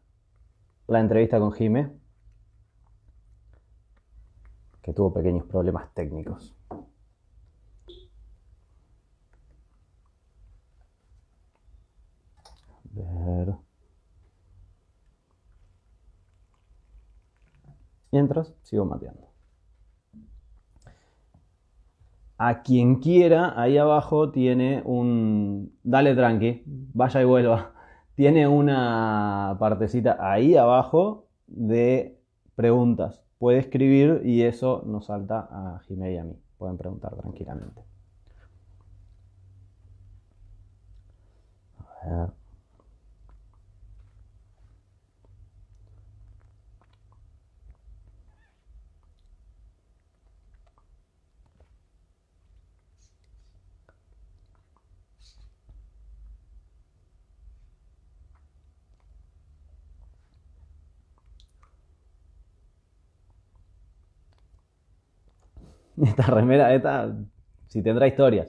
[0.86, 1.92] la entrevista con Jime,
[4.80, 6.54] que tuvo pequeños problemas técnicos.
[12.96, 13.54] A ver.
[18.12, 19.29] Mientras, sigo mateando.
[22.42, 25.76] A quien quiera, ahí abajo tiene un...
[25.82, 26.62] Dale tranqui,
[26.94, 27.72] vaya y vuelva.
[28.14, 32.18] Tiene una partecita ahí abajo de
[32.54, 33.22] preguntas.
[33.38, 36.34] Puede escribir y eso nos salta a Jimé y a mí.
[36.56, 37.82] Pueden preguntar tranquilamente.
[42.02, 42.39] A ver.
[66.04, 67.14] Esta remera, esta,
[67.68, 68.48] si tendrá historias.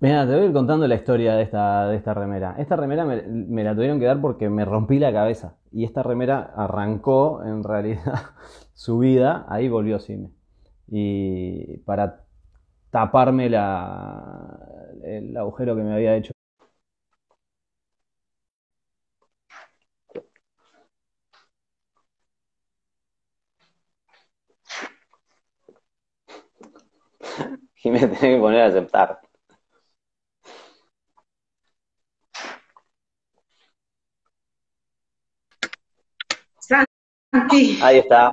[0.00, 2.54] Mira, te voy a ir contando la historia de esta, de esta remera.
[2.58, 5.58] Esta remera me, la tuvieron que dar porque me rompí la cabeza.
[5.70, 8.30] Y esta remera arrancó, en realidad,
[8.72, 10.30] su vida, ahí volvió Sime.
[10.88, 12.24] Y para
[12.90, 14.58] taparme la,
[15.04, 16.32] el agujero que me había hecho.
[27.84, 29.20] Y me tenés que poner a aceptar.
[36.60, 38.32] Santi, Ahí está.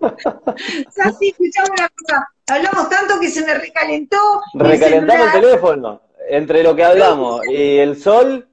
[0.90, 2.37] Santi, escuchame una cosa.
[2.48, 4.42] Hablamos tanto que se me recalentó.
[4.54, 6.02] Recalentamos el teléfono.
[6.30, 8.48] Entre lo que hablamos y el sol,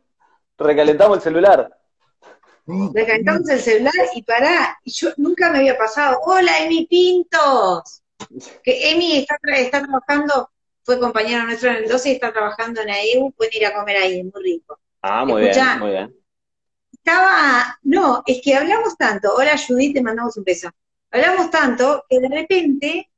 [0.58, 1.78] recalentamos el celular.
[2.66, 4.78] Recalentamos el celular y pará.
[4.86, 6.20] Yo nunca me había pasado.
[6.24, 8.02] Hola, Emi Pintos.
[8.64, 10.50] Que Emi está, está trabajando,
[10.84, 13.32] fue compañero nuestro en el 12 y está trabajando en AEU.
[13.34, 14.80] Pueden ir a comer ahí, es muy rico.
[15.02, 15.66] Ah, muy Escuchá.
[15.66, 16.16] bien, muy bien.
[16.94, 20.72] Estaba, no, es que hablamos tanto, hola Judith, te mandamos un beso.
[21.12, 23.12] Hablamos tanto que de repente,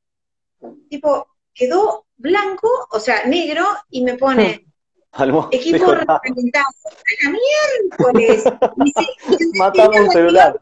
[0.88, 4.66] tipo, quedó blanco, o sea, negro, y me pone
[5.12, 5.90] Almo- equipo.
[5.92, 8.44] ¡A la miércoles!
[9.54, 10.60] Matamos la celular.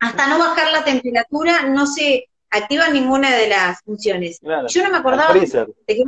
[0.00, 4.38] Hasta no bajar la temperatura, no se activa ninguna de las funciones.
[4.40, 4.68] Claro.
[4.68, 6.06] Yo no me acordaba de que quería,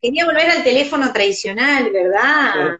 [0.00, 2.78] quería volver al teléfono tradicional, ¿verdad?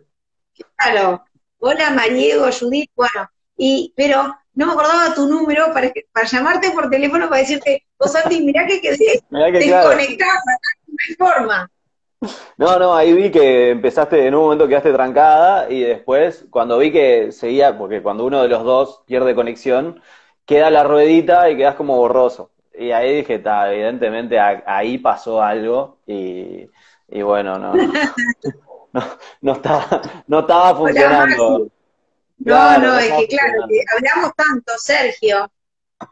[0.77, 1.25] Claro.
[1.59, 6.91] Hola Mariego, Judith, bueno, y, pero no me acordaba tu número para, para llamarte por
[6.91, 10.41] teléfono para decirte, vos Santi, mirá que quedé Mirá que desconectada,
[10.87, 11.71] no hay forma.
[12.57, 16.93] No, no, ahí vi que empezaste, en un momento quedaste trancada y después, cuando vi
[16.93, 20.01] que seguía, porque cuando uno de los dos pierde conexión,
[20.45, 22.51] queda la ruedita y quedas como borroso.
[22.77, 26.71] Y ahí dije, ta, evidentemente a- ahí pasó algo y,
[27.09, 29.03] y bueno, no, no,
[29.43, 31.69] no estaba, no estaba funcionando.
[32.39, 35.51] No, Claro, no, es que claro, que hablamos tanto, Sergio,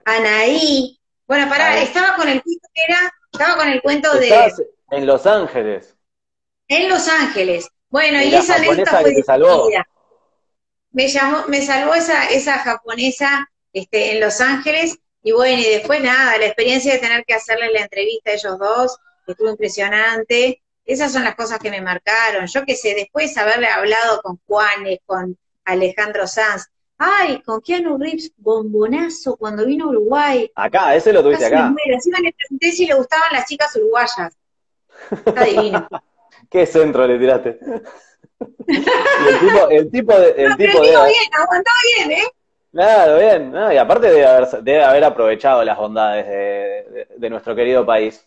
[0.04, 1.84] Anaí, bueno, pará, Ahí.
[1.84, 5.96] estaba con el cuento que era, estaba con el cuento de Estás en Los Ángeles.
[6.68, 7.68] en Los Ángeles.
[7.88, 9.68] Bueno, y, esa japonesa anécdota fue salvó.
[10.90, 16.02] Me llamó, me salvó esa, esa japonesa este, en Los Ángeles, y bueno, y después
[16.02, 20.62] nada, la experiencia de tener que hacerle la entrevista a ellos dos, estuvo impresionante.
[20.84, 22.46] Esas son las cosas que me marcaron.
[22.46, 26.66] Yo qué sé, después haberle hablado con Juanes, con Alejandro Sanz,
[27.02, 30.50] ay, con Keanu Reeves, bombonazo cuando vino a Uruguay.
[30.54, 31.70] Acá, ese lo tuviste Casi me acá.
[31.70, 31.94] muero.
[31.94, 34.36] Encima le pregunté si le gustaban las chicas uruguayas.
[35.26, 35.88] Está divino.
[36.50, 37.58] ¿Qué centro le tiraste?
[39.18, 42.28] Y el tipo, el tipo de, el No, tipo de, bien, aguantó bien, ¿eh?
[42.72, 43.52] Claro, bien.
[43.52, 43.72] ¿no?
[43.72, 48.26] Y aparte debe haber, debe haber aprovechado las bondades de, de- de nuestro querido país.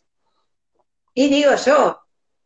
[1.14, 2.00] Y digo yo,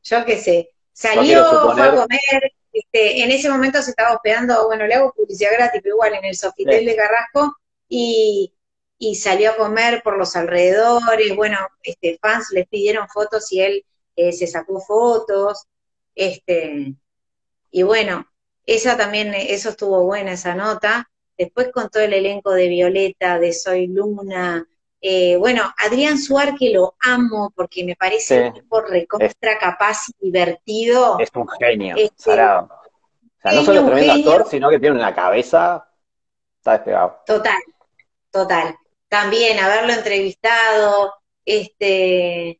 [0.03, 4.13] yo qué sé, No salió, quiero fue a comer, este, en ese momento se estaba
[4.15, 6.85] hospedando, bueno, le hago publicidad gratis, pero igual en el Sofitel Sí.
[6.85, 7.55] de Carrasco,
[7.87, 8.53] y,
[8.97, 13.85] y salió a comer por los alrededores, bueno, este, fans les pidieron fotos y él
[14.15, 15.65] eh, se sacó fotos,
[16.15, 16.93] este,
[17.71, 18.25] y bueno,
[18.65, 21.09] esa también, eso estuvo buena, esa nota.
[21.37, 24.67] Después con todo el elenco de Violeta, de Soy Luna,
[25.01, 28.47] eh, bueno, Adrián Suar, que lo amo porque me parece Sí.
[28.47, 31.17] un tipo recontra capaz y divertido.
[31.19, 32.31] Es un genio, Este.
[32.31, 32.67] O sea,
[33.53, 34.31] no solo es tremendo genio.
[34.31, 35.89] actor, sino que tiene una cabeza.
[36.57, 37.19] Está despegado.
[37.25, 37.57] Total,
[38.31, 38.75] total.
[39.07, 41.13] También haberlo entrevistado,
[41.45, 42.59] este,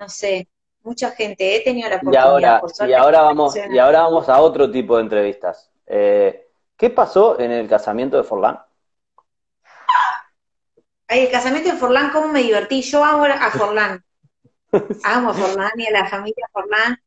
[0.00, 0.48] no sé,
[0.82, 4.00] mucha gente, he tenido la Y oportunidad, ahora, por y suerte, ahora vamos, y ahora
[4.02, 5.70] vamos a otro tipo de entrevistas.
[5.86, 8.58] Eh, ¿qué pasó en el casamiento de Forlán?
[11.08, 12.82] Ay, el casamiento de Forlán, cómo me divertí.
[12.82, 14.04] Yo amo a Forlán.
[15.04, 17.00] Amo a Forlán y a la familia Forlán.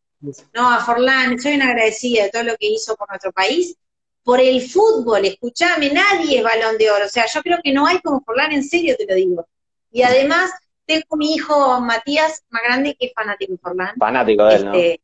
[0.54, 3.78] No, a Forlán, soy una agradecida de todo lo que hizo por nuestro país.
[4.24, 7.06] Por el fútbol, escúchame, nadie es balón de oro.
[7.06, 9.48] O sea, yo creo que no hay como Forlán, en serio te lo digo.
[9.92, 10.52] Y además,
[10.86, 13.96] tengo mi hijo Matías, más grande, que es fanático de Forlán.
[13.98, 14.74] Fanático de él, ¿no?
[14.74, 15.02] Este,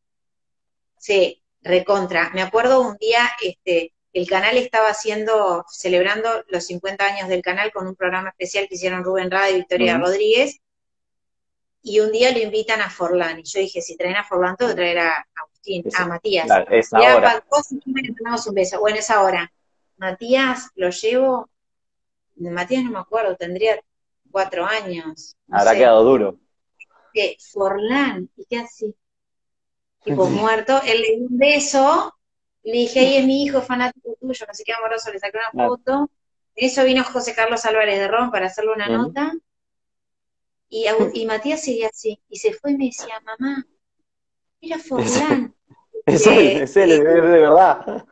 [0.97, 2.31] sí, recontra.
[2.33, 7.71] Me acuerdo un día, este, el canal estaba haciendo, celebrando los 50 años del canal
[7.71, 9.97] con un programa especial que hicieron Rubén Rada y Victoria.
[9.97, 10.59] Rodríguez.
[11.83, 13.39] Y un día lo invitan a Forlán.
[13.39, 16.01] Y yo dije, si traen a Forlán, tengo que traer a Agustín, Sí, sí.
[16.01, 16.45] a Matías.
[16.45, 17.45] Claro, es Ya, ahora.
[17.49, 18.79] todos y le un beso.
[18.79, 19.51] Bueno, es ahora.
[19.97, 21.49] Matías, lo llevo.
[22.35, 23.79] Matías no me acuerdo, tendría
[24.31, 25.35] cuatro años.
[25.47, 25.77] no Habrá sé.
[25.77, 26.37] quedado duro.
[27.13, 28.93] que Forlán, y qué así,
[30.03, 32.13] tipo muerto, él le dio un beso,
[32.71, 35.37] le dije, ahí es mi hijo, es fanático tuyo, no sé qué amoroso, le saqué
[35.37, 35.69] una Claro.
[35.69, 36.09] foto,
[36.55, 39.33] en eso vino José Carlos Álvarez de Ron para hacerle una nota,
[40.69, 43.65] y, Matías seguía así, y se fue y me decía, mamá,
[44.61, 45.53] mira Forlán,
[46.05, 48.05] Es Eh, él, es él, es de verdad.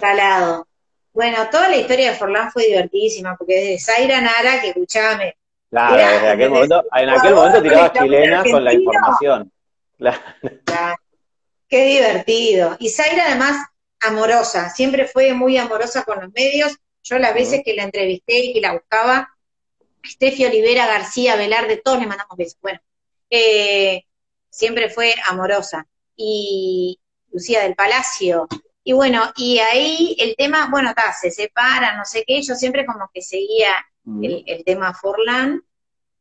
[0.00, 0.66] calado.
[1.12, 5.36] Bueno, toda la historia de Forlán fue divertidísima, porque desde Zaira Nara, que escuchame,
[5.70, 9.52] Claro, Mirá, desde aquel momento, en aquel momento tiraba chilena con la información.
[10.00, 10.18] Claro.
[10.66, 10.96] Ya,
[11.68, 12.76] Qué divertido.
[12.80, 13.66] Y Zaira además
[14.00, 16.76] amorosa, siempre fue muy amorosa con los medios.
[17.02, 19.30] Yo las veces que la entrevisté y que la buscaba,
[20.06, 22.58] Steffi Olivera, García, Velarde, todos le mandamos besos.
[22.60, 22.80] Bueno,
[23.30, 24.04] eh,
[24.50, 25.86] siempre fue amorosa.
[26.16, 27.00] Y
[27.32, 28.48] Lucía del Palacio.
[28.82, 32.86] Y bueno, y ahí el tema, bueno, está, se separan, no sé qué, yo siempre
[32.86, 33.74] como que seguía
[34.22, 35.62] el, el tema Forlán.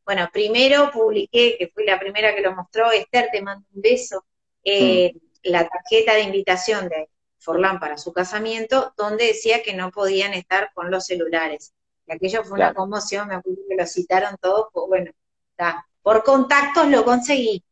[0.06, 4.26] Bueno, primero publiqué, que fui la primera que lo mostró, Esther, te mando un beso,
[4.64, 10.34] eh, la tarjeta de invitación de Forlán para su casamiento, donde decía que no podían
[10.34, 11.74] estar con los celulares.
[12.06, 15.12] Y aquello fue una conmoción, me acuerdo que lo citaron todos, pues bueno,
[15.52, 15.86] está.
[16.02, 17.64] Por contactos lo conseguí.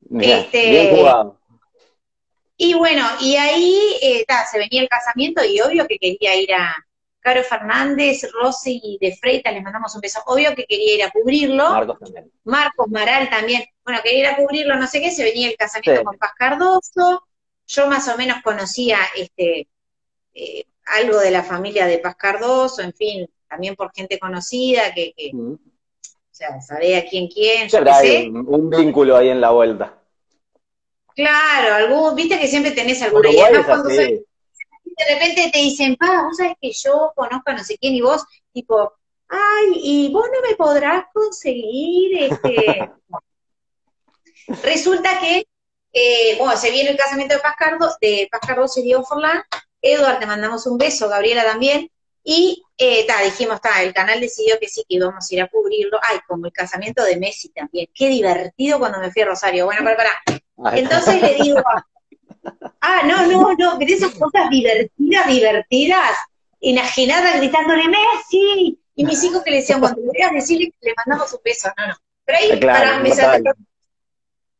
[0.00, 1.38] Mirá, este- bien jugado.
[2.56, 6.52] Y bueno, y ahí eh, ta, se venía el casamiento y obvio que quería ir
[6.54, 6.74] a
[7.20, 11.70] Caro Fernández, Rosy de Freitas, les mandamos un beso, obvio que quería ir a cubrirlo.
[11.70, 12.32] Marcos también.
[12.44, 16.00] Marcos Maral también, bueno, quería ir a cubrirlo, no sé qué, se venía el casamiento
[16.00, 16.04] Sí.
[16.04, 17.27] con Paz Cardoso,
[17.68, 19.68] yo más o menos conocía este
[20.34, 25.12] eh, algo de la familia de Paz Cardoso, en fin, también por gente conocida, que,
[25.16, 25.52] que, Mm.
[25.52, 25.58] o
[26.30, 28.28] sea, sabía quién quién, yo sé.
[28.28, 29.94] un, un vínculo ahí en la vuelta.
[31.14, 33.28] Claro, algún, viste que siempre tenés alguna,
[33.66, 37.76] cuando sos- de repente te dicen, pa, vos sabés que yo conozco a no sé
[37.78, 38.92] quién, y vos, tipo,
[39.28, 42.90] ay, y vos no me podrás conseguir, este...
[44.62, 45.46] Resulta que,
[45.92, 49.42] eh, bueno, se viene el casamiento de Pascardo, de Pascardo y Diego Forlán,
[49.82, 51.90] Eduard, te mandamos un beso, Gabriela también,
[52.24, 55.48] y eh, ta, dijimos, ta, el canal decidió que sí, que íbamos a ir a
[55.48, 59.64] cubrirlo, ay, como el casamiento de Messi también, qué divertido cuando me fui a Rosario,
[59.66, 61.62] bueno, para, para, entonces le digo,
[62.80, 66.10] ah, no, no, no, pero esas cosas divertidas, divertidas,
[66.60, 70.94] enajenadas gritándole Messi, y mis hijos que le decían, cuando le veas decirle que le
[70.96, 71.94] mandamos un beso, no, no.
[72.24, 73.24] Pero ahí, Claro, pará, me total.
[73.32, 73.54] salió-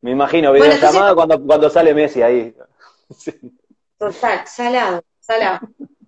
[0.00, 2.54] Me imagino, Bueno, videollamada cuando, cuando sale Messi ahí.
[3.98, 5.60] Total, salado, salado.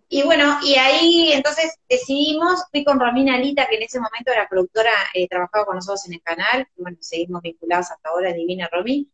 [0.09, 4.49] Y bueno, y ahí entonces decidimos, fui con Romina Alita, que en ese momento era
[4.49, 9.09] productora, eh, trabajaba con nosotros en el canal, bueno, seguimos vinculados hasta ahora, Divina Romy,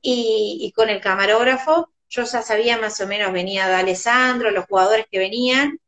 [0.00, 4.66] y, y con el camarógrafo, yo ya sabía más o menos, venía de Alessandro, los
[4.66, 5.80] jugadores que venían.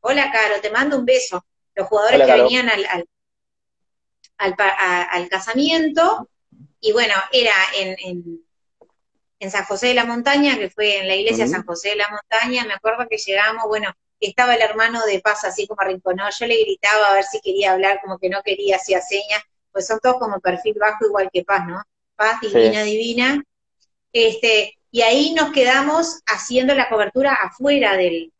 [0.00, 1.44] Hola, Caro, te mando un beso.
[1.76, 2.84] Los jugadores que venían al,
[4.38, 6.28] al, al, casamiento,
[6.80, 8.40] y bueno, era en, en,
[9.38, 12.08] en, San José de la Montaña, que fue en la iglesia San José de la
[12.08, 16.46] Montaña, me acuerdo que llegamos, bueno, estaba el hermano de Paz así como arrinconado, yo
[16.46, 19.42] le gritaba a ver si quería hablar, como que no quería, hacía señas,
[19.72, 21.82] pues son todos como perfil bajo igual que Paz, ¿no?
[22.16, 23.42] Paz, divina, divina.
[24.12, 28.32] Este, y ahí nos quedamos haciendo la cobertura afuera del,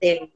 [0.00, 0.32] del,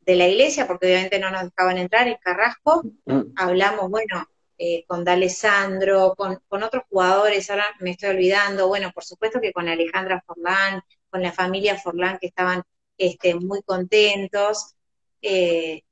[0.00, 2.82] de la iglesia, porque obviamente no nos dejaban entrar, en Carrasco.
[3.04, 3.32] Mm.
[3.36, 4.26] Hablamos, bueno,
[4.64, 9.52] eh, con D'Alessandro, con, con otros jugadores, ahora me estoy olvidando, bueno, por supuesto que
[9.52, 10.80] con Alejandra Forlán,
[11.10, 12.62] con la familia Forlán que estaban
[12.96, 14.76] este, muy contentos,
[15.20, 15.82] eh,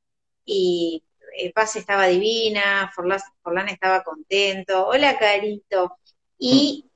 [0.45, 1.03] y
[1.37, 5.99] eh, Paz estaba divina, Forlán, Forlán estaba contento, hola Carito,
[6.39, 6.89] y mm.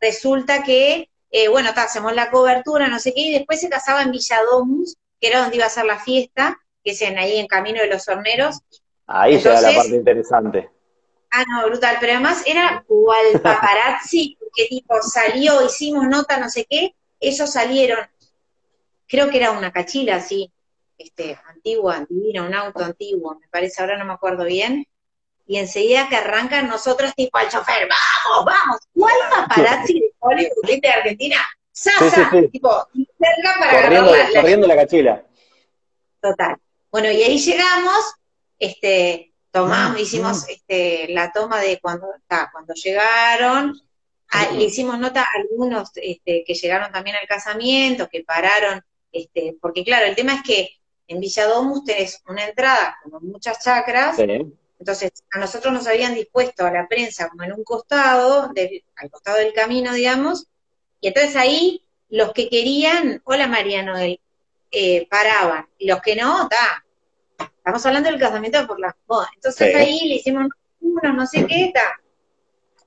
[0.00, 4.10] resulta que eh, bueno, hacemos la cobertura, no sé qué, y después se casaba en
[4.10, 7.82] Villadomus, que era donde iba a ser la fiesta, que es en, ahí en Camino
[7.82, 8.60] de los Horneros.
[9.06, 10.79] Ahí llega la parte interesante.
[11.30, 16.66] Ah, no, brutal, pero además era cual paparazzi, que tipo salió, hicimos nota, no sé
[16.68, 17.98] qué, ellos salieron,
[19.06, 20.50] creo que era una cachila así,
[20.98, 24.86] este, antigua, divina, un auto antiguo, me parece, ahora no me acuerdo bien,
[25.46, 30.88] y enseguida que arrancan nosotros tipo al chofer, vamos, vamos, ¿cuál paparazzi de Hollywood de
[30.88, 31.36] Argentina?
[31.72, 35.24] Sasa, tipo, cerca para corriendo, la, corriendo la cachila.
[36.20, 36.56] Total.
[36.90, 38.14] Bueno, y ahí llegamos,
[38.58, 42.06] este, tomamos, ah, hicimos este, la toma de cuando,
[42.52, 43.80] cuando llegaron,
[44.52, 48.82] le hicimos nota a algunos este, que llegaron también al casamiento, que pararon,
[49.12, 54.16] este, porque claro, el tema es que en Villadomus tenés una entrada con muchas chacras,
[54.80, 59.10] entonces, a nosotros nos habían dispuesto a la prensa como en un costado, del, al
[59.10, 60.46] costado del camino, digamos,
[61.02, 66.84] y entonces ahí los que querían, hola Mariano, eh, paraban, y los que no, está.
[67.60, 69.28] Estamos hablando del casamiento por las bodas.
[69.34, 70.48] Entonces ahí le hicimos
[70.80, 72.00] unos, no sé qué, está.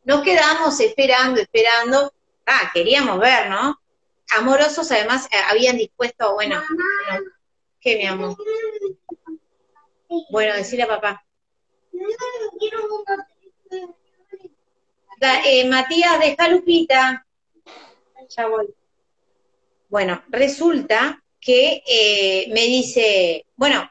[0.04, 2.12] Nos quedamos esperando, esperando.
[2.48, 3.80] Ah, queríamos ver, ¿no?
[4.36, 6.60] Amorosos, además, eh, habían dispuesto, bueno,
[7.80, 8.36] ¿qué, mi amor?
[10.32, 11.24] Bueno, decirle a papá.
[15.46, 17.28] Eh, Matías, deja Lupita.
[18.36, 18.74] Ya voy.
[19.88, 23.88] Bueno, resulta que eh, me dice, bueno,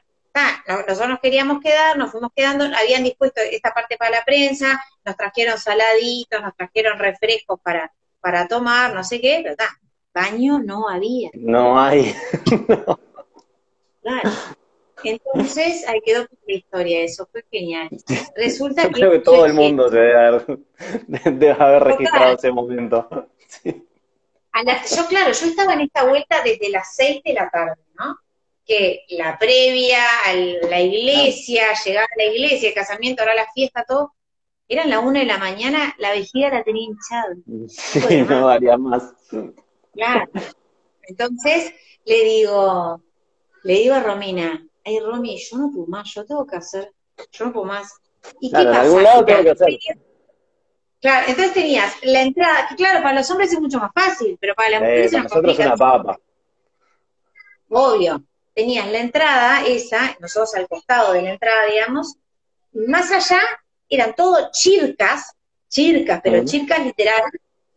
[0.66, 5.16] nosotros nos queríamos quedar, nos fuimos quedando, habían dispuesto esta parte para la prensa, nos
[5.16, 9.68] trajeron saladitos, nos trajeron refrescos para, para tomar, no sé qué, pero está,
[10.14, 11.30] baño no había.
[11.34, 12.14] No hay.
[14.02, 14.30] Claro.
[15.04, 17.88] Entonces, ahí quedó la historia, eso fue genial.
[18.36, 18.94] Resulta yo que.
[18.94, 20.58] Creo que todo el mundo debe haber,
[21.24, 23.08] debe haber registrado ese momento.
[23.64, 28.18] yo, claro, yo estaba en esta vuelta desde las seis de la tarde, ¿no?
[28.66, 29.98] Que la previa,
[30.68, 34.14] la iglesia, llegar a la iglesia, el casamiento, ahora la fiesta, todo.
[34.68, 37.34] Eran la una de la mañana, la vejiga la tenía hinchada.
[37.68, 39.12] Sí, no varía más.
[39.92, 40.30] Claro.
[41.02, 41.74] Entonces
[42.04, 43.02] le digo,
[43.64, 46.92] le digo a Romina, ay Romy, yo no puedo más, yo tengo que hacer,
[47.30, 47.92] yo no puedo más.
[48.40, 48.80] ¿Y qué pasa?
[48.82, 49.78] algún lado tengo que hacer.
[51.00, 54.54] Claro, entonces tenías la entrada, que claro, para los hombres es mucho más fácil, pero
[54.54, 56.20] para las mujeres eh, para nosotros es una papa.
[57.68, 58.22] Obvio.
[58.54, 62.16] Tenías la entrada, esa, nosotros al costado de la entrada, digamos,
[62.72, 63.40] más allá
[63.88, 65.34] eran todo chircas,
[65.68, 67.22] chircas, pero chircas literal.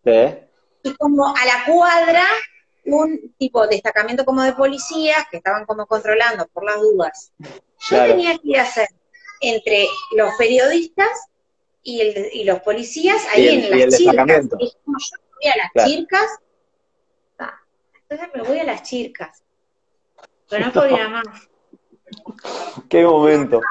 [0.04, 0.36] Sí.
[0.84, 2.24] Y como a la cuadra
[2.86, 7.32] un tipo de destacamento como de policías que estaban como controlando por las dudas.
[7.90, 8.88] Yo tenía que ir a hacer
[9.42, 11.10] entre los periodistas
[11.82, 14.46] y, el, y los policías ahí en las chircas.
[14.60, 16.40] Y como yo voy a las chircas,
[18.08, 19.44] entonces me voy a las chircas.
[20.50, 21.26] Pero no podía más.
[22.90, 23.62] Qué momento.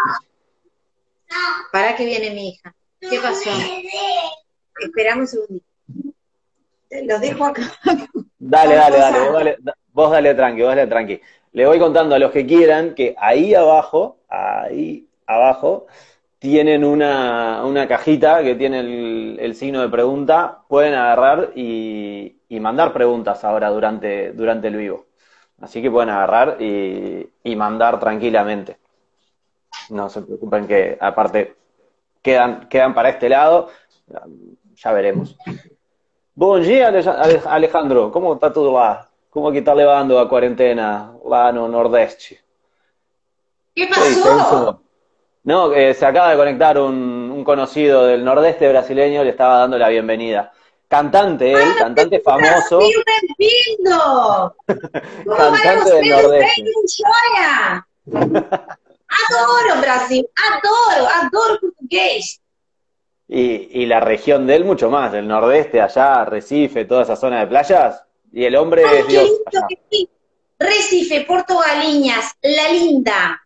[1.72, 2.74] ¿Para qué viene mi hija?
[3.00, 3.50] ¿Qué pasó?
[4.80, 5.66] Esperamos un segundito.
[7.06, 7.62] Los dejo acá.
[8.38, 9.56] Dale, dale, dale, vos dale,
[9.92, 11.20] vos dale tranqui, vos dale tranqui.
[11.52, 15.86] Le voy contando a los que quieran que ahí abajo, ahí abajo,
[16.38, 23.44] tienen una, una cajita que tiene el, signo de pregunta, pueden agarrar y, mandar preguntas
[23.44, 25.06] ahora durante, durante el vivo.
[25.64, 28.76] Así que pueden agarrar y, y mandar tranquilamente.
[29.88, 31.56] No se preocupen que aparte
[32.22, 33.70] quedan, quedan para este lado,
[34.74, 35.36] ya veremos.
[36.34, 36.92] Bom dia,
[37.46, 38.12] Alejandro.
[38.12, 39.08] ¿Cómo está todo lá?
[39.30, 42.40] come che sta levando la quarantena là no Nordeste?
[43.74, 44.80] ¿Qué ¿Qué dice pasó?
[45.42, 49.76] No, que se acaba de conectar un, un conocido del Nordeste brasileño, le estaba dando
[49.76, 50.52] la bienvenida.
[50.88, 52.90] Cantante él, cantante famoso, vai
[55.36, 56.64] cantante del no Nordeste.
[59.08, 62.40] Adoro Brasil, adoro, adoro português.
[63.26, 67.40] Y, y la región de él mucho más, el Nordeste, allá, Recife, toda esa zona
[67.40, 69.24] de playas, y el hombre Ay, es Dios.
[69.24, 69.66] lindo allá.
[69.68, 70.08] que sí.
[70.58, 73.40] Recife, Porto Galiñas, La Linda.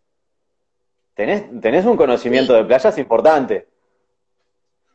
[1.14, 3.67] Tenés, tenés un conocimiento de playas importante.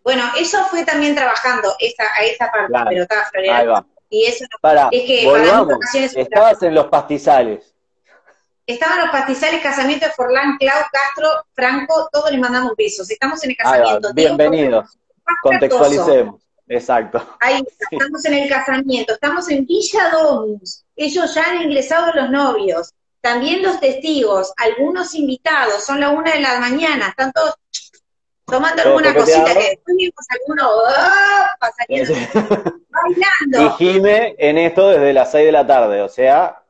[0.04, 2.90] Bueno, eso fue también trabajando esa, a esa parte, Claro.
[2.90, 3.86] pero estaba Ahí floreando.
[4.10, 5.68] Y eso Para, Es que para volvamos.
[5.70, 7.74] vacaciones- Estabas en los pastizales.
[8.68, 13.10] Estaban los pastizales, casamiento de Forlán, Clau, Castro, Franco, todos les mandamos besos.
[13.10, 14.14] Estamos en el casamiento.
[14.14, 14.98] Bienvenidos.
[15.42, 16.42] Contextualicemos.
[16.68, 17.36] Exacto.
[17.42, 20.84] Ahí está, estamos en el casamiento, estamos en Villa Domus.
[20.96, 22.94] Ellos ya han ingresado los novios.
[23.20, 27.56] También los testigos, algunos invitados, son la una de la mañana, están todos
[28.46, 31.48] tomando alguna cosita que después vimos algunos ¡ah!
[31.60, 32.16] pasarían Y
[32.90, 33.78] bailando.
[33.78, 36.64] Jime en esto desde las 6 de la tarde, o sea,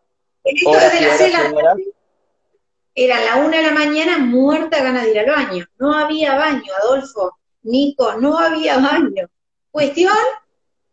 [0.43, 1.83] En esto horas de y las horas seis de y la tarde,
[2.95, 5.65] era la una de la mañana, muerta ganas de ir al baño.
[5.79, 9.29] No había baño, Adolfo, Nico, no había baño.
[9.71, 10.13] Cuestión,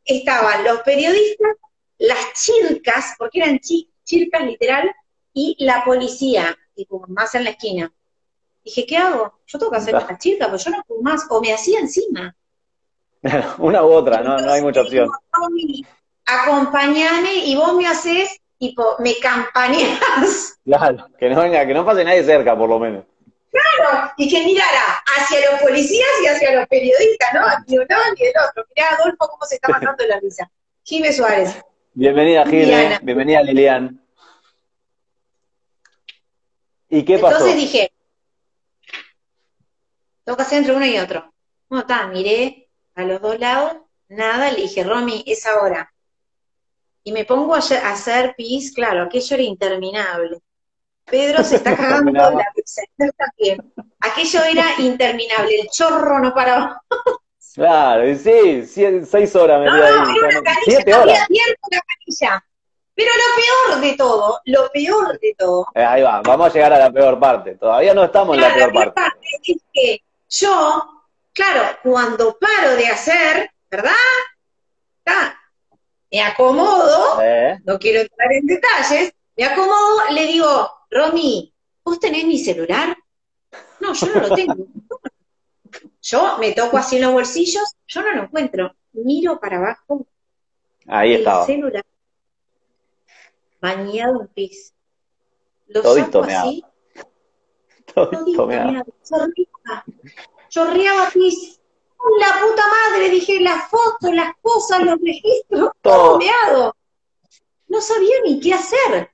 [0.04, 1.56] estaban los periodistas,
[1.98, 4.90] las chircas, porque eran chi- chircas literal,
[5.34, 7.92] y la policía, tipo, más en la esquina.
[8.64, 9.40] Dije, ¿qué hago?
[9.46, 12.34] Yo tengo que hacer estas chircas, porque yo no puedo más, o me hacía encima.
[13.58, 15.08] una u otra, no, no hay mucha opción.
[16.26, 20.56] Acompañame y vos me haces, tipo, me campaneas.
[20.64, 23.04] Claro, que no venga, que no pase nadie cerca, por lo menos.
[24.16, 27.40] y que mirara hacia los policías y hacia los periodistas, ¿no?
[27.66, 28.64] Ni uno ni el otro.
[28.76, 30.48] Mirá, Adolfo, cómo se está matando la risa.
[30.84, 31.60] Jiménez Suárez.
[31.94, 33.00] Bienvenida, Jime.
[33.02, 34.00] Bienvenida, Lilian.
[36.88, 37.38] ¿Y qué pasó?
[37.38, 37.92] Entonces dije,
[40.30, 41.32] tengo que hacer entre uno y otro.
[41.70, 43.78] No, está, miré a los dos lados,
[44.08, 45.92] nada, le dije, Romy, es ahora.
[47.02, 50.38] Y me pongo a hacer pis, claro, aquello era interminable.
[51.04, 52.82] Pedro se está cagando la pizza,
[53.16, 53.72] también.
[53.98, 56.80] Aquello era interminable, el chorro no paraba.
[57.52, 58.64] Claro, y sí,
[59.04, 59.92] seis horas No, metí ahí.
[59.94, 62.44] no, era una no- canilla, siete no había abierto la canilla.
[62.94, 66.72] Pero lo peor de todo, lo peor de todo, Eh, ahí va, vamos a llegar
[66.74, 67.56] a la peor parte.
[67.56, 69.18] Todavía no estamos en la Claro, peor la parte.
[69.42, 73.92] es que yo, claro, cuando paro de hacer, ¿verdad?
[76.12, 77.58] Me acomodo, ¿Eh?
[77.64, 81.54] no quiero entrar en detalles, me acomodo, le digo, Romy,
[81.84, 82.96] ¿vos tenés mi celular?
[83.78, 84.66] No, yo no lo tengo.
[86.02, 88.74] Yo me toco así en los bolsillos, yo no lo encuentro.
[88.92, 90.04] Miro para abajo,
[90.88, 91.46] Ahí el estaba.
[91.46, 91.84] celular,
[93.60, 94.74] bañado en pis.
[95.68, 96.64] Lo Todito saco así,
[97.94, 99.84] Todito Todito, chorreaba,
[100.48, 101.60] chorreaba pis.
[101.98, 106.18] ¡Ay, La puta madre, dije, las fotos, las cosas, los registros, Todo.
[106.18, 106.74] meado.
[107.68, 109.10] No sabía ni qué hacer.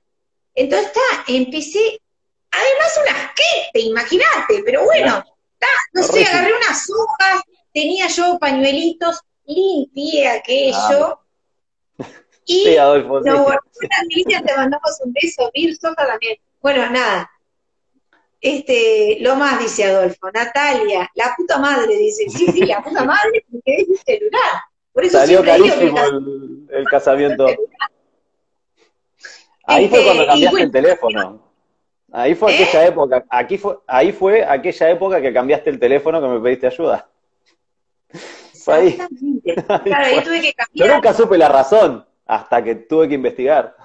[0.55, 2.01] Entonces, está, empecé,
[2.49, 5.23] además un asquete, imagínate, pero bueno,
[5.53, 7.41] está, no sé, agarré unas hojas,
[7.71, 11.19] tenía yo pañuelitos, limpié aquello,
[12.45, 13.29] y Sí, Adolfo, sí.
[13.29, 13.59] no, bueno,
[14.07, 16.37] Lilian, te mandamos un beso, Vir, también.
[16.61, 17.29] Bueno, nada.
[18.39, 23.43] Este, lo más dice Adolfo, Natalia, la puta madre, dice, sí, sí, la puta madre,
[23.51, 24.61] porque es mi celular.
[24.93, 27.47] Por eso Salió carísimo el, el casamiento.
[29.67, 31.41] Ahí fue Este, cuando y cambiaste bueno, el teléfono.
[32.13, 32.63] Ahí fue ¿Eh?
[32.63, 33.25] aquella época.
[33.29, 37.09] Aquí fue, ahí fue aquella época que cambiaste el teléfono que me pediste ayuda.
[38.63, 38.87] Fue ahí.
[38.87, 39.55] Exactamente.
[39.83, 43.75] Claro, ahí tuve que Yo nunca supe la razón hasta que tuve que investigar.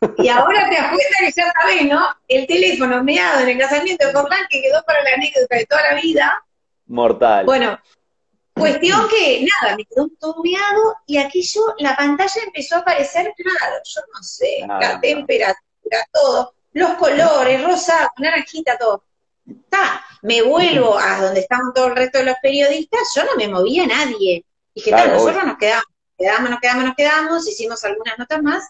[0.18, 2.06] Y ahora te das cuenta que ya sabés, ¿no?
[2.28, 5.82] El teléfono meado en el casamiento de Forlán que quedó para la anécdota de toda
[5.90, 6.44] la vida.
[6.86, 7.44] Mortal.
[7.46, 7.80] Bueno,
[8.54, 13.76] cuestión que nada, me quedó todo meado y aquello, la pantalla empezó a aparecer, claro,
[13.84, 15.00] yo no sé, Ah, la no.
[15.00, 19.02] temperatura, todo, los colores, rosado, naranjita, todo.
[19.48, 23.48] Está, me vuelvo a donde estaban todo el resto de los periodistas, yo no me
[23.48, 24.44] movía a nadie.
[24.74, 25.84] Dije, Claro, tal, nosotros nos quedamos,
[26.18, 28.68] quedamos, nos quedamos, nos quedamos, hicimos algunas notas más,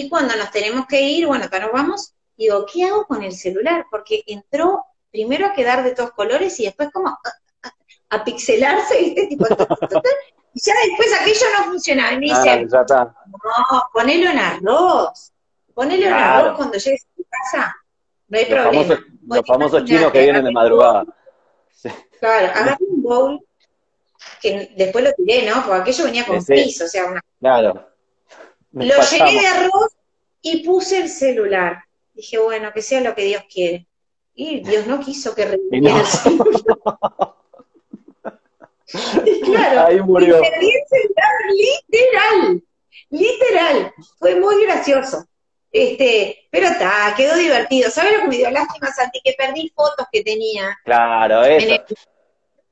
[0.00, 3.32] y cuando nos tenemos que ir, bueno, acá nos vamos, digo, ¿qué hago con el
[3.32, 3.86] celular?
[3.90, 7.18] Porque entró primero a quedar de todos colores y después como a,
[7.62, 9.26] a- a pixelarse, ¿viste?
[9.26, 9.46] Tipo,
[10.54, 12.12] y ya después aquello no funcionaba.
[12.12, 13.14] Y me Ah, dice, ya está.
[13.26, 15.32] no, ponelo en arroz.
[15.74, 17.76] Ponelo en arroz cuando llegues a tu casa.
[18.28, 18.82] No hay Los problema.
[18.84, 21.04] famosos, los famosos chinos que vienen de madrugada.
[21.72, 21.88] Sí.
[22.20, 23.40] Claro, agarré un bowl,
[24.40, 25.62] que después lo tiré, ¿no?
[25.64, 27.88] Porque aquello venía con Sí, frizz, o sea, una Claro.
[28.84, 29.30] Lo pasamos.
[29.32, 29.92] llené de arroz
[30.42, 31.82] y puse el celular.
[32.14, 33.86] Dije, bueno, que sea lo que Dios quiere.
[34.34, 36.98] Y Dios no quiso que reviviera el celular.
[39.24, 40.38] Y claro, Ahí murió.
[40.38, 42.62] y perdí el celular literal,
[43.10, 43.94] literal.
[44.18, 45.26] Fue muy gracioso.
[45.72, 47.90] Este, pero está, quedó divertido.
[47.90, 49.20] ¿Sabes lo que me dio lástima, Santi?
[49.22, 50.76] Que perdí fotos que tenía.
[50.84, 51.66] Claro, eso.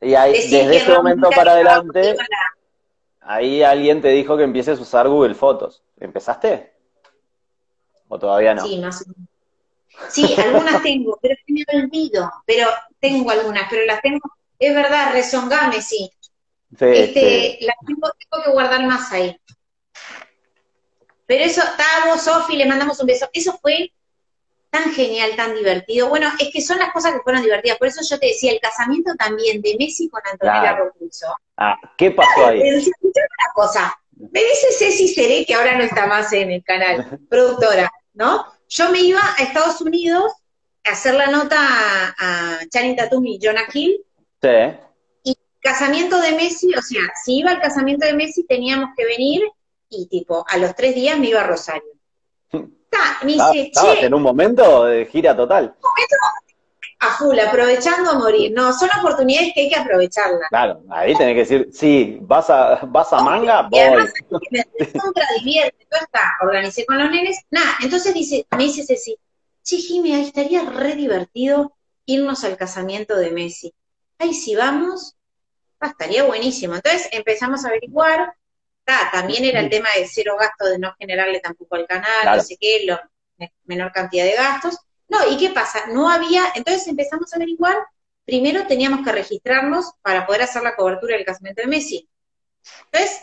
[0.01, 2.27] el- Y ahí, desde ese momento para adelante, la-
[3.25, 5.83] ahí alguien te dijo que empieces a usar Google Fotos.
[5.99, 6.73] ¿Empezaste?
[8.09, 8.67] ¿O todavía no?
[8.67, 9.29] Sí, más o menos.
[10.09, 12.31] Sí, algunas tengo, pero me olvido.
[12.47, 12.69] Pero
[13.01, 14.21] tengo algunas, pero las tengo.
[14.59, 16.11] Es verdad, rezongame, sí.
[16.79, 17.67] Sí, Este, sí.
[17.67, 19.37] las tengo, tengo que guardar más ahí.
[21.27, 23.29] Pero eso, estábamos, Sofi, le mandamos un beso.
[23.33, 23.93] Eso fue
[24.75, 26.09] tan genial, tan divertido.
[26.09, 27.79] Bueno, es que son las cosas que fueron divertidas.
[27.79, 30.85] Por eso yo te decía, el casamiento también de Messi con Antonella Claro.
[30.87, 31.27] Rocuso.
[31.57, 32.61] Ah, ¿qué pasó ahí?
[32.61, 33.97] Una cosa.
[34.11, 38.45] Me dice Ceci Seré, que ahora no está más en el canal, productora, ¿no?
[38.69, 40.33] Yo me iba a Estados Unidos
[40.85, 44.05] a hacer la nota a, a Channing Tatum y Jonah Hill.
[44.43, 45.37] Sí.
[45.61, 49.43] Casamiento de Messi, o sea, si iba al casamiento de Messi teníamos que venir
[49.89, 51.93] y tipo, a los tres días me iba a Rosario.
[52.95, 55.75] Ta, me Estabas- dice, Estabas che, en un momento de gira total.
[57.01, 58.53] a full, aprovechando a morir.
[58.55, 60.49] No, son oportunidades que hay que aprovecharlas.
[60.49, 64.41] Claro, ahí tenés que decir, sí, vas a, vas a manga, Y además, voy.
[64.53, 64.65] me
[65.39, 69.17] divierte, todo está, organicé con los nenes, nada, entonces dice, me dice Ceci,
[69.63, 71.73] che, Jimmy, ahí estaría re divertido
[72.07, 73.75] irnos al casamiento de Messi.
[74.19, 75.15] Ay, si vamos,
[75.81, 76.75] ah, estaría buenísimo.
[76.75, 78.35] Entonces empezamos a averiguar,
[78.85, 82.37] ta, también era el tema de cero gasto, de no generarle tampoco al canal, Claro.
[82.37, 82.99] no sé qué, lo,
[83.65, 84.79] menor cantidad de gastos.
[85.09, 85.87] No, ¿y qué pasa?
[85.89, 87.77] No había, entonces empezamos a averiguar,
[88.25, 92.09] primero teníamos que registrarnos para poder hacer la cobertura del casamiento de Messi.
[92.91, 93.23] Entonces,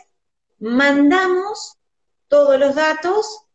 [0.60, 1.78] mandamos
[2.28, 3.46] todos los datos,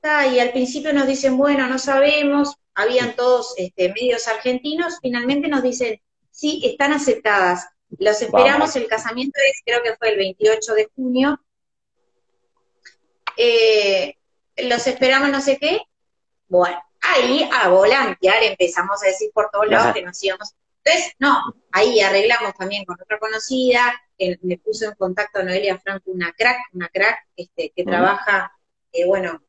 [0.00, 5.48] ta, y al principio nos dicen, bueno, no sabemos, habían todos este, medios argentinos, finalmente
[5.48, 6.00] nos dicen,
[6.30, 7.68] sí, están aceptadas.
[7.98, 8.76] Los esperamos, Vamos.
[8.76, 11.40] el casamiento es, creo que fue el 28 de junio.
[13.36, 14.16] Eh,
[14.58, 15.80] los esperamos no sé qué.
[16.48, 19.94] Bueno, ahí a volantear empezamos a decir por todos lados Ajá.
[19.94, 20.54] que nos íbamos.
[20.82, 21.38] Entonces, no,
[21.72, 26.58] ahí arreglamos también con otra conocida, que me puso en contacto Noelia Franco, una crack,
[26.72, 28.52] una crack, este, que trabaja,
[28.92, 29.42] eh, bueno,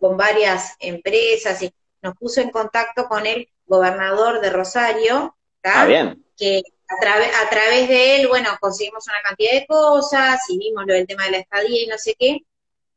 [0.00, 5.82] con varias empresas y nos puso en contacto con el gobernador de Rosario, ¿tá?
[5.82, 6.24] Ah, bien.
[6.36, 6.62] que
[7.00, 11.24] a, través de él, bueno, conseguimos una cantidad de cosas y vimos lo del tema
[11.24, 12.44] de la estadía y no sé qué.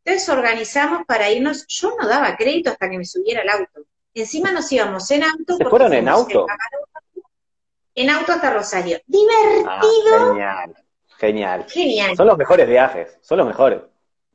[0.03, 3.82] Entonces organizamos para irnos, yo no daba crédito hasta que me subiera al auto.
[4.14, 5.57] Encima nos íbamos en auto.
[5.57, 6.45] ¿Se fueron en auto?
[7.94, 8.98] En auto hasta Rosario.
[8.98, 10.76] Ah, Divertido, genial,
[11.18, 11.65] genial.
[11.68, 12.15] genial.
[12.15, 13.82] Son los mejores viajes, son los mejores.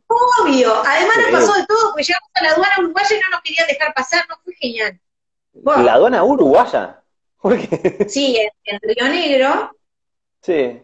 [0.06, 0.74] Obvio.
[0.86, 3.66] Además nos pasó de todo, porque llegamos a la aduana uruguaya y no nos querían
[3.66, 5.00] dejar pasar, no fue genial.
[5.52, 5.82] Bueno.
[5.82, 7.01] La aduana uruguaya.
[8.08, 9.76] Sí, en, en Río Negro,
[10.42, 10.82] Sí.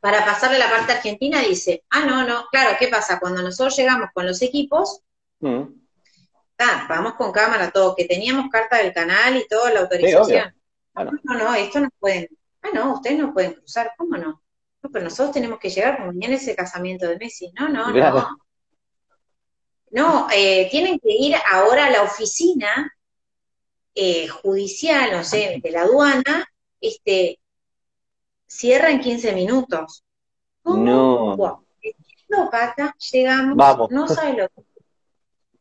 [0.00, 3.18] para pasarle la parte argentina, dice, ah, no, no, claro, ¿qué pasa?
[3.20, 5.00] Cuando nosotros llegamos con los equipos,
[5.40, 5.62] Mm.
[6.58, 10.22] ah, vamos con cámara, todo, que teníamos carta del canal y toda la Sí, autorización.
[10.24, 10.52] obvio.
[10.94, 11.10] Bueno.
[11.24, 12.28] No, no, esto no pueden,
[12.62, 14.42] ah, no, ustedes no pueden cruzar, ¿cómo no?
[14.82, 17.50] No, pero nosotros tenemos que llegar, porque mañana es el casamiento de Messi.
[17.58, 18.16] No, no, Claro.
[18.20, 18.38] no.
[19.90, 22.92] No, eh, tienen que ir ahora a la oficina
[23.94, 26.46] eh, judicial, no sé, de la aduana,
[26.80, 27.38] este,
[28.46, 30.04] cierra en 15 minutos.
[30.62, 30.84] ¿Cómo?
[30.84, 31.36] No.
[31.36, 31.64] Wow.
[32.28, 33.90] No, Cata, llegamos, Vamos.
[33.90, 34.62] no sabe lo que.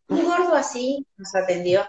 [0.07, 1.85] Un gordo así nos atendió.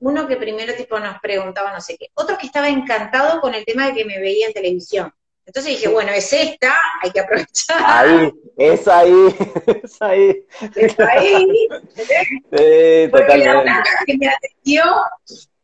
[0.00, 2.08] Uno que primero tipo nos preguntaba no sé qué.
[2.14, 5.12] Otro que estaba encantado con el tema de que me veía en televisión.
[5.44, 7.82] Entonces dije, bueno, es esta, hay que aprovechar.
[7.84, 9.12] Ahí, es ahí,
[9.82, 10.46] es ahí.
[10.76, 11.68] Es ahí.
[11.96, 13.62] Sí, Porque la totalmente.
[13.62, 14.82] blanca que me atendió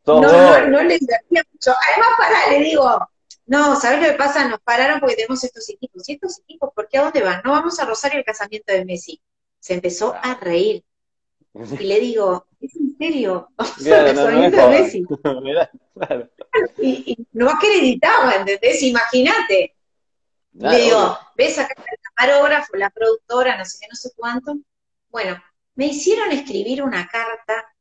[0.06, 1.72] no, no, no le divertía mucho.
[1.90, 3.08] Además, para, le digo,
[3.46, 4.48] no, ¿sabes lo que pasa?
[4.48, 6.08] Nos pararon porque tenemos estos equipos.
[6.08, 7.42] ¿Y estos equipos por qué a dónde van?
[7.44, 9.20] No vamos a Rosario el casamiento de Messi.
[9.58, 10.84] Se empezó a reír.
[11.80, 13.48] Y le digo, ¿es en serio?
[13.56, 14.82] Vamos Claro, al no, no es casamiento de.
[14.82, 15.04] Messi.
[15.42, 16.28] Mirá, claro.
[16.78, 18.82] Y, y no acreditaba, ¿entendés?
[18.82, 19.76] Imagínate.
[20.58, 24.56] Claro, le digo, ves acá el camarógrafo, la productora, no sé qué, no sé cuánto.
[25.10, 25.40] Bueno,
[25.76, 27.72] me hicieron escribir una carta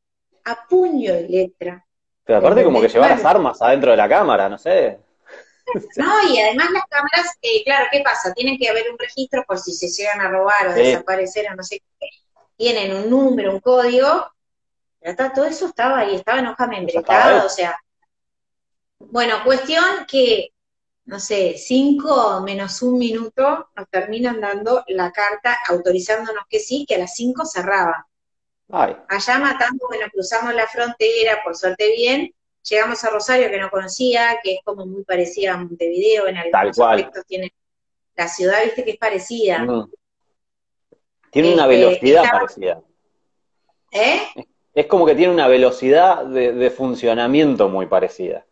[0.44, 1.83] a puño y letra.
[2.24, 4.98] Pero aparte como que llevar las armas adentro de la cámara, no sé.
[5.96, 8.34] No, y además las cámaras, eh, claro, ¿qué pasa?
[8.34, 10.80] Tienen que haber un registro por si se llegan a robar o Sí.
[10.80, 12.08] desaparecer o no sé qué.
[12.56, 14.30] Tienen un número, un código.
[15.00, 17.76] Pero está- todo eso estaba ahí, estaba en hoja membretada, o sea.
[18.98, 20.50] Bueno, cuestión que,
[21.06, 26.96] no sé, cinco menos un minuto nos terminan dando la carta autorizándonos que sí, que
[26.96, 28.06] a las cinco cerraba.
[28.68, 32.34] Allá matando, bueno, cruzamos la frontera, por suerte bien,
[32.68, 36.78] llegamos a Rosario que no conocía, que es como muy parecida a Montevideo, en algunos
[36.78, 37.52] aspectos tiene
[38.16, 39.58] la ciudad, viste que es parecida.
[39.60, 39.90] Mm.
[41.30, 42.82] Tiene una este, velocidad parecida.
[43.90, 44.20] ¿Eh?
[44.74, 48.44] Es como que tiene una velocidad de, funcionamiento muy parecida.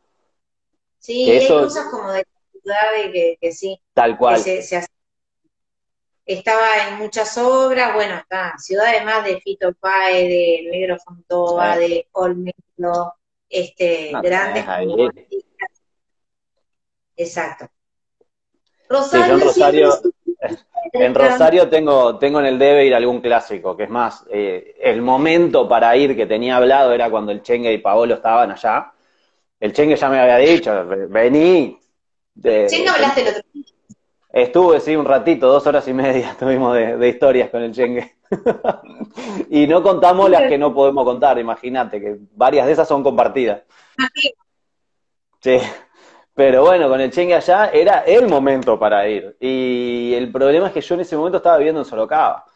[0.98, 3.80] Sí, hay cosas como de ciudad que, que sí.
[3.92, 4.40] Tal cual.
[6.24, 12.06] Estaba en muchas obras, bueno, está ciudad además de Fito Pae, de Negro Fontova, de
[12.12, 13.14] Olmedo,
[13.48, 14.64] este, grandes
[17.16, 17.66] Exacto.
[18.88, 19.38] Rosario,
[20.92, 25.02] en Rosario tengo, tengo en el debe ir algún clásico, que es más, eh, el
[25.02, 28.92] momento para ir que tenía hablado era cuando el Chengue y Paolo estaban allá.
[29.60, 31.78] El Chengue ya me había dicho, vení.
[32.34, 33.64] De, hablaste el otro día.
[34.32, 38.16] Estuve, sí, un ratito, dos horas y media tuvimos de, historias con el Chengue.
[39.50, 43.62] y no contamos las que no podemos contar, imagínate, que varias de esas son compartidas.
[45.40, 45.58] Sí.
[46.34, 49.36] Pero bueno, con el Chengue allá era el momento para ir.
[49.38, 52.46] Y el problema es que yo en ese momento estaba viviendo en Sorocaba.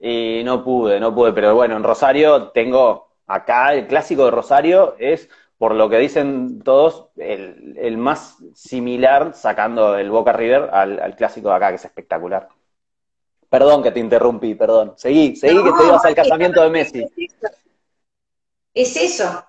[0.00, 1.34] Y no pude, no pude.
[1.34, 6.62] Pero bueno, en Rosario tengo acá, el clásico de Rosario es, por lo que dicen
[6.62, 12.48] todos, el, más similar, sacando el Boca River, al, clásico de acá, que es espectacular.
[13.48, 14.94] Perdón que te interrumpí, perdón.
[14.96, 17.06] Seguí, seguí que te ibas al casamiento de Messi.
[18.74, 19.46] Es eso.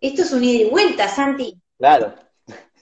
[0.00, 1.60] Esto es un ida y vuelta, Santi.
[1.78, 2.14] Claro.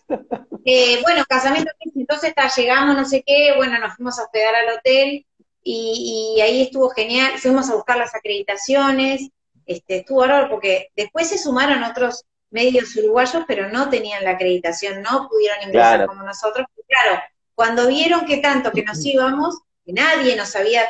[0.71, 5.27] Eh, bueno, casamiento, entonces llegamos, no sé qué, bueno, nos fuimos a hospedar al hotel
[5.63, 9.31] y, ahí estuvo genial, fuimos a buscar las acreditaciones,
[9.65, 15.03] este, estuvo raro porque después se sumaron otros medios uruguayos, pero no tenían la acreditación,
[15.03, 16.67] no pudieron ingresar como nosotros.
[16.87, 17.23] Claro,
[17.55, 20.85] cuando vieron que tanto que nos íbamos, que nadie nos había,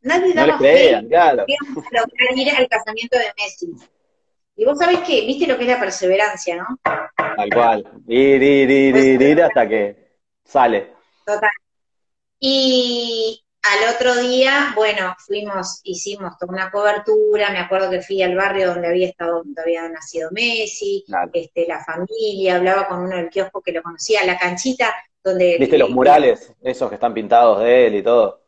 [0.00, 1.44] nadie daba no creían, claro.
[1.46, 3.72] ir al casamiento de Messi.
[4.56, 6.78] Y vos sabés que, viste lo que es la perseverancia, ¿no?
[6.82, 8.02] Tal cual.
[8.06, 10.92] Ir, ir, ir, ir, ir hasta que sale.
[11.24, 11.50] Total.
[12.38, 18.34] Y al otro día, bueno, fuimos, hicimos toda una cobertura, me acuerdo que fui al
[18.34, 23.28] barrio donde había estado, donde había nacido Messi, este, la familia, hablaba con uno del
[23.28, 25.58] kiosco que lo conocía, la canchita donde...
[25.58, 28.40] ¿Viste los murales, esos que están pintados de él y todo?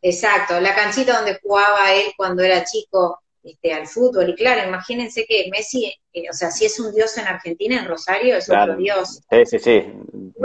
[0.00, 4.30] Exacto, la canchita donde jugaba él cuando era chico, este, al fútbol.
[4.30, 7.86] Y claro, imagínense que Messi, eh, o sea, si es un dios en Argentina, en
[7.86, 9.20] Rosario es otro dios.
[9.30, 9.84] Sí, sí, sí.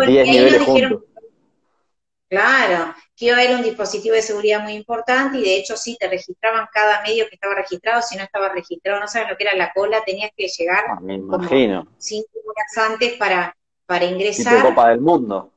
[0.06, 1.04] Diez niveles juntos.
[2.30, 5.98] Claro, que iba a haber un dispositivo de seguridad muy importante y de hecho sí,
[6.00, 9.46] te registraban cada medio que estaba registrado, si no estaba registrado, no sabes lo que
[9.46, 11.88] era la cola, tenías que llegar ah, me imagino.
[11.98, 13.58] cinco horas antes para,
[13.88, 14.62] para ingresar.
[14.62, 15.52] Copa del Mundo.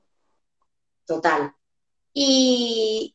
[1.07, 1.53] Total.
[2.15, 3.15] Y,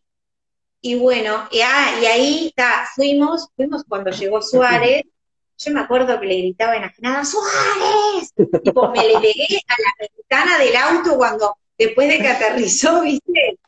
[0.81, 5.03] y bueno, y, ah, y ahí está, fuimos, fuimos cuando llegó Suárez,
[5.57, 8.33] yo me acuerdo que le gritaba enajenada, ¡Suárez!
[8.63, 13.59] Tipo, me le pegué a la ventana del auto cuando, después de que aterrizó, ¿viste?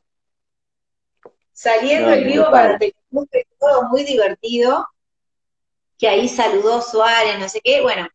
[1.52, 2.80] Saliendo el vivo para
[3.60, 4.88] todo muy divertido,
[5.98, 8.08] que ahí saludó Suárez, no sé qué, bueno,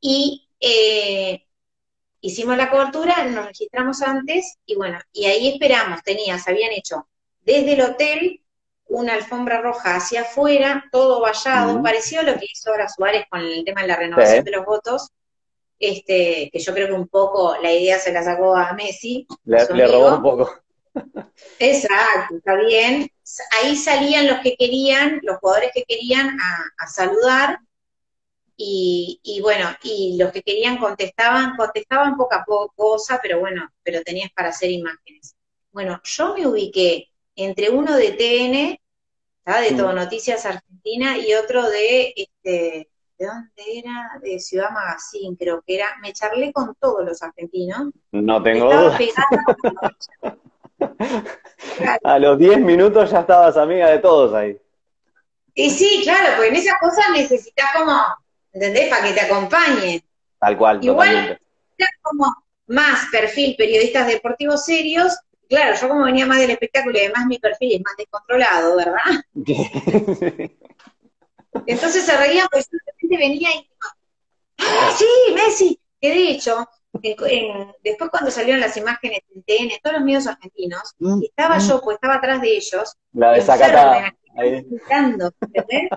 [0.00, 1.44] y eh,
[2.20, 7.08] hicimos la cobertura, nos registramos antes, y bueno, y ahí esperamos, tenías, habían hecho
[7.40, 8.40] desde el hotel
[8.86, 13.40] una alfombra roja hacia afuera, todo vallado, parecido a lo que hizo ahora Suárez con
[13.40, 15.10] el tema de la renovación de los votos,
[15.78, 19.26] este, que yo creo que un poco la idea se la sacó a Messi.
[19.44, 20.50] Le, robó un poco.
[21.58, 23.10] Exacto, está bien.
[23.60, 27.58] Ahí salían los que querían, los jugadores que querían a, saludar,
[28.56, 32.44] y, y, bueno, y los que querían contestaban, contestaban poca
[32.76, 35.34] cosa, pero bueno, pero tenías para hacer imágenes.
[35.72, 38.80] Bueno, yo me ubiqué entre uno de TN,
[39.44, 42.88] de Todo Noticias Argentina, y otro de, este,
[43.18, 44.20] ¿de dónde era?
[44.22, 45.86] De Ciudad Magazine, creo que era.
[46.02, 47.90] Me charlé con todos los argentinos.
[48.12, 48.98] No tengo duda.
[52.04, 54.58] A los 10 minutos ya estabas amiga de todos ahí.
[55.54, 57.96] Y sí, claro, porque en esas cosas necesitas como,
[58.52, 58.88] ¿entendés?
[58.88, 60.02] Para que te acompañen.
[60.38, 60.84] Tal cual.
[60.84, 61.38] Igual,
[62.02, 62.34] como
[62.66, 65.16] más perfil periodistas deportivos serios
[65.48, 69.00] Claro, yo como venía más del espectáculo y además mi perfil es más descontrolado, ¿verdad?
[71.66, 72.68] Entonces se reían, pues
[73.16, 73.68] venía y
[74.58, 75.80] ¡Ah, sí, Messi!
[76.00, 76.68] Que de hecho,
[77.82, 81.68] después cuando salieron las imágenes en TN, todos los medios argentinos, mm, estaba mm.
[81.68, 85.90] yo, pues estaba atrás de ellos, la desacatada, gritando, ¿entendés?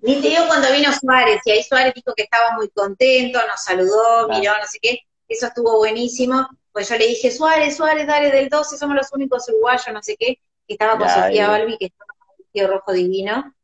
[0.00, 3.64] Ni te digo cuando vino Suárez, y ahí Suárez dijo que estaba muy contento, nos
[3.64, 8.30] saludó, miró, no sé qué, eso estuvo buenísimo, pues yo le dije, Suárez, Suárez, dale
[8.30, 11.86] del 12, somos los únicos uruguayos, no sé qué, que estaba con Sofía Balbi, que
[11.86, 13.54] estaba con un vestido rojo divino,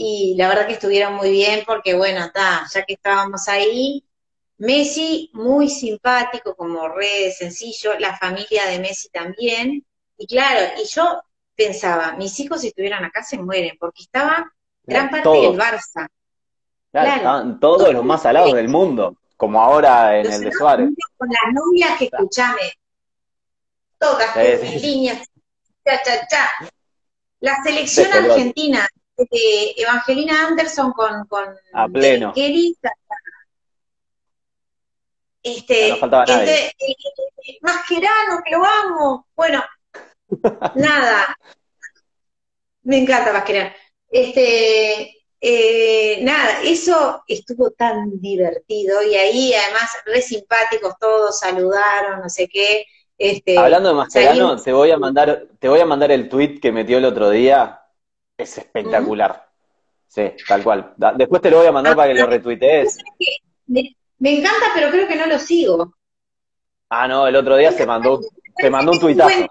[0.00, 4.04] y la verdad que estuvieron muy bien porque, bueno, está, ya que estábamos ahí,
[4.58, 9.84] Messi muy simpático, como re sencillo, la familia de Messi también,
[10.16, 11.20] y claro, y yo
[11.56, 14.48] pensaba, mis hijos si estuvieran acá se mueren, porque estaba
[14.84, 16.06] gran parte del Barça.
[16.92, 20.90] Claro, estaban todos los más alados del mundo, como ahora en el de Suárez.
[21.16, 22.72] Con las novias que escuchame,
[23.98, 25.26] todas sí, líneas,
[25.84, 26.50] cha, cha, cha.
[27.40, 28.88] La selección argentina
[29.18, 32.32] de Evangelina Anderson con, con a pleno.
[32.32, 32.76] Kelly,
[35.42, 39.26] este, no este eh, Mascherano, que lo amo.
[39.34, 39.62] Bueno,
[40.74, 41.36] nada.
[42.82, 43.74] Me encanta Mascherano.
[44.10, 52.28] Este, eh, nada, eso estuvo tan divertido y ahí además re simpáticos todos, saludaron, no
[52.28, 52.86] sé qué.
[53.16, 56.72] Este, Hablando de Mascherano, te voy a mandar, te voy a mandar el tweet que
[56.72, 57.80] metió el otro día.
[58.38, 59.48] Es espectacular.
[60.06, 60.94] Sí, tal cual.
[61.16, 62.96] Después te lo voy a mandar ah, para que lo retuitees.
[63.66, 65.92] Me, me, encanta, pero creo que no lo sigo.
[66.88, 68.20] Ah, no, el otro día se mandó,
[68.56, 69.46] se mandó un tuitazo.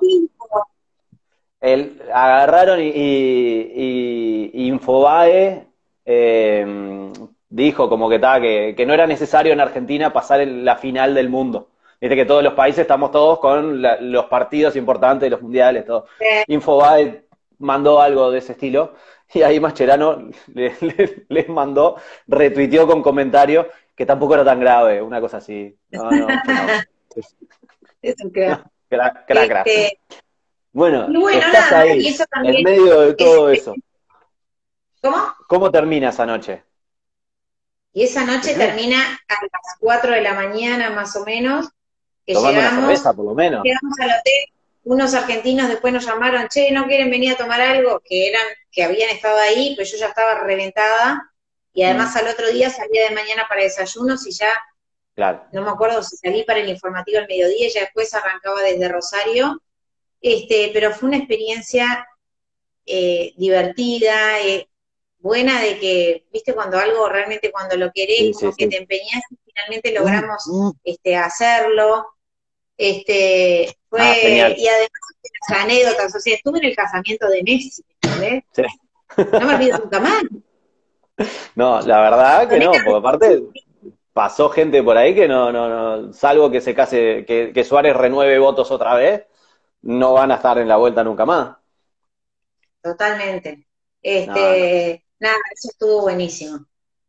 [1.59, 5.68] El, agarraron y, y, Infobae
[6.05, 7.11] eh,
[7.49, 11.30] dijo como que, estaba que, que, no era necesario en Argentina pasar la final del
[11.30, 11.69] mundo.
[11.99, 16.05] Viste que todos los países estamos todos con los partidos importantes, los mundiales, todo.
[16.47, 17.27] Infobae
[17.60, 18.96] mandó algo de ese estilo
[19.34, 20.82] y ahí Mascherano les
[21.30, 21.98] le, mandó,
[22.28, 25.76] retuiteó con comentario que tampoco era tan grave, una cosa así.
[25.90, 26.28] No, no,
[28.02, 28.64] Es un crack.
[28.90, 30.00] Crack, crack, este,
[30.72, 33.76] Bueno, estás ahí, en medio de todo eso.
[35.02, 35.18] ¿Cómo?
[35.48, 36.64] ¿Cómo termina esa noche?
[37.92, 41.68] Y esa noche termina a las 4 de la mañana más o menos,
[42.26, 43.64] que Tomando llegamos, una cerveza, por lo menos.
[43.64, 44.54] llegamos al hotel,
[44.88, 48.01] unos argentinos después nos llamaron, che, ¿no quieren venir a tomar algo?
[48.05, 51.30] Que eran, que habían estado ahí, pero yo ya estaba reventada,
[51.73, 52.18] y además mm.
[52.19, 54.49] al otro día salía de mañana para desayunos y ya,
[55.14, 55.43] claro.
[55.51, 58.88] no me acuerdo si salí para el informativo al mediodía, y ya después arrancaba desde
[58.88, 59.61] Rosario,
[60.22, 62.07] este, pero fue una experiencia
[62.85, 64.69] eh, divertida, eh,
[65.19, 69.38] buena de que, viste, cuando algo realmente cuando lo querés, como que te empeñás y
[69.43, 70.80] finalmente logramos mm, mm.
[70.85, 72.07] este, hacerlo.
[72.78, 74.91] Este, fue, ah, y además
[75.49, 78.44] las anécdotas, o sea, estuve en el casamiento de Messi, ¿entendés?
[79.18, 80.24] No me olvido nunca más.
[81.56, 83.44] No, la verdad que no, porque aparte
[84.14, 87.95] pasó gente por ahí que no, no, no, salvo que se case, que, que Suárez
[87.95, 89.26] renueve votos otra vez,
[89.82, 91.56] no van a estar en la vuelta nunca más.
[92.84, 93.68] Totalmente.
[94.02, 96.68] Este, nada, eso estuvo buenísimo.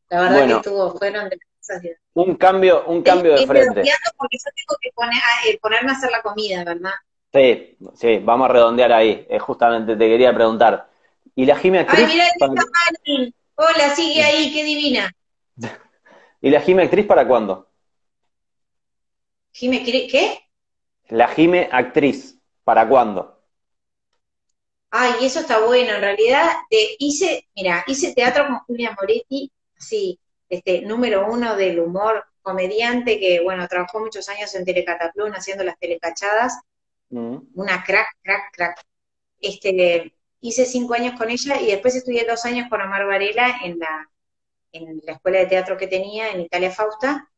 [0.09, 1.39] La verdad que estuvo, fueron de
[2.24, 3.82] un cambio, un cambio de frente.
[4.16, 6.90] Porque yo tengo que poner, eh, ponerme a hacer la comida, ¿verdad?
[7.32, 9.27] Sí, sí, vamos a redondear ahí.
[9.28, 10.89] Eh, justamente te quería preguntar.
[11.36, 12.09] ¿Y la Jime actriz?
[12.09, 12.19] Ay,
[13.07, 15.12] mira, Hola, sigue ahí, qué divina.
[16.40, 17.69] ¿Y la Jime actriz para cuándo?
[19.53, 20.40] ¿Jime qué?
[21.09, 23.40] La Jime actriz, ¿para cuándo?
[24.90, 25.95] Ay, eso está bueno.
[25.95, 30.19] En realidad, eh, hice, mira, hice teatro con Julia Moretti, sí,
[30.49, 35.79] este, número uno del humor, comediante que, bueno, trabajó muchos años en Telecataplún haciendo las
[35.79, 36.59] telecachadas.
[37.11, 37.39] Mm.
[37.55, 38.85] Una crack, crack, crack.
[39.41, 43.79] Este, hice cinco años con ella y después estudié dos años con Omar Varela en
[43.79, 44.11] la,
[44.73, 47.29] en la escuela de teatro que tenía en Italia Fausta,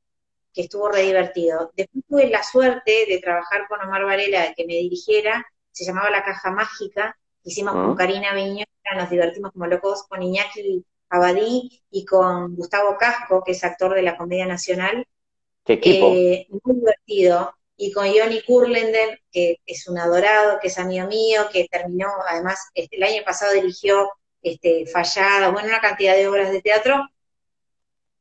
[0.53, 1.73] que estuvo re divertido.
[1.77, 6.25] Después tuve la suerte de trabajar con Omar Varela, que me dirigiera, se llamaba La
[6.25, 7.95] Caja Mágica, hicimos con ah.
[7.97, 8.67] Karina Viñola,
[8.97, 14.03] nos divertimos como locos, con Iñaki Abadí y con Gustavo Casco, que es actor de
[14.03, 15.07] la Comedia Nacional.
[15.65, 16.13] ¿Qué equipo?
[16.15, 17.55] Eh, muy divertido.
[17.77, 22.61] Y con Johnny Kurlenden, que es un adorado, que es amigo mío, que terminó, además,
[22.75, 24.11] este, el año pasado dirigió
[24.43, 27.09] este, Fallada, bueno, una cantidad de obras de teatro.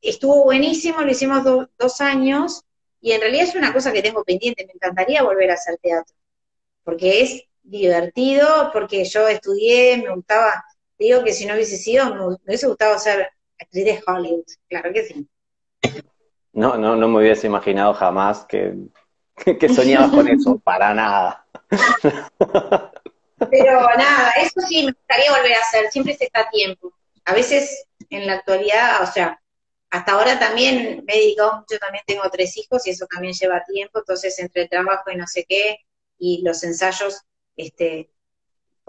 [0.02, 2.64] Estuvo buenísimo, lo hicimos dos años,
[3.02, 6.16] y en realidad es una cosa que tengo pendiente, me encantaría volver a hacer teatro,
[6.84, 10.64] porque es divertido, porque yo estudié, me gustaba,
[11.00, 15.06] digo que si no hubiese sido, me, hubiese gustado ser actriz de Hollywood, claro que
[15.06, 15.28] sí.
[16.52, 18.76] No, no, no me hubiese imaginado jamás que,
[19.36, 21.46] que soñabas con eso, para nada.
[23.50, 26.94] Pero nada, eso sí me gustaría volver a hacer, siempre se está a tiempo.
[27.26, 29.42] A veces en la actualidad, o sea,
[29.90, 33.64] hasta ahora también me he dedicado mucho, también tengo tres hijos y eso también lleva
[33.66, 35.80] tiempo, entonces entre el trabajo y no sé qué,
[36.18, 37.22] y los ensayos
[37.56, 38.12] este,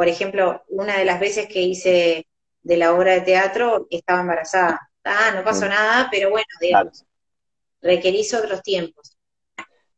[0.01, 2.27] por ejemplo, una de las veces que hice
[2.63, 4.81] de la obra de teatro estaba embarazada.
[5.05, 5.69] Ah, no pasó mm.
[5.69, 7.05] nada, pero bueno, digamos,
[7.83, 9.15] requerís otros tiempos.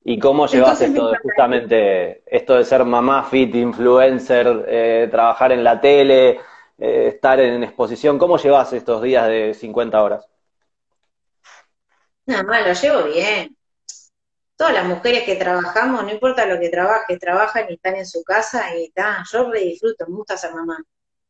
[0.03, 5.62] ¿Y cómo llevas esto de justamente, esto de ser mamá fit, influencer, eh, trabajar en
[5.62, 6.31] la tele,
[6.79, 8.19] eh, estar en exposición.
[8.19, 10.27] ¿Cómo llevas estos días de 50 horas?
[12.27, 13.57] Nada más, lo llevo bien.
[14.62, 18.22] Todas las mujeres que trabajamos, no importa lo que trabajes, trabajan y están en su
[18.22, 19.24] casa y está.
[19.32, 20.80] Yo re disfruto, me gusta ser mamá.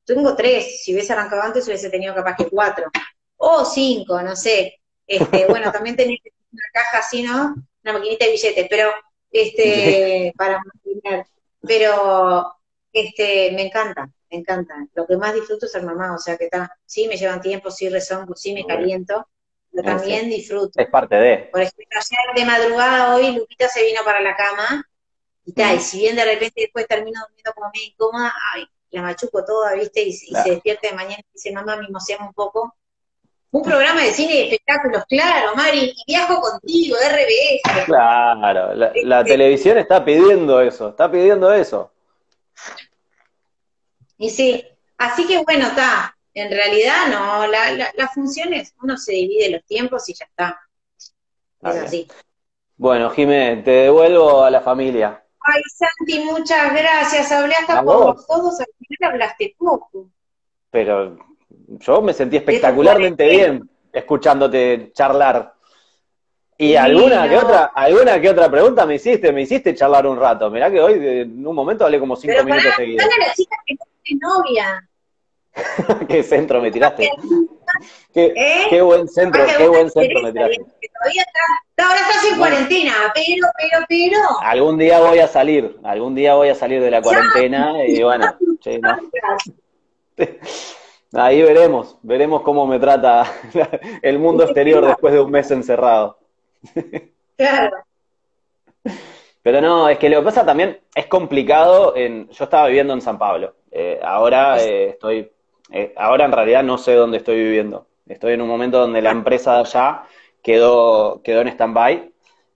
[0.05, 2.91] Tengo tres, si hubiese arrancado antes hubiese tenido capaz que cuatro.
[3.39, 4.79] O cinco, no sé.
[5.07, 6.19] Este, bueno, también tenés
[6.53, 7.55] una caja así, ¿no?
[7.83, 8.91] Una maquinita de billetes, pero
[9.31, 11.25] este, para mantener.
[11.63, 12.55] Pero
[12.93, 14.75] este, me encanta, me encanta.
[14.95, 17.71] Lo que más disfruto es ser mamá, o sea que está, sí me llevan tiempo,
[17.71, 19.27] sí rezongo, sí me caliento,
[19.73, 20.81] pero también disfruto.
[20.81, 21.39] Es parte de.
[21.51, 24.87] Por ejemplo, ayer de madrugada hoy Lupita se vino para la cama
[25.45, 29.03] y tal, y si bien de repente después termino durmiendo como medio incómoda, ay, la
[29.03, 30.03] machuco toda, ¿viste?
[30.03, 32.77] Y, se despierta de mañana y dice, mamá, me emociona un poco.
[33.51, 37.85] Un programa de cine y espectáculos, claro, Mari, y viajo contigo, RBS.
[37.85, 41.93] Claro, la, la televisión está pidiendo eso, está pidiendo eso.
[44.17, 44.65] Y sí,
[44.97, 46.17] así que bueno, está.
[46.35, 50.61] En realidad no, la, la, las funciones, uno se divide los tiempos y ya está.
[51.63, 52.09] Es así.
[52.77, 55.23] Bueno, Jimé, te devuelvo a la familia.
[55.41, 57.31] Ay, Santi, muchas gracias.
[57.33, 60.09] Hablé hasta por los codos, al final hablaste poco.
[60.71, 61.19] Pero
[61.69, 65.55] yo me sentí espectacularmente bien escuchándote charlar.
[66.57, 70.51] Y alguna que otra, alguna que otra pregunta me hiciste, me hiciste charlar un rato.
[70.51, 73.05] Mirá que hoy en un momento hablé como cinco Pero minutos seguidos.
[73.67, 73.75] que
[74.21, 74.89] no novia.
[76.09, 77.11] qué centro me tiraste.
[78.13, 78.67] Qué, ¿Eh?
[78.71, 80.57] qué buen centro, Capaz que qué buen centro me tiraste.
[80.59, 84.19] Todavía está, ahora estás en cuarentena, pero, pero, pero.
[84.43, 88.35] Algún día voy a salir, algún día voy a salir de la cuarentena y bueno,
[88.61, 88.97] che, no.
[91.15, 93.31] Ahí veremos, veremos cómo me trata
[94.03, 96.19] el mundo exterior después de un mes encerrado.
[97.37, 97.77] Claro.
[99.43, 101.95] Pero no, es que lo que pasa también es complicado.
[101.97, 103.55] En, yo estaba viviendo en San Pablo.
[103.71, 105.31] Eh, ahora eh, estoy,
[105.73, 107.87] eh, ahora en realidad no sé dónde estoy viviendo.
[108.07, 110.03] Estoy en un momento donde la empresa de allá
[110.43, 112.13] quedó, quedó en stand-by.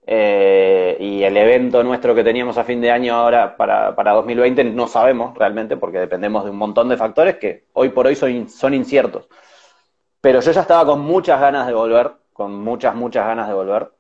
[0.09, 4.65] eh, y el evento nuestro que teníamos a fin de año ahora para, para 2020
[4.65, 8.49] no sabemos realmente porque dependemos de un montón de factores que hoy por hoy son,
[8.49, 9.29] son inciertos.
[10.21, 13.91] Pero yo ya estaba con muchas ganas de volver, con muchas, muchas ganas de volver.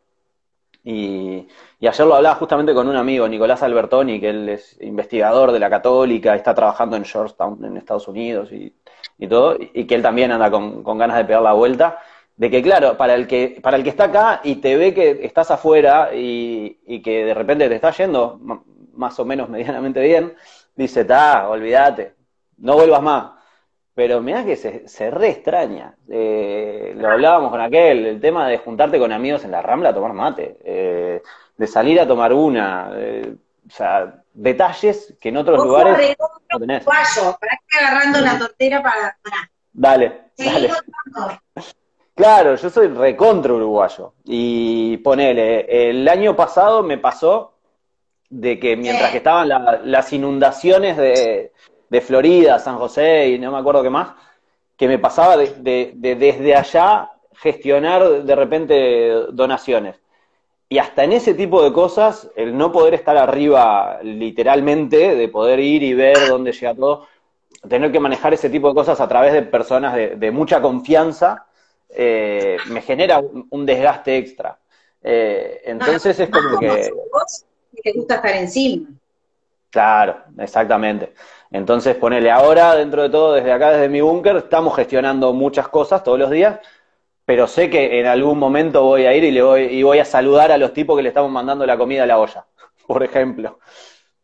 [0.85, 5.53] Y, y ayer lo hablaba justamente con un amigo, Nicolás Albertoni, que él es investigador
[5.53, 8.74] de la Católica, está trabajando en Georgetown, en Estados Unidos y,
[9.19, 11.98] y todo, y que él también anda con, con ganas de pegar la vuelta.
[12.36, 15.20] De que, claro, para el que, para el que está acá y te ve que
[15.23, 18.39] estás afuera y, y que de repente te está yendo
[18.94, 20.35] más o menos medianamente bien,
[20.74, 22.15] dice, ta, olvídate,
[22.59, 23.32] no vuelvas más.
[23.94, 25.97] Pero mirá que se, se re extraña.
[26.11, 29.94] Eh, lo hablábamos con aquel, el tema de juntarte con amigos en la Rambla a
[29.94, 31.23] tomar mate, eh,
[31.57, 33.35] de salir a tomar una, eh,
[33.66, 36.83] o sea, detalles que en otros Ojo, lugares redondo, no tenés.
[36.87, 39.16] uruguayo, para que agarrando la tortera para.
[39.23, 39.51] para.
[39.73, 40.70] Dale, dale.
[42.15, 44.15] Claro, yo soy recontra uruguayo.
[44.24, 47.55] Y ponele, el año pasado me pasó
[48.31, 49.12] de que mientras Sí.
[49.12, 51.53] que estaban la- las inundaciones de,
[51.89, 54.12] de Florida, San José y no me acuerdo qué más,
[54.77, 59.97] que me pasaba de- de desde allá gestionar de repente donaciones.
[60.69, 65.61] Y hasta en ese tipo de cosas, el no poder estar arriba literalmente, de poder
[65.61, 67.07] ir y ver dónde llega todo,
[67.69, 71.47] tener que manejar ese tipo de cosas a través de personas de, de mucha confianza,
[71.89, 74.59] eh, me genera un, un desgaste extra.
[75.03, 76.85] Eh, entonces es como que...
[76.85, 78.89] sos vos, que te gusta estar encima.
[79.71, 81.13] Claro, exactamente.
[81.51, 86.03] Entonces, ponele ahora, dentro de todo, desde acá, desde mi búnker, estamos gestionando muchas cosas
[86.03, 86.59] todos los días,
[87.27, 90.07] pero sé que en algún momento voy a ir y, le voy, y voy a
[90.07, 92.47] saludar a los tipos que le estamos mandando la comida a la olla,
[92.89, 93.59] por ejemplo.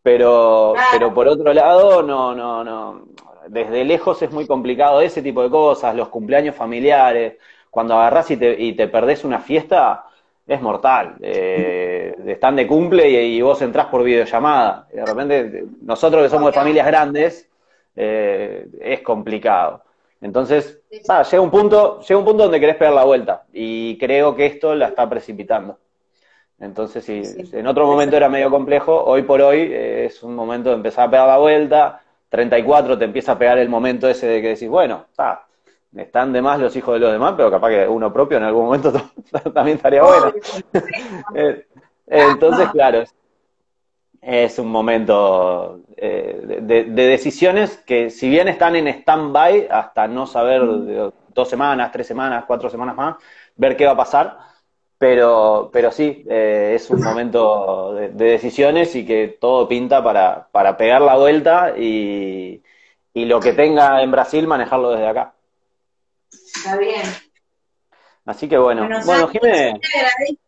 [0.02, 0.88] Pero, Claro.
[0.92, 3.06] pero por otro lado, no, no, no.
[3.48, 7.36] Desde lejos es muy complicado ese tipo de cosas, los cumpleaños familiares,
[7.70, 10.06] cuando agarrás y te, y te perdés una fiesta,
[10.46, 11.16] es mortal.
[11.22, 14.88] Eh, están de cumple y, y vos entrás por videollamada.
[14.92, 17.48] Y de repente, nosotros que somos de familias grandes,
[17.96, 19.84] eh, es complicado.
[20.22, 23.42] Entonces, llega un punto, llega un punto donde querés pegar la vuelta.
[23.52, 25.78] Y creo que esto la está precipitando.
[26.60, 27.50] Entonces, si Sí.
[27.52, 31.08] en otro momento era medio complejo, hoy por hoy eh, es un momento de empezar
[31.08, 32.00] a pegar la vuelta.
[32.28, 35.44] 34 te empieza a pegar el momento ese de que decís, bueno, está,
[35.96, 38.64] están de más los hijos de los demás, pero capaz que uno propio en algún
[38.66, 38.92] momento
[39.52, 40.32] también estaría bueno.
[41.34, 41.66] Eh,
[42.06, 43.04] Entonces, claro,
[44.20, 50.26] es un momento eh, de, de decisiones que si bien están en stand-by hasta no
[50.26, 50.60] saber
[51.28, 53.16] dos semanas, tres semanas, cuatro semanas más,
[53.54, 54.36] ver qué va a pasar,
[54.98, 60.48] pero, pero sí, eh, es un momento de, de decisiones y que todo pinta para,
[60.50, 62.60] para pegar la vuelta y,
[63.14, 65.34] y lo que tenga en Brasil manejarlo desde acá.
[66.32, 67.02] Está bien.
[68.24, 70.38] Así que bueno, Bueno, bueno, Santi, Jimé, te agradezco.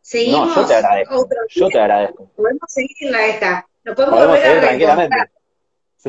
[0.00, 2.30] Seguimos no, yo te agradezco, yo te agradezco.
[2.34, 3.66] Podemos seguirla esta.
[3.84, 5.16] Lo podemos, Podemos volver a tranquilamente.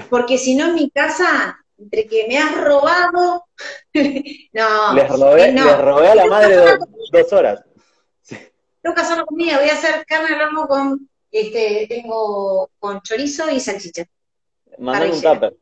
[0.10, 3.46] Porque si no en mi casa, entre que me has robado,
[4.54, 5.66] no, Les robé, no.
[5.66, 7.64] les robé a la madre do- dos horas.
[8.82, 13.50] tengo que hacerlo comida, voy a hacer carne al horno con, este, tengo con chorizo
[13.50, 14.04] y salchicha.
[14.78, 15.54] Mandame un tupper.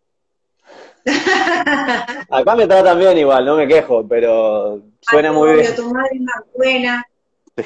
[2.29, 5.75] Acá me tratan bien igual, no me quejo, pero suena Ay, muy obvio, bien.
[5.75, 7.05] Tu madre es más buena.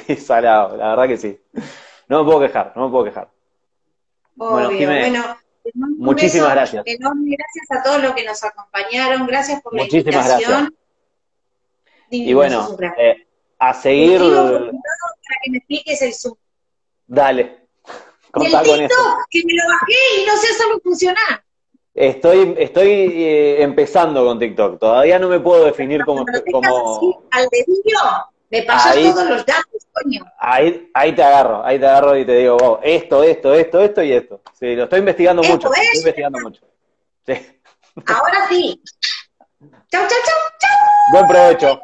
[0.06, 1.40] Sí, salado, la verdad que sí.
[2.08, 3.28] No me puedo quejar, no me puedo quejar.
[4.36, 4.78] Bueno, Obvio.
[4.78, 5.36] Jimé, Bueno,
[5.74, 6.82] un muchísimas gracias.
[6.86, 10.76] Enorme, gracias a todos los que nos acompañaron, gracias por la invitación.
[12.10, 13.26] Y bueno, eh,
[13.58, 14.70] a seguir, para
[15.42, 16.36] que me expliques el Zoom.
[17.06, 17.66] dale,
[18.34, 18.62] el eso.
[18.62, 21.42] TikTok, que me lo bajé y no sé hacerlo funcionar.
[21.94, 27.22] Estoy, estoy eh, empezando con TikTok, todavía no me puedo definir como, tengas así, como...
[27.30, 27.98] al dedillo,
[28.50, 30.24] me pasas Ahí- todos los datos, coño.
[30.38, 34.02] Ahí, ahí te agarro, ahí te agarro y te digo, oh, esto, esto, esto, esto
[34.02, 34.40] y esto.
[34.58, 35.98] Sí, lo estoy investigando Esto, mucho, lo estoy esto.
[35.98, 36.62] investigando mucho.
[37.26, 37.60] Sí.
[38.06, 38.80] Ahora sí.
[39.90, 40.88] Chau, chau, chau, chau.
[41.12, 41.80] Buen provecho.